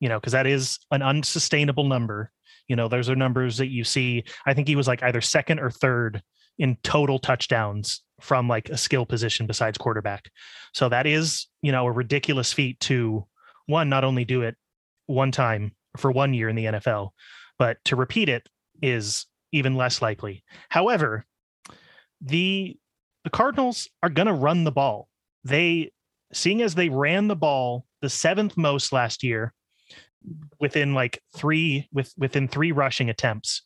you 0.00 0.08
know, 0.08 0.18
because 0.18 0.32
that 0.32 0.46
is 0.46 0.78
an 0.90 1.02
unsustainable 1.02 1.84
number. 1.84 2.30
You 2.68 2.76
know, 2.76 2.88
those 2.88 3.10
are 3.10 3.16
numbers 3.16 3.58
that 3.58 3.68
you 3.68 3.84
see. 3.84 4.24
I 4.46 4.54
think 4.54 4.66
he 4.66 4.76
was 4.76 4.88
like 4.88 5.02
either 5.02 5.20
second 5.20 5.60
or 5.60 5.70
third 5.70 6.22
in 6.58 6.76
total 6.82 7.18
touchdowns 7.18 8.02
from 8.20 8.48
like 8.48 8.70
a 8.70 8.78
skill 8.78 9.04
position 9.04 9.46
besides 9.46 9.76
quarterback. 9.76 10.30
So 10.72 10.88
that 10.88 11.06
is, 11.06 11.48
you 11.62 11.72
know, 11.72 11.86
a 11.86 11.92
ridiculous 11.92 12.52
feat 12.52 12.80
to 12.80 13.26
one, 13.66 13.88
not 13.88 14.04
only 14.04 14.24
do 14.24 14.42
it 14.42 14.56
one 15.06 15.30
time 15.30 15.72
for 15.96 16.10
one 16.10 16.34
year 16.34 16.48
in 16.48 16.56
the 16.56 16.64
NFL, 16.64 17.10
but 17.58 17.78
to 17.86 17.96
repeat 17.96 18.28
it 18.28 18.48
is 18.82 19.26
even 19.52 19.76
less 19.76 20.02
likely. 20.02 20.42
However, 20.68 21.24
the 22.20 22.76
the 23.22 23.30
Cardinals 23.30 23.88
are 24.02 24.10
going 24.10 24.26
to 24.26 24.34
run 24.34 24.64
the 24.64 24.72
ball. 24.72 25.08
They 25.44 25.92
seeing 26.32 26.62
as 26.62 26.74
they 26.74 26.88
ran 26.88 27.28
the 27.28 27.36
ball 27.36 27.86
the 28.02 28.10
seventh 28.10 28.56
most 28.56 28.92
last 28.92 29.22
year 29.22 29.54
within 30.60 30.94
like 30.94 31.22
three 31.34 31.88
with 31.92 32.12
within 32.16 32.48
three 32.48 32.72
rushing 32.72 33.10
attempts 33.10 33.62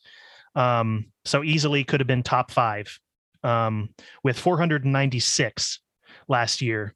um 0.55 1.05
so 1.25 1.43
easily 1.43 1.83
could 1.83 1.99
have 1.99 2.07
been 2.07 2.23
top 2.23 2.51
five 2.51 2.99
um 3.43 3.89
with 4.23 4.37
496 4.37 5.79
last 6.27 6.61
year 6.61 6.93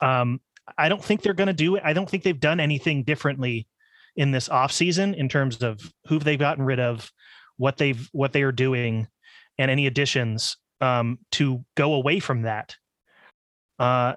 um 0.00 0.40
i 0.76 0.88
don't 0.88 1.02
think 1.02 1.22
they're 1.22 1.34
going 1.34 1.46
to 1.46 1.52
do 1.52 1.76
it 1.76 1.82
i 1.84 1.92
don't 1.92 2.08
think 2.08 2.22
they've 2.22 2.38
done 2.38 2.60
anything 2.60 3.04
differently 3.04 3.66
in 4.16 4.30
this 4.30 4.48
off 4.48 4.72
season 4.72 5.14
in 5.14 5.28
terms 5.28 5.62
of 5.62 5.80
who 6.06 6.18
they've 6.18 6.38
gotten 6.38 6.64
rid 6.64 6.80
of 6.80 7.10
what 7.56 7.76
they've 7.78 8.08
what 8.12 8.32
they 8.32 8.42
are 8.42 8.52
doing 8.52 9.06
and 9.58 9.70
any 9.70 9.86
additions 9.86 10.56
um 10.80 11.18
to 11.30 11.64
go 11.76 11.94
away 11.94 12.18
from 12.20 12.42
that 12.42 12.76
uh 13.78 14.14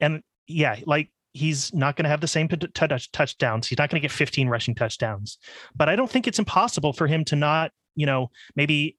and 0.00 0.22
yeah, 0.46 0.76
like 0.86 1.10
he's 1.32 1.72
not 1.74 1.96
going 1.96 2.04
to 2.04 2.10
have 2.10 2.20
the 2.20 2.26
same 2.26 2.48
t- 2.48 2.56
touch- 2.74 3.12
touchdowns. 3.12 3.68
He's 3.68 3.78
not 3.78 3.90
going 3.90 4.00
to 4.00 4.04
get 4.04 4.12
15 4.12 4.48
rushing 4.48 4.74
touchdowns. 4.74 5.38
But 5.76 5.88
I 5.88 5.96
don't 5.96 6.10
think 6.10 6.26
it's 6.26 6.38
impossible 6.38 6.92
for 6.92 7.06
him 7.06 7.24
to 7.26 7.36
not, 7.36 7.70
you 7.94 8.06
know, 8.06 8.30
maybe 8.56 8.96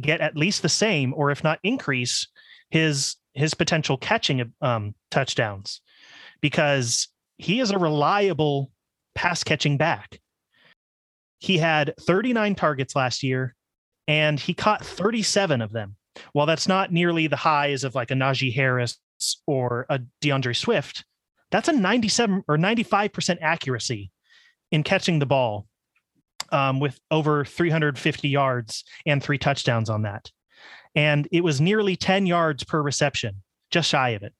get 0.00 0.20
at 0.20 0.36
least 0.36 0.62
the 0.62 0.68
same 0.68 1.12
or 1.14 1.30
if 1.30 1.42
not 1.42 1.58
increase 1.62 2.28
his 2.70 3.16
his 3.34 3.52
potential 3.54 3.98
catching 3.98 4.52
um, 4.62 4.94
touchdowns 5.10 5.82
because 6.40 7.08
he 7.36 7.60
is 7.60 7.70
a 7.70 7.78
reliable 7.78 8.70
pass 9.16 9.42
catching 9.42 9.76
back. 9.76 10.20
He 11.38 11.58
had 11.58 11.94
39 12.00 12.54
targets 12.54 12.94
last 12.94 13.22
year 13.22 13.54
and 14.06 14.38
he 14.38 14.54
caught 14.54 14.84
37 14.84 15.60
of 15.60 15.72
them. 15.72 15.96
While 16.32 16.46
that's 16.46 16.68
not 16.68 16.92
nearly 16.92 17.26
the 17.26 17.36
highs 17.36 17.84
of 17.84 17.94
like 17.94 18.10
a 18.10 18.14
Najee 18.14 18.54
Harris 18.54 18.98
or 19.46 19.86
a 19.90 20.00
D'Andre 20.20 20.54
Swift, 20.54 21.04
that's 21.50 21.68
a 21.68 21.72
97 21.72 22.44
or 22.48 22.56
95% 22.56 23.38
accuracy 23.40 24.10
in 24.70 24.82
catching 24.82 25.18
the 25.18 25.26
ball 25.26 25.66
um, 26.52 26.80
with 26.80 26.98
over 27.10 27.44
350 27.44 28.28
yards 28.28 28.84
and 29.04 29.22
three 29.22 29.38
touchdowns 29.38 29.90
on 29.90 30.02
that. 30.02 30.30
And 30.94 31.28
it 31.30 31.44
was 31.44 31.60
nearly 31.60 31.96
10 31.96 32.26
yards 32.26 32.64
per 32.64 32.80
reception, 32.80 33.42
just 33.70 33.90
shy 33.90 34.10
of 34.10 34.22
it. 34.22 34.32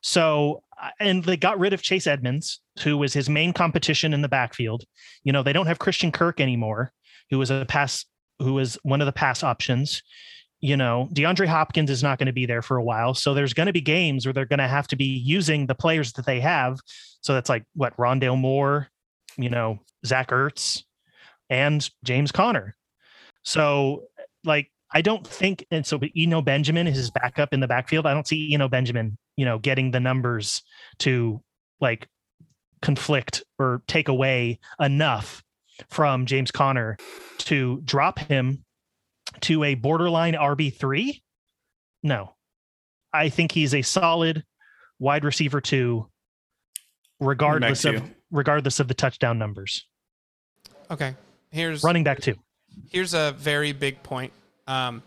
So, 0.00 0.62
and 0.98 1.24
they 1.24 1.36
got 1.36 1.58
rid 1.58 1.72
of 1.72 1.82
Chase 1.82 2.06
Edmonds, 2.06 2.60
who 2.82 2.96
was 2.96 3.12
his 3.12 3.28
main 3.28 3.52
competition 3.52 4.12
in 4.12 4.22
the 4.22 4.28
backfield. 4.28 4.84
You 5.22 5.32
know, 5.32 5.42
they 5.42 5.52
don't 5.52 5.66
have 5.66 5.78
Christian 5.78 6.12
Kirk 6.12 6.40
anymore, 6.40 6.92
who 7.30 7.38
was 7.38 7.50
a 7.50 7.64
pass, 7.68 8.04
who 8.38 8.54
was 8.54 8.78
one 8.82 9.00
of 9.00 9.06
the 9.06 9.12
pass 9.12 9.42
options 9.42 10.02
you 10.62 10.76
know, 10.76 11.08
DeAndre 11.12 11.48
Hopkins 11.48 11.90
is 11.90 12.04
not 12.04 12.18
going 12.18 12.28
to 12.28 12.32
be 12.32 12.46
there 12.46 12.62
for 12.62 12.76
a 12.76 12.84
while. 12.84 13.14
So 13.14 13.34
there's 13.34 13.52
going 13.52 13.66
to 13.66 13.72
be 13.72 13.80
games 13.80 14.24
where 14.24 14.32
they're 14.32 14.46
going 14.46 14.60
to 14.60 14.68
have 14.68 14.86
to 14.88 14.96
be 14.96 15.04
using 15.04 15.66
the 15.66 15.74
players 15.74 16.12
that 16.12 16.24
they 16.24 16.38
have. 16.40 16.78
So 17.20 17.34
that's 17.34 17.48
like 17.48 17.64
what 17.74 17.96
Rondale 17.96 18.38
Moore, 18.38 18.88
you 19.36 19.50
know, 19.50 19.80
Zach 20.06 20.30
Ertz, 20.30 20.84
and 21.50 21.88
James 22.04 22.30
Conner. 22.30 22.76
So 23.42 24.04
like 24.44 24.70
I 24.94 25.02
don't 25.02 25.26
think 25.26 25.66
and 25.72 25.84
so 25.84 25.98
Eno 26.16 26.40
Benjamin 26.40 26.86
is 26.86 26.96
his 26.96 27.10
backup 27.10 27.52
in 27.52 27.58
the 27.58 27.68
backfield. 27.68 28.06
I 28.06 28.14
don't 28.14 28.28
see 28.28 28.54
Eno 28.54 28.68
Benjamin, 28.68 29.18
you 29.36 29.44
know, 29.44 29.58
getting 29.58 29.90
the 29.90 30.00
numbers 30.00 30.62
to 30.98 31.42
like 31.80 32.08
conflict 32.80 33.44
or 33.58 33.82
take 33.86 34.08
away 34.08 34.58
enough 34.80 35.42
from 35.88 36.26
James 36.26 36.50
Conner 36.50 36.96
to 37.38 37.80
drop 37.84 38.18
him 38.18 38.64
to 39.40 39.64
a 39.64 39.74
borderline 39.74 40.34
RB3? 40.34 41.22
No. 42.02 42.34
I 43.12 43.28
think 43.28 43.52
he's 43.52 43.74
a 43.74 43.82
solid 43.82 44.44
wide 44.98 45.24
receiver 45.24 45.60
two, 45.60 46.08
regardless 47.20 47.84
of 47.84 48.02
regardless 48.30 48.80
of 48.80 48.88
the 48.88 48.94
touchdown 48.94 49.38
numbers. 49.38 49.86
Okay. 50.90 51.14
Here's 51.50 51.84
running 51.84 52.04
back 52.04 52.20
two. 52.20 52.36
Here's 52.90 53.12
a 53.12 53.34
very 53.38 53.72
big 53.72 54.02
point. 54.02 54.32
Um, 54.66 55.02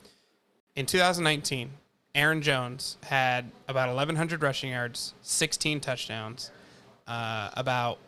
in 0.75 0.85
2019, 0.85 1.71
Aaron 2.15 2.41
Jones 2.41 2.97
had 3.03 3.51
about 3.67 3.89
1,100 3.89 4.41
rushing 4.41 4.71
yards, 4.71 5.13
16 5.21 5.81
touchdowns, 5.81 6.49
uh, 7.07 7.49
about 7.53 7.99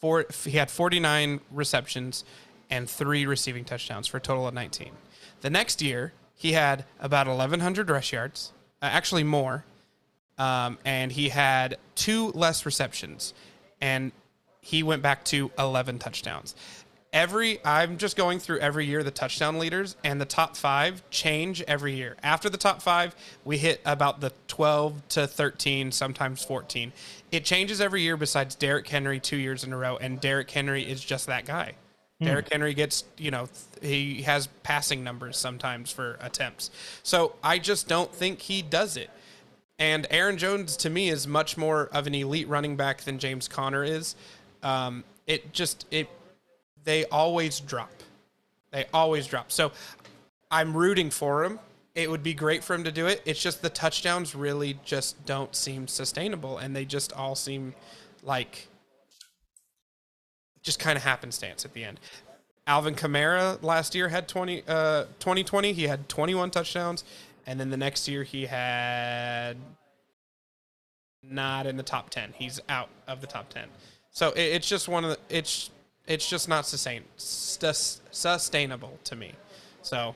four. 0.00 0.24
He 0.44 0.52
had 0.52 0.70
49 0.70 1.40
receptions 1.50 2.24
and 2.70 2.88
three 2.88 3.26
receiving 3.26 3.64
touchdowns 3.64 4.06
for 4.06 4.18
a 4.18 4.20
total 4.20 4.46
of 4.46 4.54
19. 4.54 4.92
The 5.40 5.50
next 5.50 5.82
year, 5.82 6.12
he 6.36 6.52
had 6.52 6.84
about 7.00 7.26
1,100 7.26 7.90
rush 7.90 8.12
yards, 8.12 8.52
uh, 8.80 8.86
actually 8.86 9.24
more, 9.24 9.64
um, 10.38 10.78
and 10.84 11.10
he 11.10 11.28
had 11.28 11.78
two 11.96 12.28
less 12.30 12.64
receptions, 12.64 13.34
and 13.80 14.12
he 14.60 14.84
went 14.84 15.02
back 15.02 15.24
to 15.24 15.50
11 15.58 15.98
touchdowns. 15.98 16.54
Every 17.12 17.58
I'm 17.64 17.98
just 17.98 18.16
going 18.16 18.38
through 18.38 18.60
every 18.60 18.86
year 18.86 19.02
the 19.02 19.10
touchdown 19.10 19.58
leaders 19.58 19.96
and 20.02 20.18
the 20.18 20.24
top 20.24 20.56
five 20.56 21.02
change 21.10 21.60
every 21.62 21.94
year. 21.94 22.16
After 22.22 22.48
the 22.48 22.56
top 22.56 22.80
five, 22.80 23.14
we 23.44 23.58
hit 23.58 23.82
about 23.84 24.20
the 24.20 24.32
12 24.48 25.08
to 25.10 25.26
13, 25.26 25.92
sometimes 25.92 26.42
14. 26.42 26.90
It 27.30 27.44
changes 27.44 27.82
every 27.82 28.00
year. 28.00 28.16
Besides 28.16 28.54
Derrick 28.54 28.88
Henry 28.88 29.20
two 29.20 29.36
years 29.36 29.62
in 29.62 29.72
a 29.74 29.76
row, 29.76 29.98
and 29.98 30.20
Derrick 30.20 30.50
Henry 30.50 30.82
is 30.82 31.04
just 31.04 31.26
that 31.26 31.44
guy. 31.44 31.74
Hmm. 32.18 32.24
Derrick 32.26 32.50
Henry 32.50 32.72
gets, 32.72 33.04
you 33.18 33.30
know, 33.30 33.46
he 33.82 34.22
has 34.22 34.46
passing 34.62 35.04
numbers 35.04 35.36
sometimes 35.36 35.90
for 35.90 36.16
attempts. 36.20 36.70
So 37.02 37.34
I 37.44 37.58
just 37.58 37.88
don't 37.88 38.14
think 38.14 38.40
he 38.40 38.62
does 38.62 38.96
it. 38.96 39.10
And 39.78 40.06
Aaron 40.10 40.38
Jones 40.38 40.76
to 40.78 40.90
me 40.90 41.10
is 41.10 41.26
much 41.26 41.58
more 41.58 41.88
of 41.92 42.06
an 42.06 42.14
elite 42.14 42.48
running 42.48 42.76
back 42.76 43.02
than 43.02 43.18
James 43.18 43.48
Conner 43.48 43.84
is. 43.84 44.14
Um, 44.62 45.04
it 45.26 45.52
just 45.52 45.86
it 45.90 46.08
they 46.84 47.04
always 47.06 47.60
drop. 47.60 47.90
They 48.70 48.86
always 48.92 49.26
drop. 49.26 49.52
So 49.52 49.72
I'm 50.50 50.76
rooting 50.76 51.10
for 51.10 51.44
him. 51.44 51.58
It 51.94 52.10
would 52.10 52.22
be 52.22 52.34
great 52.34 52.64
for 52.64 52.74
him 52.74 52.84
to 52.84 52.92
do 52.92 53.06
it. 53.06 53.22
It's 53.24 53.40
just 53.40 53.60
the 53.60 53.70
touchdowns 53.70 54.34
really 54.34 54.78
just 54.84 55.24
don't 55.26 55.54
seem 55.54 55.86
sustainable 55.88 56.58
and 56.58 56.74
they 56.74 56.84
just 56.84 57.12
all 57.12 57.34
seem 57.34 57.74
like 58.22 58.68
just 60.62 60.78
kind 60.78 60.96
of 60.96 61.02
happenstance 61.02 61.64
at 61.64 61.74
the 61.74 61.84
end. 61.84 62.00
Alvin 62.66 62.94
Kamara 62.94 63.62
last 63.62 63.94
year 63.94 64.08
had 64.08 64.28
20, 64.28 64.62
uh, 64.68 65.04
2020, 65.18 65.72
he 65.72 65.82
had 65.84 66.08
21 66.08 66.50
touchdowns. 66.50 67.04
And 67.46 67.58
then 67.58 67.70
the 67.70 67.76
next 67.76 68.06
year 68.08 68.22
he 68.22 68.46
had 68.46 69.56
not 71.22 71.66
in 71.66 71.76
the 71.76 71.82
top 71.82 72.10
10. 72.10 72.34
He's 72.36 72.60
out 72.68 72.88
of 73.08 73.20
the 73.20 73.26
top 73.26 73.48
10. 73.48 73.64
So 74.10 74.30
it, 74.30 74.40
it's 74.40 74.68
just 74.68 74.88
one 74.88 75.04
of 75.04 75.10
the, 75.10 75.18
it's, 75.28 75.70
it's 76.06 76.28
just 76.28 76.48
not 76.48 76.66
sustain, 76.66 77.04
sustainable 77.16 78.98
to 79.04 79.16
me. 79.16 79.32
So 79.82 80.14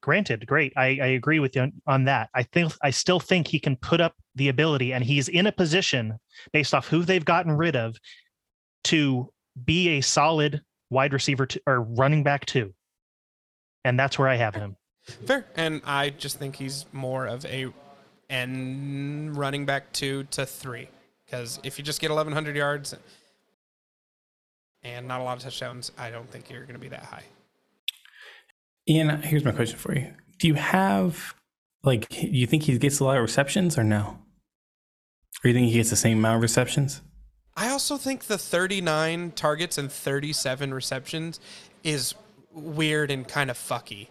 granted, 0.00 0.46
great. 0.46 0.72
I, 0.76 0.98
I 1.02 1.06
agree 1.06 1.40
with 1.40 1.56
you 1.56 1.72
on, 1.86 2.04
that. 2.04 2.28
I 2.34 2.42
think 2.42 2.72
I 2.82 2.90
still 2.90 3.18
think 3.18 3.48
he 3.48 3.58
can 3.58 3.76
put 3.76 4.00
up 4.00 4.14
the 4.34 4.48
ability 4.48 4.92
and 4.92 5.02
he's 5.02 5.28
in 5.28 5.46
a 5.46 5.52
position 5.52 6.18
based 6.52 6.74
off 6.74 6.88
who 6.88 7.04
they've 7.04 7.24
gotten 7.24 7.52
rid 7.52 7.74
of 7.74 7.96
to 8.84 9.32
be 9.64 9.96
a 9.96 10.00
solid 10.00 10.60
wide 10.90 11.12
receiver 11.12 11.46
to, 11.46 11.60
or 11.66 11.80
running 11.80 12.22
back 12.22 12.44
two. 12.44 12.74
And 13.84 13.98
that's 13.98 14.18
where 14.18 14.28
I 14.28 14.36
have 14.36 14.54
him. 14.54 14.76
Fair. 15.26 15.46
And 15.56 15.82
I 15.84 16.10
just 16.10 16.38
think 16.38 16.56
he's 16.56 16.86
more 16.92 17.26
of 17.26 17.44
a 17.46 17.68
N 18.30 19.32
running 19.34 19.66
back 19.66 19.92
two 19.92 20.24
to 20.24 20.46
three. 20.46 20.88
Because 21.24 21.60
if 21.62 21.78
you 21.78 21.84
just 21.84 22.00
get 22.00 22.10
1,100 22.10 22.56
yards 22.56 22.94
and 24.84 25.08
not 25.08 25.20
a 25.20 25.24
lot 25.24 25.36
of 25.36 25.42
touchdowns, 25.42 25.90
I 25.98 26.10
don't 26.10 26.30
think 26.30 26.50
you're 26.50 26.62
going 26.62 26.74
to 26.74 26.80
be 26.80 26.88
that 26.88 27.04
high. 27.04 27.24
Ian, 28.88 29.22
here's 29.22 29.44
my 29.44 29.52
question 29.52 29.78
for 29.78 29.94
you. 29.94 30.12
Do 30.38 30.46
you 30.46 30.54
have, 30.54 31.34
like, 31.82 32.08
do 32.08 32.26
you 32.26 32.46
think 32.46 32.64
he 32.64 32.76
gets 32.78 33.00
a 33.00 33.04
lot 33.04 33.16
of 33.16 33.22
receptions 33.22 33.78
or 33.78 33.84
no? 33.84 34.18
Or 35.42 35.48
you 35.48 35.54
think 35.54 35.68
he 35.68 35.74
gets 35.74 35.90
the 35.90 35.96
same 35.96 36.18
amount 36.18 36.36
of 36.36 36.42
receptions? 36.42 37.00
I 37.56 37.70
also 37.70 37.96
think 37.96 38.24
the 38.24 38.38
39 38.38 39.32
targets 39.32 39.78
and 39.78 39.90
37 39.90 40.74
receptions 40.74 41.40
is 41.82 42.14
weird 42.52 43.10
and 43.10 43.26
kind 43.26 43.50
of 43.50 43.56
fucky. 43.56 44.08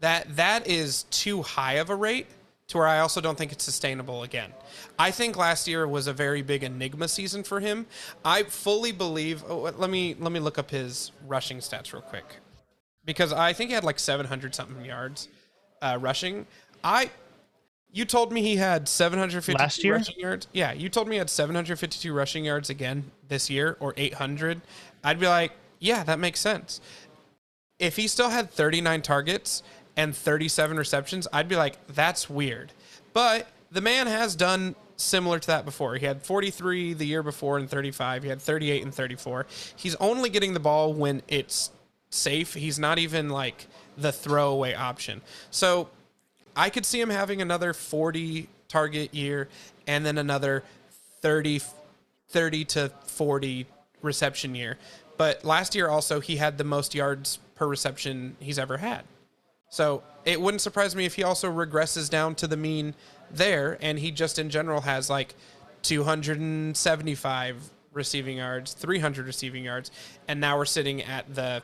That 0.00 0.36
that 0.36 0.66
is 0.66 1.04
too 1.04 1.42
high 1.42 1.74
of 1.74 1.90
a 1.90 1.94
rate 1.94 2.26
to 2.74 2.78
where 2.78 2.88
I 2.88 2.98
also 2.98 3.20
don't 3.20 3.38
think 3.38 3.52
it's 3.52 3.64
sustainable 3.64 4.24
again. 4.24 4.52
I 4.98 5.12
think 5.12 5.36
last 5.36 5.68
year 5.68 5.86
was 5.86 6.08
a 6.08 6.12
very 6.12 6.42
big 6.42 6.64
enigma 6.64 7.06
season 7.06 7.44
for 7.44 7.60
him. 7.60 7.86
I 8.24 8.42
fully 8.42 8.90
believe 8.90 9.44
oh, 9.48 9.72
let 9.76 9.90
me 9.90 10.16
let 10.18 10.32
me 10.32 10.40
look 10.40 10.58
up 10.58 10.70
his 10.70 11.12
rushing 11.26 11.58
stats 11.58 11.92
real 11.92 12.02
quick. 12.02 12.24
Because 13.04 13.32
I 13.32 13.52
think 13.52 13.70
he 13.70 13.74
had 13.74 13.84
like 13.84 13.98
700 13.98 14.54
something 14.54 14.84
yards 14.84 15.28
uh, 15.82 15.98
rushing. 16.00 16.46
I 16.82 17.10
you 17.92 18.04
told 18.04 18.32
me 18.32 18.42
he 18.42 18.56
had 18.56 18.88
750 18.88 19.56
Last 19.56 19.84
year? 19.84 19.94
rushing 19.94 20.18
yards. 20.18 20.48
Yeah, 20.52 20.72
you 20.72 20.88
told 20.88 21.06
me 21.06 21.14
he 21.14 21.18
had 21.18 21.30
752 21.30 22.12
rushing 22.12 22.44
yards 22.44 22.70
again 22.70 23.12
this 23.28 23.48
year 23.48 23.76
or 23.78 23.94
800. 23.96 24.60
I'd 25.04 25.20
be 25.20 25.28
like, 25.28 25.52
yeah, 25.78 26.02
that 26.02 26.18
makes 26.18 26.40
sense. 26.40 26.80
If 27.78 27.94
he 27.94 28.08
still 28.08 28.30
had 28.30 28.50
39 28.50 29.02
targets 29.02 29.62
and 29.96 30.14
37 30.14 30.76
receptions, 30.76 31.28
I'd 31.32 31.48
be 31.48 31.56
like, 31.56 31.78
that's 31.88 32.28
weird. 32.28 32.72
But 33.12 33.48
the 33.70 33.80
man 33.80 34.06
has 34.06 34.34
done 34.34 34.74
similar 34.96 35.38
to 35.38 35.46
that 35.48 35.64
before. 35.64 35.96
He 35.96 36.06
had 36.06 36.22
43 36.22 36.94
the 36.94 37.06
year 37.06 37.22
before 37.22 37.58
and 37.58 37.68
35. 37.68 38.22
He 38.22 38.28
had 38.28 38.40
38 38.40 38.82
and 38.82 38.94
34. 38.94 39.46
He's 39.76 39.94
only 39.96 40.30
getting 40.30 40.54
the 40.54 40.60
ball 40.60 40.92
when 40.92 41.22
it's 41.28 41.70
safe. 42.10 42.54
He's 42.54 42.78
not 42.78 42.98
even 42.98 43.28
like 43.28 43.66
the 43.96 44.12
throwaway 44.12 44.74
option. 44.74 45.20
So 45.50 45.88
I 46.56 46.70
could 46.70 46.86
see 46.86 47.00
him 47.00 47.10
having 47.10 47.42
another 47.42 47.72
40 47.72 48.48
target 48.68 49.14
year 49.14 49.48
and 49.86 50.04
then 50.04 50.18
another 50.18 50.62
30 51.20 51.60
30 52.28 52.64
to 52.64 52.90
40 53.06 53.66
reception 54.02 54.54
year. 54.56 54.76
But 55.16 55.44
last 55.44 55.74
year 55.76 55.88
also 55.88 56.20
he 56.20 56.36
had 56.36 56.58
the 56.58 56.64
most 56.64 56.94
yards 56.94 57.38
per 57.54 57.66
reception 57.66 58.36
he's 58.40 58.58
ever 58.58 58.78
had. 58.78 59.04
So 59.68 60.02
it 60.24 60.40
wouldn't 60.40 60.60
surprise 60.60 60.94
me 60.94 61.04
if 61.04 61.14
he 61.14 61.22
also 61.22 61.50
regresses 61.50 62.08
down 62.08 62.34
to 62.36 62.46
the 62.46 62.56
mean 62.56 62.94
there 63.30 63.76
and 63.80 63.98
he 63.98 64.10
just 64.10 64.38
in 64.38 64.50
general 64.50 64.82
has 64.82 65.10
like 65.10 65.34
275 65.82 67.70
receiving 67.92 68.38
yards, 68.38 68.72
300 68.72 69.26
receiving 69.26 69.64
yards, 69.64 69.90
and 70.28 70.40
now 70.40 70.56
we're 70.56 70.64
sitting 70.64 71.02
at 71.02 71.34
the 71.34 71.62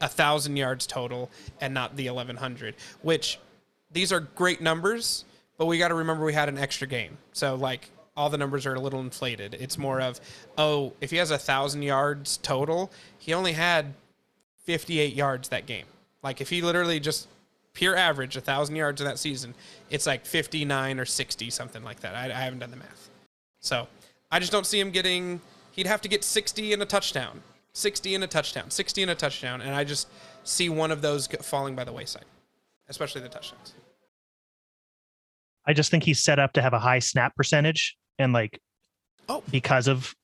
a 0.00 0.08
thousand 0.08 0.56
yards 0.56 0.86
total 0.86 1.28
and 1.60 1.74
not 1.74 1.96
the 1.96 2.08
1100, 2.08 2.76
which 3.02 3.38
these 3.90 4.12
are 4.12 4.20
great 4.20 4.60
numbers, 4.60 5.24
but 5.56 5.66
we 5.66 5.78
got 5.78 5.88
to 5.88 5.94
remember 5.94 6.24
we 6.24 6.32
had 6.32 6.48
an 6.48 6.58
extra 6.58 6.86
game. 6.86 7.18
So 7.32 7.56
like 7.56 7.90
all 8.16 8.30
the 8.30 8.38
numbers 8.38 8.66
are 8.66 8.74
a 8.74 8.80
little 8.80 9.00
inflated. 9.00 9.56
It's 9.58 9.78
more 9.78 10.00
of, 10.00 10.20
oh, 10.56 10.92
if 11.00 11.10
he 11.10 11.16
has 11.16 11.30
a 11.30 11.38
thousand 11.38 11.82
yards 11.82 12.36
total, 12.38 12.90
he 13.18 13.32
only 13.32 13.52
had 13.52 13.94
58 14.64 15.14
yards 15.14 15.48
that 15.48 15.66
game. 15.66 15.86
Like 16.22 16.40
if 16.40 16.48
he 16.50 16.62
literally 16.62 17.00
just 17.00 17.28
pure 17.74 17.94
average 17.96 18.36
a 18.36 18.40
thousand 18.40 18.76
yards 18.76 19.00
in 19.00 19.06
that 19.06 19.18
season, 19.18 19.54
it's 19.90 20.06
like 20.06 20.24
59 20.26 20.98
or 20.98 21.04
60, 21.04 21.50
something 21.50 21.84
like 21.84 22.00
that. 22.00 22.14
I, 22.14 22.24
I 22.26 22.40
haven't 22.40 22.58
done 22.58 22.70
the 22.70 22.76
math. 22.76 23.08
So 23.60 23.86
I 24.30 24.38
just 24.40 24.52
don't 24.52 24.66
see 24.66 24.80
him 24.80 24.90
getting. 24.90 25.40
He'd 25.72 25.86
have 25.86 26.00
to 26.02 26.08
get 26.08 26.24
60 26.24 26.72
and 26.72 26.82
a 26.82 26.86
touchdown, 26.86 27.40
60 27.72 28.14
and 28.16 28.24
a 28.24 28.26
touchdown, 28.26 28.70
60 28.70 29.02
and 29.02 29.10
a 29.12 29.14
touchdown, 29.14 29.60
and 29.60 29.74
I 29.74 29.84
just 29.84 30.08
see 30.44 30.68
one 30.68 30.90
of 30.90 31.02
those 31.02 31.26
falling 31.42 31.76
by 31.76 31.84
the 31.84 31.92
wayside, 31.92 32.24
especially 32.88 33.20
the 33.20 33.28
touchdowns. 33.28 33.74
I 35.66 35.72
just 35.72 35.90
think 35.90 36.02
he's 36.02 36.22
set 36.24 36.38
up 36.38 36.52
to 36.54 36.62
have 36.62 36.72
a 36.72 36.78
high 36.78 36.98
snap 36.98 37.36
percentage 37.36 37.96
and 38.18 38.32
like 38.32 38.58
Oh. 39.28 39.42
because 39.50 39.86
of 39.86 40.14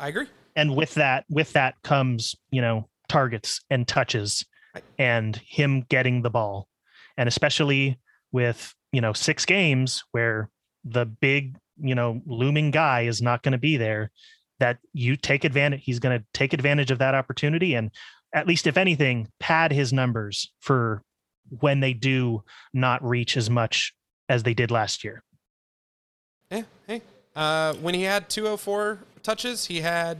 I 0.00 0.08
agree. 0.08 0.26
and 0.56 0.74
with 0.74 0.94
that 0.94 1.24
with 1.30 1.52
that 1.52 1.74
comes, 1.84 2.34
you 2.50 2.60
know, 2.60 2.88
targets 3.08 3.60
and 3.70 3.86
touches. 3.86 4.44
And 4.98 5.36
him 5.36 5.82
getting 5.88 6.22
the 6.22 6.30
ball. 6.30 6.68
And 7.16 7.28
especially 7.28 7.98
with, 8.32 8.74
you 8.92 9.00
know, 9.00 9.12
six 9.12 9.44
games 9.44 10.04
where 10.12 10.50
the 10.84 11.04
big, 11.04 11.56
you 11.80 11.94
know, 11.94 12.22
looming 12.26 12.70
guy 12.70 13.02
is 13.02 13.20
not 13.20 13.42
going 13.42 13.52
to 13.52 13.58
be 13.58 13.76
there, 13.76 14.10
that 14.60 14.78
you 14.92 15.16
take 15.16 15.44
advantage 15.44 15.82
he's 15.84 16.00
going 16.00 16.18
to 16.18 16.24
take 16.34 16.52
advantage 16.52 16.90
of 16.90 16.98
that 16.98 17.14
opportunity 17.14 17.74
and 17.74 17.90
at 18.34 18.46
least 18.46 18.66
if 18.66 18.76
anything 18.76 19.28
pad 19.40 19.72
his 19.72 19.92
numbers 19.92 20.52
for 20.60 21.02
when 21.48 21.80
they 21.80 21.94
do 21.94 22.42
not 22.74 23.02
reach 23.02 23.36
as 23.36 23.48
much 23.48 23.94
as 24.28 24.42
they 24.42 24.52
did 24.52 24.70
last 24.70 25.02
year. 25.02 25.22
Yeah. 26.50 26.62
Hey. 26.86 27.02
Uh, 27.34 27.74
when 27.74 27.94
he 27.94 28.02
had 28.02 28.28
204 28.28 28.98
touches, 29.22 29.66
he 29.66 29.80
had 29.80 30.18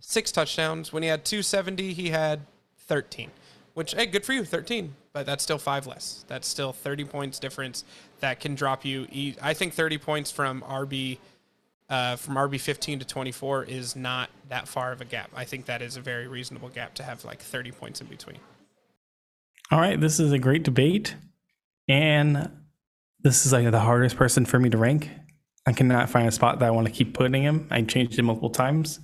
six 0.00 0.32
touchdowns. 0.32 0.92
When 0.92 1.02
he 1.02 1.08
had 1.08 1.24
270, 1.24 1.92
he 1.92 2.10
had 2.10 2.40
13. 2.80 3.30
Which, 3.74 3.92
hey, 3.94 4.06
good 4.06 4.24
for 4.24 4.32
you, 4.32 4.44
13. 4.44 4.94
But 5.12 5.26
that's 5.26 5.42
still 5.42 5.58
five 5.58 5.86
less. 5.86 6.24
That's 6.28 6.46
still 6.48 6.72
30 6.72 7.04
points 7.04 7.38
difference. 7.38 7.84
That 8.20 8.40
can 8.40 8.54
drop 8.54 8.84
you. 8.84 9.06
I 9.42 9.54
think 9.54 9.74
30 9.74 9.98
points 9.98 10.30
from 10.30 10.62
RB, 10.62 11.18
uh, 11.88 12.16
from 12.16 12.34
RB 12.34 12.60
15 12.60 13.00
to 13.00 13.04
24 13.04 13.64
is 13.64 13.94
not 13.94 14.30
that 14.48 14.66
far 14.66 14.92
of 14.92 15.00
a 15.00 15.04
gap. 15.04 15.30
I 15.34 15.44
think 15.44 15.66
that 15.66 15.82
is 15.82 15.96
a 15.96 16.00
very 16.00 16.26
reasonable 16.26 16.68
gap 16.68 16.94
to 16.94 17.02
have 17.02 17.24
like 17.24 17.40
30 17.40 17.72
points 17.72 18.00
in 18.00 18.06
between. 18.06 18.38
All 19.70 19.80
right, 19.80 20.00
this 20.00 20.20
is 20.20 20.30
a 20.30 20.38
great 20.38 20.62
debate, 20.62 21.14
and 21.88 22.50
this 23.22 23.46
is 23.46 23.52
like 23.52 23.70
the 23.70 23.80
hardest 23.80 24.16
person 24.16 24.44
for 24.44 24.58
me 24.58 24.68
to 24.70 24.76
rank. 24.76 25.10
I 25.66 25.72
cannot 25.72 26.10
find 26.10 26.28
a 26.28 26.30
spot 26.30 26.58
that 26.58 26.66
I 26.66 26.70
want 26.70 26.86
to 26.86 26.92
keep 26.92 27.14
putting 27.14 27.42
him. 27.42 27.66
I 27.70 27.82
changed 27.82 28.18
it 28.18 28.22
multiple 28.22 28.50
times. 28.50 29.00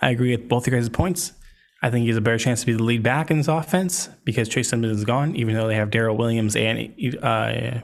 I 0.00 0.10
agree 0.10 0.36
with 0.36 0.48
both 0.48 0.66
your 0.66 0.78
guys' 0.78 0.88
points. 0.88 1.32
I 1.86 1.90
think 1.90 2.02
he 2.02 2.08
has 2.08 2.16
a 2.16 2.20
better 2.20 2.36
chance 2.36 2.60
to 2.60 2.66
be 2.66 2.72
the 2.72 2.82
lead 2.82 3.04
back 3.04 3.30
in 3.30 3.38
this 3.38 3.46
offense 3.46 4.08
because 4.24 4.48
Chase 4.48 4.70
Simmons 4.70 4.98
is 4.98 5.04
gone, 5.04 5.36
even 5.36 5.54
though 5.54 5.68
they 5.68 5.76
have 5.76 5.88
Daryl 5.88 6.16
Williams 6.16 6.56
and 6.56 6.92
uh, 7.22 7.80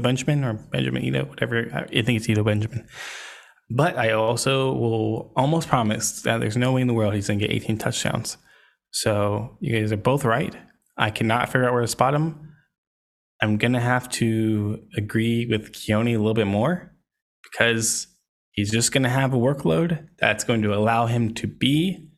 Benjamin 0.00 0.42
or 0.42 0.54
Benjamin 0.54 1.04
Ito, 1.04 1.26
whatever. 1.26 1.70
I 1.72 2.02
think 2.02 2.18
it's 2.18 2.28
Ito 2.28 2.42
Benjamin. 2.42 2.88
But 3.70 3.96
I 3.96 4.10
also 4.10 4.72
will 4.72 5.32
almost 5.36 5.68
promise 5.68 6.22
that 6.22 6.40
there's 6.40 6.56
no 6.56 6.72
way 6.72 6.80
in 6.80 6.88
the 6.88 6.92
world 6.92 7.14
he's 7.14 7.28
going 7.28 7.38
to 7.38 7.46
get 7.46 7.54
18 7.54 7.78
touchdowns. 7.78 8.36
So 8.90 9.56
you 9.60 9.78
guys 9.78 9.92
are 9.92 9.96
both 9.96 10.24
right. 10.24 10.56
I 10.96 11.10
cannot 11.10 11.50
figure 11.50 11.68
out 11.68 11.72
where 11.72 11.82
to 11.82 11.86
spot 11.86 12.14
him. 12.14 12.52
I'm 13.40 13.58
going 13.58 13.74
to 13.74 13.80
have 13.80 14.08
to 14.08 14.82
agree 14.96 15.46
with 15.46 15.70
Keone 15.70 16.14
a 16.14 16.18
little 16.18 16.34
bit 16.34 16.48
more 16.48 16.92
because 17.44 18.08
he's 18.50 18.72
just 18.72 18.90
going 18.90 19.04
to 19.04 19.08
have 19.08 19.32
a 19.32 19.38
workload 19.38 20.08
that's 20.18 20.42
going 20.42 20.62
to 20.62 20.74
allow 20.74 21.06
him 21.06 21.32
to 21.34 21.46
be 21.46 22.09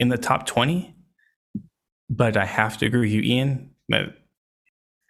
in 0.00 0.08
the 0.08 0.18
top 0.18 0.46
20. 0.46 0.96
But 2.08 2.36
I 2.36 2.44
have 2.44 2.76
to 2.78 2.86
agree 2.86 3.02
with 3.02 3.10
you, 3.10 3.22
Ian. 3.22 3.70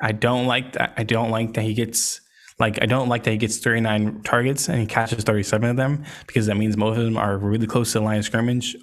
I 0.02 0.12
don't 0.12 0.46
like 0.46 0.74
that. 0.74 0.92
I 0.98 1.04
don't 1.04 1.30
like 1.30 1.54
that 1.54 1.62
he 1.62 1.72
gets 1.72 2.20
like 2.58 2.82
I 2.82 2.86
don't 2.86 3.08
like 3.08 3.24
that 3.24 3.30
he 3.30 3.36
gets 3.38 3.58
39 3.58 4.22
targets 4.22 4.68
and 4.68 4.78
he 4.78 4.86
catches 4.86 5.24
37 5.24 5.70
of 5.70 5.76
them 5.76 6.04
because 6.26 6.46
that 6.46 6.56
means 6.56 6.76
most 6.76 6.98
of 6.98 7.04
them 7.04 7.16
are 7.16 7.38
really 7.38 7.66
close 7.66 7.92
to 7.92 7.98
the 7.98 8.04
line 8.04 8.18
of 8.18 8.24
scrimmage, 8.24 8.76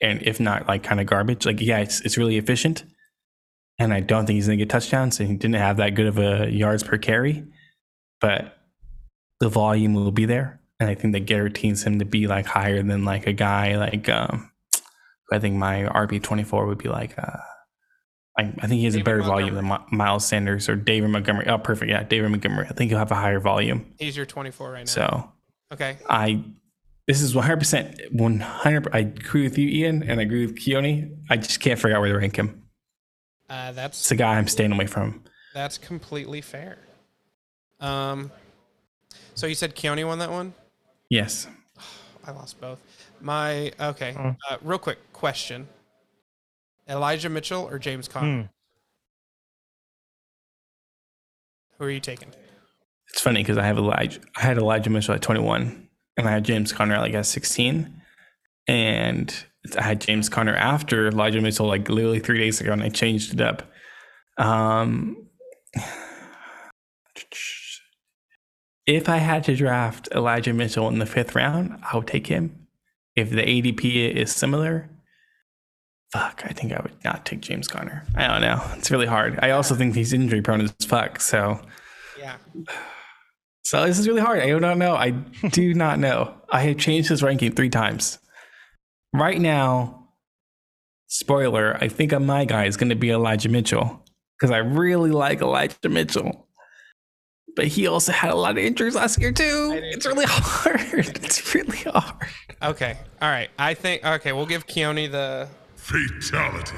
and 0.00 0.22
if 0.22 0.38
not 0.38 0.68
like 0.68 0.84
kind 0.84 1.00
of 1.00 1.06
garbage. 1.06 1.44
Like 1.44 1.60
yeah, 1.60 1.78
it's 1.78 2.00
it's 2.02 2.16
really 2.16 2.36
efficient, 2.36 2.84
and 3.78 3.92
I 3.92 4.00
don't 4.00 4.26
think 4.26 4.36
he's 4.36 4.46
gonna 4.46 4.56
get 4.56 4.70
touchdowns. 4.70 5.18
And 5.18 5.28
he 5.28 5.36
didn't 5.36 5.56
have 5.56 5.78
that 5.78 5.90
good 5.96 6.06
of 6.06 6.18
a 6.18 6.48
yards 6.50 6.84
per 6.84 6.98
carry, 6.98 7.44
but 8.20 8.56
the 9.40 9.48
volume 9.48 9.94
will 9.94 10.12
be 10.12 10.24
there, 10.24 10.60
and 10.78 10.88
I 10.88 10.94
think 10.94 11.12
that 11.14 11.26
guarantees 11.26 11.82
him 11.82 11.98
to 11.98 12.04
be 12.04 12.28
like 12.28 12.46
higher 12.46 12.82
than 12.82 13.04
like 13.04 13.26
a 13.26 13.32
guy 13.32 13.76
like 13.76 14.08
um. 14.08 14.50
I 15.32 15.38
think 15.38 15.56
my 15.56 15.82
RB 15.84 16.22
24 16.22 16.66
would 16.66 16.78
be 16.78 16.88
like 16.88 17.18
uh. 17.18 17.38
I, 18.38 18.42
I 18.58 18.66
think 18.66 18.80
he 18.80 18.84
has 18.84 18.94
a 18.94 18.98
David 18.98 19.04
better 19.06 19.22
volume 19.22 19.54
than 19.54 19.66
Mi- 19.66 19.96
Miles 19.96 20.26
Sanders 20.26 20.68
or 20.68 20.76
David 20.76 21.08
Montgomery. 21.08 21.46
Oh, 21.46 21.56
perfect. 21.56 21.90
Yeah, 21.90 22.02
David 22.02 22.28
Montgomery. 22.30 22.66
I 22.68 22.74
think 22.74 22.90
he'll 22.90 22.98
have 22.98 23.10
a 23.10 23.14
higher 23.14 23.40
volume. 23.40 23.94
He's 23.98 24.14
your 24.14 24.26
24 24.26 24.72
right 24.72 24.80
now. 24.80 24.84
So 24.84 25.32
okay. 25.72 25.96
I, 26.10 26.44
this 27.06 27.22
is 27.22 27.34
100%, 27.34 28.12
100. 28.12 28.88
I 28.92 28.98
agree 28.98 29.42
with 29.44 29.56
you, 29.56 29.68
Ian, 29.70 30.02
and 30.02 30.20
I 30.20 30.24
agree 30.24 30.44
with 30.44 30.54
Keone. 30.56 31.16
I 31.30 31.38
just 31.38 31.60
can't 31.60 31.80
figure 31.80 31.96
out 31.96 32.02
where 32.02 32.12
to 32.12 32.18
rank 32.18 32.36
him. 32.36 32.64
Uh, 33.48 33.68
It's 33.68 33.76
that's 33.76 34.08
the 34.10 34.16
guy 34.16 34.34
I'm 34.36 34.48
staying 34.48 34.72
away 34.72 34.86
from. 34.86 35.24
that's 35.54 35.78
completely 35.78 36.42
fair. 36.42 36.76
Um, 37.80 38.30
so 39.34 39.46
you 39.46 39.54
said 39.54 39.74
Keone 39.74 40.06
won 40.06 40.18
that 40.18 40.30
one. 40.30 40.52
Yes. 41.08 41.46
I 42.26 42.32
lost 42.32 42.60
both. 42.60 42.80
My 43.22 43.72
okay. 43.80 44.12
Hmm. 44.12 44.30
Uh, 44.50 44.58
real 44.60 44.78
quick 44.78 44.98
question: 45.16 45.68
Elijah 46.88 47.28
Mitchell 47.28 47.62
or 47.62 47.78
James 47.78 48.06
Conner? 48.06 48.42
Hmm. 48.42 48.46
Who 51.78 51.84
are 51.84 51.90
you 51.90 52.00
taking? 52.00 52.28
It's 53.10 53.20
funny 53.20 53.42
because 53.42 53.58
I 53.58 53.64
have 53.64 53.78
Elijah. 53.78 54.20
I 54.36 54.42
had 54.42 54.58
Elijah 54.58 54.90
Mitchell 54.90 55.14
at 55.14 55.22
21, 55.22 55.88
and 56.16 56.28
I 56.28 56.30
had 56.30 56.44
James 56.44 56.72
Conner 56.72 56.98
like 56.98 57.14
at 57.14 57.26
16, 57.26 58.02
and 58.66 59.44
I 59.78 59.82
had 59.82 60.00
James 60.00 60.28
Conner 60.28 60.54
after 60.54 61.08
Elijah 61.08 61.40
Mitchell 61.40 61.66
like 61.66 61.88
literally 61.88 62.20
three 62.20 62.38
days 62.38 62.60
ago, 62.60 62.72
and 62.72 62.82
I 62.82 62.88
changed 62.88 63.34
it 63.34 63.40
up. 63.40 63.62
Um, 64.38 65.28
if 68.86 69.08
I 69.08 69.16
had 69.16 69.44
to 69.44 69.56
draft 69.56 70.08
Elijah 70.14 70.52
Mitchell 70.52 70.88
in 70.88 70.98
the 70.98 71.06
fifth 71.06 71.34
round, 71.34 71.78
I 71.90 71.96
would 71.96 72.06
take 72.06 72.26
him. 72.26 72.66
If 73.14 73.30
the 73.30 73.42
ADP 73.42 74.14
is 74.14 74.34
similar, 74.34 74.90
fuck, 76.16 76.42
I 76.44 76.52
think 76.52 76.72
I 76.72 76.80
would 76.80 77.04
not 77.04 77.26
take 77.26 77.40
James 77.40 77.68
Conner. 77.68 78.06
I 78.14 78.26
don't 78.26 78.40
know. 78.40 78.62
It's 78.76 78.90
really 78.90 79.06
hard. 79.06 79.38
I 79.42 79.50
also 79.50 79.74
think 79.74 79.94
he's 79.94 80.12
injury 80.12 80.40
prone 80.40 80.62
as 80.62 80.72
fuck. 80.86 81.20
So 81.20 81.60
Yeah. 82.18 82.36
So 83.64 83.84
this 83.84 83.98
is 83.98 84.08
really 84.08 84.20
hard. 84.20 84.40
I 84.40 84.48
don't 84.48 84.78
know. 84.78 84.94
I 84.94 85.10
do 85.10 85.74
not 85.74 85.98
know. 85.98 86.34
I 86.50 86.62
have 86.62 86.78
changed 86.78 87.08
his 87.08 87.22
ranking 87.22 87.52
three 87.52 87.68
times. 87.68 88.18
Right 89.12 89.40
now, 89.40 90.08
spoiler, 91.08 91.76
I 91.80 91.88
think 91.88 92.18
my 92.18 92.44
guy 92.44 92.66
is 92.66 92.76
going 92.76 92.90
to 92.90 92.96
be 92.96 93.10
Elijah 93.10 93.48
Mitchell 93.48 94.02
because 94.38 94.52
I 94.52 94.58
really 94.58 95.10
like 95.10 95.40
Elijah 95.40 95.88
Mitchell. 95.88 96.46
But 97.56 97.66
he 97.66 97.86
also 97.86 98.12
had 98.12 98.30
a 98.30 98.36
lot 98.36 98.52
of 98.52 98.58
injuries 98.58 98.94
last 98.94 99.20
year 99.20 99.32
too. 99.32 99.72
It's 99.82 100.06
really 100.06 100.26
hard. 100.28 100.80
It's 101.24 101.54
really 101.54 101.78
hard. 101.78 102.28
Okay. 102.62 102.96
All 103.20 103.30
right. 103.30 103.50
I 103.58 103.74
think 103.74 104.04
okay, 104.04 104.32
we'll 104.32 104.46
give 104.46 104.66
Keone 104.66 105.10
the 105.10 105.48
Fatality. 105.86 106.76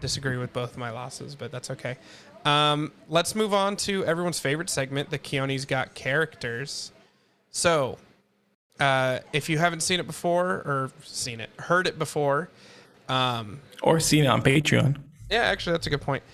disagree 0.00 0.36
with 0.36 0.52
both 0.52 0.72
of 0.72 0.78
my 0.78 0.90
losses, 0.90 1.36
but 1.36 1.52
that's 1.52 1.70
okay. 1.70 1.96
Um, 2.44 2.90
let's 3.08 3.34
move 3.36 3.54
on 3.54 3.76
to 3.78 4.04
everyone's 4.04 4.40
favorite 4.40 4.68
segment, 4.68 5.10
the 5.10 5.18
Keone's 5.18 5.64
Got 5.64 5.94
Characters. 5.94 6.90
So, 7.52 7.98
uh, 8.80 9.20
if 9.32 9.48
you 9.48 9.58
haven't 9.58 9.80
seen 9.84 10.00
it 10.00 10.06
before, 10.08 10.46
or 10.50 10.90
seen 11.04 11.38
it, 11.40 11.50
heard 11.60 11.86
it 11.86 11.98
before, 12.00 12.48
um, 13.08 13.60
Or 13.82 14.00
seen 14.00 14.24
it 14.24 14.28
on 14.28 14.42
Patreon. 14.42 14.96
yeah, 15.30 15.42
actually, 15.42 15.72
that's 15.72 15.86
a 15.86 15.90
good 15.90 16.00
point. 16.02 16.24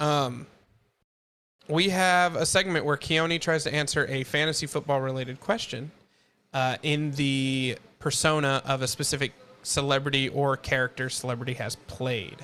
Um, 0.00 0.46
we 1.68 1.90
have 1.90 2.34
a 2.36 2.46
segment 2.46 2.86
where 2.86 2.96
Keone 2.96 3.38
tries 3.40 3.62
to 3.64 3.74
answer 3.74 4.06
a 4.08 4.24
fantasy 4.24 4.66
football 4.66 5.00
related 5.02 5.38
question 5.40 5.90
uh, 6.54 6.76
in 6.82 7.10
the 7.12 7.76
persona 7.98 8.62
of 8.64 8.80
a 8.80 8.86
specific 8.88 9.32
celebrity 9.64 10.28
or 10.28 10.56
character 10.56 11.10
celebrity 11.10 11.54
has 11.54 11.74
played. 11.74 12.36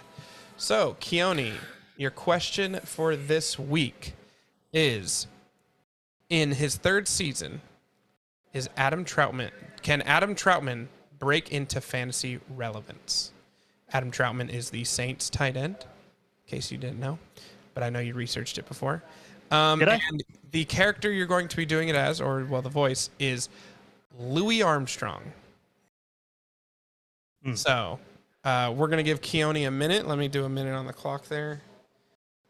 So, 0.57 0.97
Keone, 1.01 1.55
your 1.97 2.11
question 2.11 2.81
for 2.85 3.15
this 3.15 3.59
week 3.59 4.15
is 4.73 5.29
in 6.29 6.53
his 6.53 6.77
third 6.77 7.07
season, 7.07 7.61
is 8.53 8.69
Adam 8.77 9.05
Trautman 9.05 9.53
can 9.83 10.03
Adam 10.03 10.35
Trautman 10.35 10.89
break 11.19 11.53
into 11.53 11.81
fantasy 11.81 12.41
relevance? 12.51 13.33
Adam 13.93 14.11
Trautman 14.11 14.51
is 14.51 14.71
the 14.71 14.85
Saints 14.85 15.31
tight 15.31 15.57
end, 15.57 15.77
in 15.81 16.51
case 16.57 16.71
you 16.71 16.79
didn't 16.79 17.01
know, 17.01 17.19
but 17.75 17.83
I 17.83 17.91
know 17.91 17.99
you 17.99 18.15
researched 18.15 18.59
it 18.59 18.69
before. 18.69 19.03
Um, 19.51 19.79
Did 19.79 19.89
I? 19.89 20.01
And 20.09 20.23
the 20.53 20.65
character 20.65 21.11
you're 21.11 21.27
going 21.27 21.49
to 21.49 21.57
be 21.57 21.67
doing 21.67 21.89
it 21.89 21.97
as, 21.97 22.21
or 22.21 22.45
well, 22.45 22.63
the 22.63 22.69
voice 22.69 23.11
is 23.19 23.49
Louis 24.19 24.63
Armstrong. 24.63 25.23
Hmm. 27.45 27.55
So 27.55 27.99
uh, 28.45 28.73
we're 28.77 28.89
gonna 28.89 29.03
give 29.03 29.21
Keone 29.21 29.67
a 29.67 29.71
minute. 29.71 30.07
Let 30.07 30.19
me 30.19 30.29
do 30.29 30.45
a 30.45 30.49
minute 30.49 30.75
on 30.75 30.87
the 30.87 30.93
clock 30.93 31.27
there. 31.29 31.63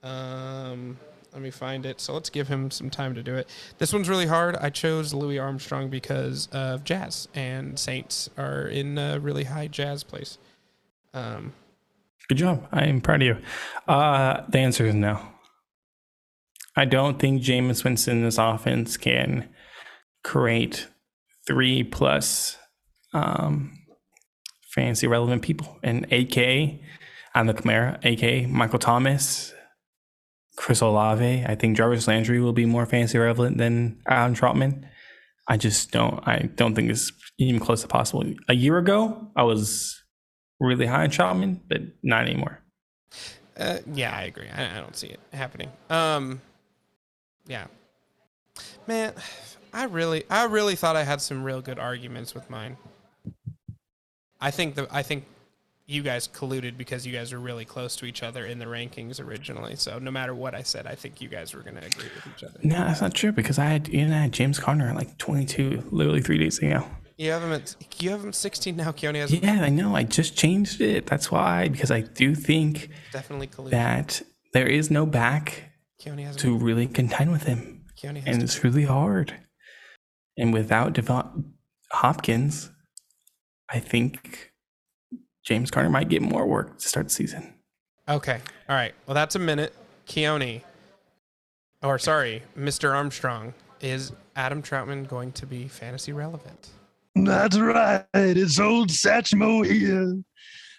Um, 0.02 0.98
let 1.32 1.42
me 1.42 1.50
find 1.50 1.86
it. 1.86 2.00
So 2.00 2.12
let's 2.12 2.30
give 2.30 2.48
him 2.48 2.70
some 2.70 2.90
time 2.90 3.14
to 3.14 3.22
do 3.22 3.34
it. 3.34 3.48
This 3.78 3.92
one's 3.92 4.08
really 4.08 4.26
hard. 4.26 4.56
I 4.56 4.70
chose 4.70 5.14
Louis 5.14 5.38
Armstrong 5.38 5.88
because 5.88 6.48
of 6.52 6.84
jazz, 6.84 7.28
and 7.34 7.78
Saints 7.78 8.28
are 8.36 8.66
in 8.66 8.98
a 8.98 9.18
really 9.20 9.44
high 9.44 9.68
jazz 9.68 10.02
place. 10.02 10.38
Um, 11.14 11.52
Good 12.28 12.38
job. 12.38 12.66
I 12.72 12.84
am 12.84 13.00
proud 13.00 13.22
of 13.22 13.26
you. 13.26 13.36
Uh, 13.88 14.42
the 14.48 14.58
answer 14.58 14.86
is 14.86 14.94
no. 14.94 15.20
I 16.76 16.84
don't 16.84 17.18
think 17.18 17.42
Jameis 17.42 17.82
Winston's 17.82 18.38
offense 18.38 18.96
can 18.96 19.48
create 20.22 20.86
three 21.46 21.82
plus 21.82 22.56
um, 23.12 23.79
fantasy 24.70 25.06
relevant 25.06 25.42
people. 25.42 25.78
And 25.82 26.10
AK, 26.12 26.80
Alvin 27.34 27.56
Kamara, 27.56 27.98
AK, 28.04 28.48
Michael 28.48 28.78
Thomas, 28.78 29.52
Chris 30.56 30.80
Olave. 30.80 31.44
I 31.46 31.54
think 31.54 31.76
Jarvis 31.76 32.08
Landry 32.08 32.40
will 32.40 32.52
be 32.52 32.66
more 32.66 32.86
fantasy 32.86 33.18
relevant 33.18 33.58
than 33.58 34.00
Adam 34.06 34.34
Trautman. 34.34 34.84
I 35.48 35.56
just 35.56 35.90
don't. 35.90 36.26
I 36.26 36.48
don't 36.54 36.74
think 36.74 36.90
it's 36.90 37.12
even 37.38 37.60
close 37.60 37.82
to 37.82 37.88
possible. 37.88 38.24
A 38.48 38.54
year 38.54 38.78
ago, 38.78 39.30
I 39.34 39.42
was 39.42 40.00
really 40.60 40.86
high 40.86 41.02
on 41.02 41.10
Trautman, 41.10 41.60
but 41.68 41.80
not 42.02 42.22
anymore. 42.28 42.60
uh, 43.58 43.78
yeah, 43.92 44.14
I 44.14 44.24
agree. 44.24 44.48
I, 44.48 44.76
I 44.76 44.80
don't 44.80 44.94
see 44.94 45.08
it 45.08 45.20
happening. 45.32 45.70
Um, 45.88 46.40
yeah, 47.46 47.66
man, 48.86 49.14
I 49.72 49.84
really, 49.84 50.24
I 50.28 50.44
really 50.44 50.76
thought 50.76 50.96
I 50.96 51.04
had 51.04 51.20
some 51.20 51.42
real 51.44 51.60
good 51.60 51.78
arguments 51.78 52.34
with 52.34 52.48
mine. 52.50 52.76
I 54.40 54.50
think 54.50 54.74
the, 54.74 54.88
I 54.90 55.02
think 55.02 55.24
you 55.86 56.02
guys 56.02 56.28
colluded 56.28 56.78
because 56.78 57.04
you 57.04 57.12
guys 57.12 57.32
were 57.32 57.40
really 57.40 57.64
close 57.64 57.96
to 57.96 58.06
each 58.06 58.22
other 58.22 58.46
in 58.46 58.60
the 58.60 58.64
rankings 58.64 59.20
originally. 59.20 59.74
So 59.74 59.98
no 59.98 60.10
matter 60.12 60.34
what 60.34 60.54
I 60.54 60.62
said, 60.62 60.86
I 60.86 60.94
think 60.94 61.20
you 61.20 61.28
guys 61.28 61.52
were 61.52 61.62
going 61.62 61.74
to 61.74 61.84
agree 61.84 62.08
with 62.14 62.26
each 62.28 62.44
other. 62.44 62.60
No, 62.62 62.76
that's 62.76 63.00
not 63.00 63.12
true 63.12 63.32
because 63.32 63.58
I 63.58 63.64
had 63.64 63.88
even 63.88 64.12
I 64.12 64.22
had 64.22 64.32
James 64.32 64.60
Conner 64.60 64.88
at 64.88 64.94
like 64.94 65.18
22, 65.18 65.88
literally 65.90 66.22
three 66.22 66.38
days 66.38 66.58
ago. 66.58 66.86
You 67.16 67.32
have 67.32 67.42
him 67.42 67.52
at, 67.52 67.74
you 67.98 68.10
have 68.10 68.24
him 68.24 68.32
16 68.32 68.76
now. 68.76 68.92
Keone 68.92 69.16
has 69.16 69.32
him 69.32 69.40
Yeah, 69.42 69.62
I 69.62 69.68
know. 69.68 69.94
I 69.96 70.04
just 70.04 70.38
changed 70.38 70.80
it. 70.80 71.06
That's 71.06 71.30
why 71.30 71.68
because 71.68 71.90
I 71.90 72.00
do 72.00 72.34
think 72.34 72.88
definitely 73.12 73.48
colluded. 73.48 73.70
that 73.70 74.22
there 74.52 74.66
is 74.66 74.90
no 74.90 75.04
back 75.06 75.64
to 75.98 76.56
really 76.56 76.86
contend 76.86 77.30
with 77.30 77.42
him, 77.42 77.84
has 78.00 78.14
and 78.24 78.42
it's 78.42 78.64
really 78.64 78.84
hard. 78.84 79.34
And 80.38 80.54
without 80.54 80.94
DeAndre 80.94 81.44
Hopkins, 81.90 82.70
I 83.72 83.78
think 83.78 84.52
James 85.44 85.70
Conner 85.70 85.90
might 85.90 86.08
get 86.08 86.22
more 86.22 86.46
work 86.46 86.78
to 86.78 86.88
start 86.88 87.06
the 87.06 87.10
season. 87.10 87.54
Okay. 88.08 88.40
All 88.68 88.76
right. 88.76 88.94
Well, 89.06 89.14
that's 89.14 89.36
a 89.36 89.38
minute. 89.38 89.74
Keone, 90.06 90.62
or 91.82 91.98
sorry, 91.98 92.42
Mr. 92.58 92.92
Armstrong, 92.92 93.54
is 93.80 94.12
Adam 94.34 94.62
Trautman 94.62 95.06
going 95.06 95.30
to 95.32 95.46
be 95.46 95.68
fantasy 95.68 96.12
relevant? 96.12 96.70
That's 97.14 97.58
right. 97.58 98.04
It's 98.14 98.58
old 98.58 98.88
Satchmo 98.88 99.64
here. 99.64 100.20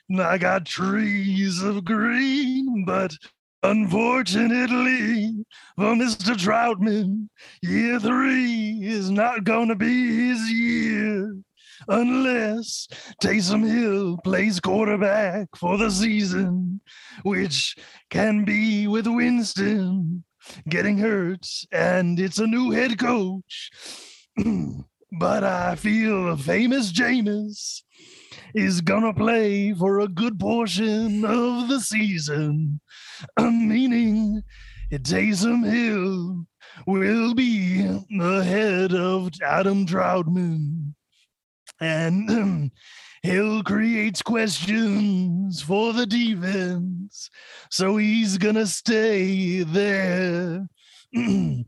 And 0.10 0.22
I 0.22 0.38
got 0.38 0.66
trees 0.66 1.62
of 1.62 1.86
green, 1.86 2.84
but 2.86 3.16
unfortunately 3.64 5.46
for 5.78 5.96
Mr. 5.96 6.36
Trautman, 6.36 7.30
year 7.62 8.00
three 8.00 8.80
is 8.84 9.10
not 9.10 9.46
going 9.46 9.70
to 9.70 9.76
be 9.76 10.28
his 10.28 10.52
year 10.52 11.38
unless 11.88 12.88
Taysom 13.22 13.68
Hill 13.68 14.18
plays 14.24 14.60
quarterback 14.60 15.48
for 15.56 15.78
the 15.78 15.90
season, 15.90 16.82
which 17.24 17.76
can 18.10 18.46
be 18.46 18.88
with 18.88 19.08
Winston 19.08 20.24
getting 20.68 20.98
hurt, 20.98 21.48
and 21.72 22.20
it's 22.20 22.40
a 22.40 22.48
new 22.48 22.72
head 22.72 22.98
coach. 23.00 23.70
but 25.20 25.44
I 25.44 25.76
feel 25.76 26.30
a 26.30 26.38
famous 26.38 26.92
Jameis 26.92 27.84
is 28.54 28.82
gonna 28.82 29.14
play 29.14 29.74
for 29.74 30.00
a 30.00 30.08
good 30.08 30.40
portion 30.40 31.26
of 31.26 31.68
the 31.68 31.80
season, 31.80 32.82
meaning 33.40 34.42
Taysom 34.92 35.70
Hill 35.70 36.46
will 36.88 37.34
be 37.34 37.86
ahead 38.20 38.94
of 38.94 39.30
Adam 39.44 39.86
Trautman. 39.86 40.94
And 41.82 42.72
Hill 43.24 43.64
creates 43.64 44.22
questions 44.22 45.62
for 45.62 45.92
the 45.94 46.06
defense, 46.06 47.30
so 47.70 47.98
he's 47.98 48.38
gonna 48.38 48.68
stay 48.68 49.64
there. 49.64 50.70
and 51.14 51.66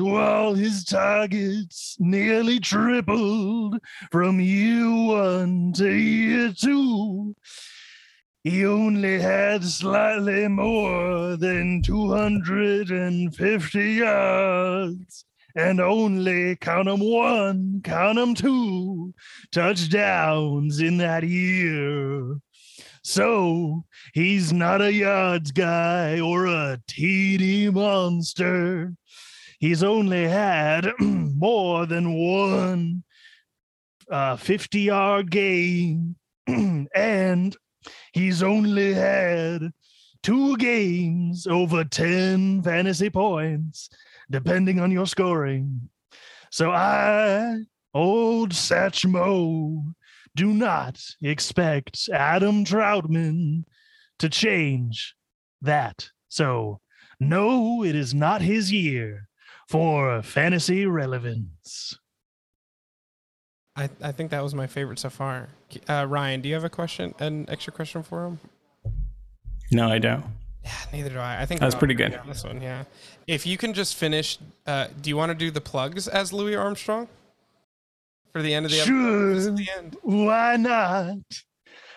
while 0.00 0.54
his 0.54 0.84
targets 0.84 1.96
nearly 1.98 2.60
tripled 2.60 3.80
from 4.12 4.38
year 4.38 4.88
one 4.88 5.72
to 5.72 5.90
year 5.90 6.52
two, 6.56 7.34
he 8.44 8.64
only 8.66 9.20
had 9.20 9.64
slightly 9.64 10.46
more 10.46 11.36
than 11.36 11.82
250 11.82 13.92
yards 13.92 15.24
and 15.54 15.80
only 15.80 16.56
count 16.56 16.88
'em 16.88 17.00
one, 17.00 17.80
count 17.82 18.18
'em 18.18 18.34
two 18.34 19.14
touchdowns 19.52 20.80
in 20.80 20.96
that 20.98 21.22
year. 21.24 22.38
So 23.02 23.84
he's 24.14 24.52
not 24.52 24.80
a 24.80 24.92
yards 24.92 25.52
guy 25.52 26.20
or 26.20 26.46
a 26.46 26.80
TD 26.88 27.72
monster. 27.72 28.94
He's 29.58 29.82
only 29.82 30.24
had 30.26 30.90
more 31.00 31.86
than 31.86 32.14
one 32.14 33.04
uh, 34.10 34.36
50 34.36 34.80
yard 34.80 35.30
game, 35.30 36.16
and 36.46 37.56
he's 38.12 38.42
only 38.42 38.94
had 38.94 39.70
two 40.22 40.56
games 40.56 41.46
over 41.46 41.84
10 41.84 42.62
fantasy 42.62 43.10
points, 43.10 43.90
depending 44.30 44.80
on 44.80 44.90
your 44.90 45.06
scoring. 45.06 45.88
So 46.50 46.70
I, 46.70 47.56
old 47.92 48.50
Satchmo, 48.50 49.94
do 50.36 50.52
not 50.52 51.00
expect 51.22 52.08
Adam 52.12 52.64
Trautman 52.64 53.64
to 54.18 54.28
change 54.28 55.14
that. 55.62 56.08
So, 56.28 56.80
no, 57.20 57.84
it 57.84 57.94
is 57.94 58.14
not 58.14 58.42
his 58.42 58.72
year 58.72 59.28
for 59.68 60.22
fantasy 60.22 60.86
relevance. 60.86 61.98
I, 63.76 63.88
I 64.02 64.12
think 64.12 64.30
that 64.30 64.42
was 64.42 64.54
my 64.54 64.66
favorite 64.66 64.98
so 64.98 65.10
far. 65.10 65.48
Uh, 65.88 66.06
Ryan, 66.08 66.40
do 66.40 66.48
you 66.48 66.54
have 66.54 66.64
a 66.64 66.70
question, 66.70 67.14
an 67.18 67.46
extra 67.48 67.72
question 67.72 68.02
for 68.02 68.26
him? 68.26 68.40
No, 69.72 69.88
I 69.88 69.98
don't. 69.98 70.24
Yeah, 70.64 70.72
neither 70.92 71.10
do 71.10 71.18
I. 71.18 71.42
I 71.42 71.46
think 71.46 71.60
That's 71.60 71.74
pretty 71.74 71.94
good. 71.94 72.18
This 72.26 72.44
one, 72.44 72.60
yeah. 72.62 72.84
If 73.26 73.46
you 73.46 73.56
can 73.56 73.72
just 73.74 73.96
finish, 73.96 74.38
uh, 74.66 74.86
do 75.00 75.08
you 75.10 75.16
want 75.16 75.30
to 75.30 75.34
do 75.34 75.50
the 75.50 75.60
plugs 75.60 76.06
as 76.08 76.32
Louis 76.32 76.54
Armstrong 76.56 77.08
for 78.32 78.42
the 78.42 78.52
end 78.54 78.66
of 78.66 78.72
the 78.72 78.78
Sure. 78.78 79.32
episode? 79.32 79.56
The 79.56 79.68
end. 79.76 79.96
Why 80.02 80.56
not? 80.56 81.16